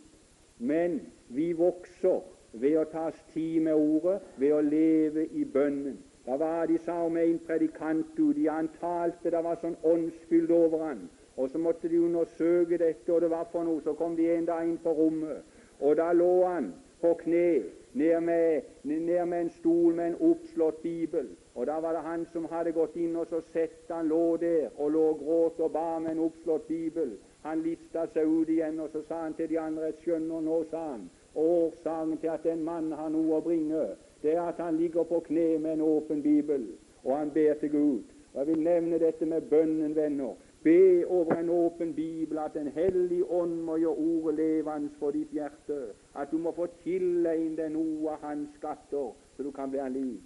Men 0.58 1.00
vi 1.28 1.52
vokser 1.52 2.24
ved 2.60 2.78
å 2.78 2.84
ta 2.90 3.08
oss 3.10 3.20
tid 3.34 3.62
med 3.66 3.74
ordet, 3.74 4.20
ved 4.38 4.54
å 4.54 4.60
leve 4.64 5.26
i 5.32 5.44
bønnen. 5.44 5.98
Det 6.24 6.38
var 6.40 6.66
de 6.66 6.78
sa 6.80 7.02
om 7.04 7.16
en 7.20 7.38
predikant 7.46 8.18
ute. 8.18 8.46
Han 8.48 8.70
talte, 8.80 9.30
det 9.30 9.42
var 9.44 9.58
sånn 9.60 9.76
åndsfylt 9.84 10.50
over 10.54 10.86
han. 10.86 11.04
Og 11.36 11.50
så 11.50 11.58
måtte 11.58 11.90
de 11.90 12.00
undersøke 12.00 12.78
dette, 12.78 13.12
og 13.12 13.20
det 13.20 13.30
var 13.30 13.48
for 13.52 13.66
noe. 13.66 13.82
Så 13.84 13.92
kom 13.98 14.16
de 14.16 14.30
en 14.32 14.46
dag 14.48 14.64
inn 14.64 14.78
på 14.80 14.94
rommet, 14.94 15.42
og 15.80 15.96
da 15.98 16.12
lå 16.14 16.46
han 16.46 16.70
på 17.02 17.12
kne 17.20 17.48
ned 17.94 18.20
med, 18.20 18.62
ned 18.82 19.26
med 19.26 19.40
en 19.40 19.50
stol 19.50 19.94
med 19.94 20.06
en 20.06 20.20
oppslått 20.30 20.80
bibel. 20.82 21.28
Og 21.54 21.66
da 21.66 21.76
var 21.82 21.92
det 21.92 22.06
han 22.06 22.24
som 22.32 22.46
hadde 22.50 22.72
gått 22.72 22.96
inn, 22.96 23.16
og 23.16 23.28
så 23.30 23.42
sett 23.52 23.90
han 23.90 24.08
lå 24.08 24.36
der 24.40 24.70
og 24.78 24.90
lå 24.94 25.02
og 25.10 25.20
gråt 25.20 25.60
og 25.60 25.74
ba 25.74 25.98
med 25.98 26.14
en 26.14 26.24
oppslått 26.26 26.66
bibel. 26.68 27.16
Han 27.44 27.62
lista 27.62 28.06
seg 28.14 28.26
ut 28.26 28.48
igjen, 28.48 28.80
og 28.80 28.90
så 28.90 29.02
sa 29.08 29.20
han 29.26 29.36
til 29.36 29.50
de 29.50 29.60
andre 29.60 29.90
Jeg 29.92 30.00
skjønner 30.06 30.40
nå, 30.40 30.62
sa 30.70 30.86
han, 30.94 31.04
årsaken 31.34 32.18
til 32.18 32.32
at 32.32 32.46
en 32.46 32.64
mann 32.64 32.92
har 32.92 33.08
noe 33.12 33.38
å 33.38 33.44
bringe 33.44 33.86
det 34.24 34.32
er 34.32 34.40
at 34.40 34.56
han 34.56 34.76
ligger 34.76 35.04
på 35.04 35.20
kne 35.20 35.58
med 35.58 35.72
en 35.72 35.80
åpen 35.80 36.22
bibel, 36.22 36.66
og 37.04 37.18
han 37.18 37.30
ber 37.30 37.54
til 37.54 37.70
Gud. 37.70 38.02
Og 38.32 38.38
Jeg 38.38 38.46
vil 38.46 38.62
nevne 38.64 38.98
dette 38.98 39.26
med 39.26 39.40
bønnen, 39.40 39.96
venner. 39.96 40.32
Be 40.62 41.06
over 41.06 41.34
en 41.34 41.50
åpen 41.50 41.94
bibel 41.94 42.38
at 42.38 42.54
Den 42.54 42.68
hellige 42.68 43.30
ånd 43.30 43.60
må 43.62 43.76
gjøre 43.76 43.96
ordet 43.96 44.34
levende 44.34 44.90
for 44.98 45.10
ditt 45.10 45.30
hjerte. 45.32 45.92
At 46.16 46.30
du 46.30 46.38
må 46.38 46.52
få 46.56 46.66
tilegne 46.84 47.56
deg 47.56 47.72
noe 47.76 48.14
av 48.16 48.24
hans 48.24 48.56
skatter, 48.56 49.12
så 49.36 49.42
du 49.42 49.50
kan 49.50 49.72
være 49.72 49.90
liv. 49.92 50.20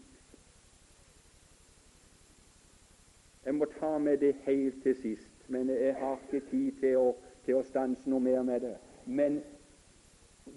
Jeg 3.44 3.54
må 3.54 3.66
ta 3.80 3.98
med 3.98 4.16
det 4.18 4.36
helt 4.46 4.82
til 4.82 4.94
sist, 4.94 5.34
men 5.48 5.68
jeg 5.68 5.96
har 5.98 6.18
ikke 6.22 6.46
tid 6.50 6.72
til 6.80 6.96
å, 6.96 7.14
til 7.44 7.59
å 7.59 7.66
stanse 7.66 8.11
noe 8.11 8.20
mer 8.20 8.42
med 8.42 8.61
det. 8.61 8.76
Men 9.06 9.42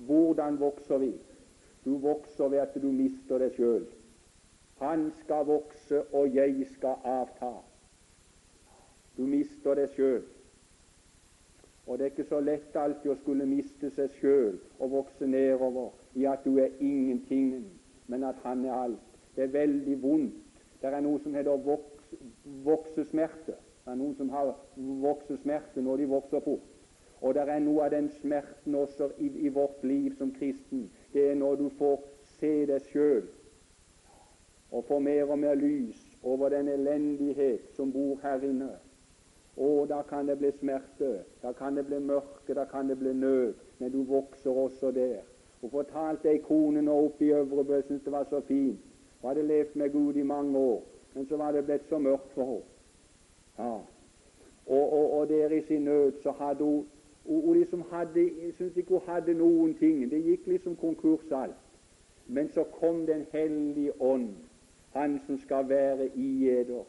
hvordan 0.08 0.60
vokser 0.60 0.98
vi? 0.98 1.14
Du 1.86 1.98
vokser 1.98 2.48
ved 2.48 2.60
at 2.60 2.76
du 2.82 2.92
mister 2.92 3.42
deg 3.42 3.56
sjøl. 3.58 3.86
Han 4.82 5.12
skal 5.22 5.46
vokse, 5.46 6.04
og 6.14 6.36
jeg 6.36 6.66
skal 6.74 7.02
avta. 7.06 7.52
Du 9.18 9.26
mister 9.30 9.78
deg 9.78 9.90
sjøl. 9.96 10.24
Og 11.88 11.98
det 11.98 12.06
er 12.06 12.12
ikke 12.14 12.30
så 12.30 12.40
lett 12.40 12.76
alltid 12.78 13.12
å 13.12 13.18
skulle 13.20 13.46
miste 13.50 13.90
seg 13.96 14.14
sjøl 14.20 14.60
og 14.80 14.94
vokse 14.94 15.28
nedover 15.28 15.90
i 16.16 16.28
at 16.30 16.46
du 16.46 16.60
er 16.62 16.78
ingenting, 16.80 17.66
men 18.08 18.24
at 18.24 18.38
han 18.46 18.66
er 18.66 18.76
alt. 18.78 19.08
Det 19.36 19.44
er 19.48 19.54
veldig 19.56 19.98
vondt. 20.04 20.38
Det 20.82 20.90
er 20.90 21.04
noe 21.04 21.20
som 21.24 21.36
heter 21.36 21.58
voks, 21.66 22.14
voksesmerte. 22.66 23.58
Det 23.82 23.92
er 23.94 23.98
noen 23.98 24.16
som 24.18 24.30
har 24.34 24.54
voksesmerte 25.02 25.82
når 25.82 26.04
de 26.04 26.10
vokser 26.14 26.46
fort. 26.46 26.71
Og 27.22 27.34
det 27.34 27.44
er 27.50 27.60
noe 27.62 27.86
av 27.86 27.92
den 27.94 28.10
smerten 28.22 28.76
også 28.76 29.12
i, 29.18 29.30
i 29.46 29.50
vårt 29.54 29.84
liv 29.84 30.16
som 30.18 30.32
kristen 30.34 30.90
det 31.14 31.28
er 31.30 31.36
når 31.36 31.56
du 31.56 31.70
får 31.78 32.00
se 32.40 32.54
deg 32.66 32.88
sjøl 32.92 33.28
og 34.72 34.86
får 34.88 35.00
mer 35.04 35.34
og 35.34 35.40
mer 35.40 35.60
lys 35.60 36.00
over 36.24 36.50
den 36.50 36.70
elendighet 36.72 37.76
som 37.76 37.92
bor 37.92 38.20
her 38.24 38.44
inne. 38.48 38.70
Og 39.58 39.90
da 39.90 40.02
kan 40.08 40.28
det 40.28 40.38
bli 40.40 40.52
smerte, 40.60 41.10
da 41.44 41.52
kan 41.52 41.76
det 41.76 41.86
bli 41.86 42.00
mørke, 42.00 42.54
da 42.56 42.64
kan 42.66 42.90
det 42.90 42.98
bli 43.00 43.14
nød. 43.14 43.54
Men 43.80 43.92
du 43.92 44.04
vokser 44.04 44.50
også 44.50 44.92
der. 44.92 45.20
Hun 45.62 45.70
fortalte 45.70 46.30
ei 46.32 46.40
kone 46.46 46.82
nå 46.82 46.96
oppe 47.06 47.26
i 47.26 47.34
Øvrebø, 47.36 47.82
syntes 47.82 48.06
det 48.06 48.12
var 48.12 48.24
så 48.30 48.40
fint. 48.48 48.80
Hun 49.22 49.28
hadde 49.28 49.44
levd 49.48 49.76
med 49.76 49.92
Gud 49.92 50.16
i 50.16 50.24
mange 50.24 50.58
år, 50.58 50.84
men 51.14 51.28
så 51.28 51.38
var 51.38 51.52
det 51.52 51.66
blitt 51.66 51.90
så 51.90 52.00
mørkt 52.00 52.32
for 52.34 52.46
henne. 52.46 52.64
Ja. 53.58 53.76
Og, 54.66 54.94
og, 54.94 55.20
og 55.20 55.30
der 55.30 55.52
i 55.52 55.62
sin 55.62 55.82
nød 55.82 56.12
så 56.24 56.32
hadde 56.32 56.64
hun 56.64 56.86
og 57.26 57.42
hun 57.42 57.58
liksom 57.58 57.84
hadde, 57.92 58.30
syntes 58.58 58.78
ikke 58.78 58.90
hun 58.90 59.02
hadde 59.08 59.34
noen 59.34 59.74
ting. 59.80 60.12
Det 60.12 60.24
gikk 60.24 60.48
liksom 60.48 60.76
konkurs 60.76 61.32
alt. 61.32 61.60
Men 62.28 62.50
så 62.50 62.64
kom 62.64 63.06
Den 63.06 63.26
hellige 63.32 64.02
ånd, 64.02 64.30
Han 64.94 65.22
som 65.26 65.38
skal 65.40 65.70
være 65.70 66.10
i 66.16 66.50
eder, 66.50 66.84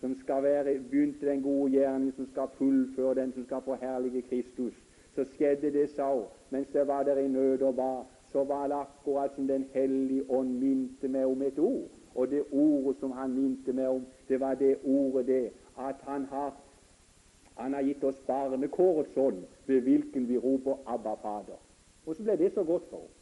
som 0.00 0.14
skal 0.20 0.42
være, 0.42 0.78
begynte 0.90 1.26
den 1.26 1.42
gode 1.42 1.70
gjerning, 1.70 2.12
som 2.14 2.26
skal 2.26 2.48
fullføre 2.58 3.14
den, 3.14 3.32
som 3.32 3.44
skal 3.44 3.62
forherlige 3.64 4.22
Kristus. 4.22 4.74
Så 5.14 5.24
skjedde 5.24 5.72
det, 5.72 5.90
sa 5.90 6.14
hun, 6.14 6.24
mens 6.50 6.74
jeg 6.74 6.86
var 6.86 7.02
der 7.02 7.18
i 7.18 7.28
nød 7.28 7.62
og 7.62 7.76
ba, 7.76 8.02
så 8.32 8.44
var 8.44 8.66
det 8.66 8.76
akkurat 8.76 9.34
som 9.34 9.48
Den 9.48 9.64
hellige 9.72 10.30
ånd 10.30 10.58
minte 10.58 11.08
meg 11.08 11.26
om 11.26 11.42
et 11.42 11.58
ord. 11.58 11.90
Og 12.14 12.30
det 12.30 12.42
ordet 12.52 12.96
som 13.00 13.12
han 13.12 13.32
minte 13.32 13.72
meg 13.72 13.88
om, 13.88 14.06
det 14.28 14.40
var 14.40 14.54
det 14.54 14.76
ordet 14.84 15.26
det 15.26 15.50
at 15.78 15.96
han 16.02 16.24
har 16.24 16.54
han 17.56 17.74
har 17.74 17.82
gitt 17.82 18.04
oss 18.04 18.18
barnekårets 18.26 19.16
ånd, 19.16 19.44
ved 19.66 19.80
hvilken 19.80 20.28
vi 20.28 20.38
roper 20.38 20.76
'Abba, 20.86 21.14
Fader'. 21.14 21.62
Og 22.06 22.16
så 22.16 22.22
ble 22.22 22.36
det 22.38 22.52
så 22.52 22.64
godt 22.64 22.82
for 22.90 22.96
henne. 22.96 23.12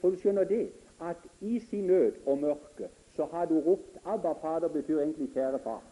For 0.00 0.10
du 0.10 0.16
skjønner 0.16 0.44
det 0.44 0.72
at 1.00 1.16
i 1.40 1.58
sin 1.58 1.86
nød 1.86 2.12
og 2.26 2.38
mørke 2.38 2.88
så 3.16 3.24
hadde 3.32 3.54
hun 3.54 3.62
ropt 3.62 3.98
'Abba, 4.04 4.32
Fader' 4.32 4.68
betyr 4.68 4.98
egentlig 4.98 5.28
'kjære 5.28 5.58
far'. 5.58 5.82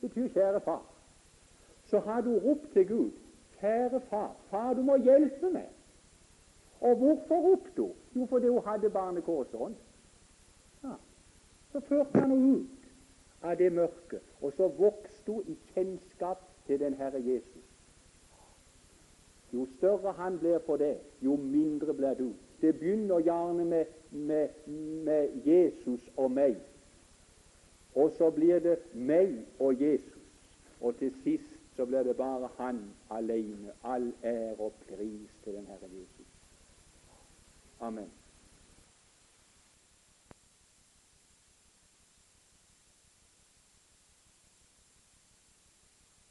betyr 0.00 0.28
'kjære 0.28 0.60
far'. 0.60 0.86
Så 1.84 1.98
hadde 1.98 2.30
hun 2.30 2.38
ropt 2.38 2.72
til 2.72 2.88
Gud 2.88 3.10
'Kjære 3.60 4.00
far, 4.00 4.36
far, 4.50 4.74
du 4.74 4.82
må 4.82 4.96
hjelpe 4.96 5.46
meg'. 5.46 5.72
Og 6.80 6.96
hvorfor 6.96 7.50
ropte 7.50 7.82
hun? 7.82 7.92
Jo, 8.16 8.26
fordi 8.26 8.46
hun 8.48 8.62
hadde 8.66 8.90
barnekåsånd. 8.90 9.74
Ja. 10.82 10.94
Så 11.72 11.80
førte 11.80 12.18
han 12.18 12.30
henne 12.30 12.56
ut 12.56 12.79
av 13.42 13.56
det 13.58 13.72
mørket, 13.72 14.20
og 14.40 14.52
så 14.56 14.68
vokste 14.68 15.32
hun 15.32 15.42
i 15.48 15.56
kjennskap 15.74 16.42
til 16.66 16.80
den 16.80 16.94
Herre 16.94 17.22
Jesus. 17.24 17.66
Jo 19.52 19.66
større 19.76 20.12
han 20.12 20.38
blir 20.38 20.58
for 20.66 20.76
det, 20.76 20.96
jo 21.20 21.36
mindre 21.36 21.94
blir 21.94 22.14
du. 22.14 22.32
Det 22.60 22.78
begynner 22.78 23.20
gjerne 23.20 23.64
med, 23.64 23.84
med, 24.10 24.48
med 25.04 25.46
Jesus 25.46 26.00
og 26.16 26.30
meg. 26.30 26.56
Og 27.94 28.12
så 28.18 28.30
blir 28.30 28.58
det 28.58 28.78
meg 28.94 29.34
og 29.58 29.80
Jesus. 29.82 30.22
Og 30.80 30.96
til 30.96 31.14
sist 31.24 31.56
så 31.76 31.86
blir 31.86 32.02
det 32.02 32.16
bare 32.16 32.48
Han 32.58 32.84
alene. 33.10 33.72
All 33.84 34.12
ære 34.24 34.54
og 34.58 34.72
pris 34.88 35.30
til 35.44 35.54
den 35.54 35.66
Herre 35.66 35.90
Jesus. 35.92 36.26
Amen. 37.80 38.19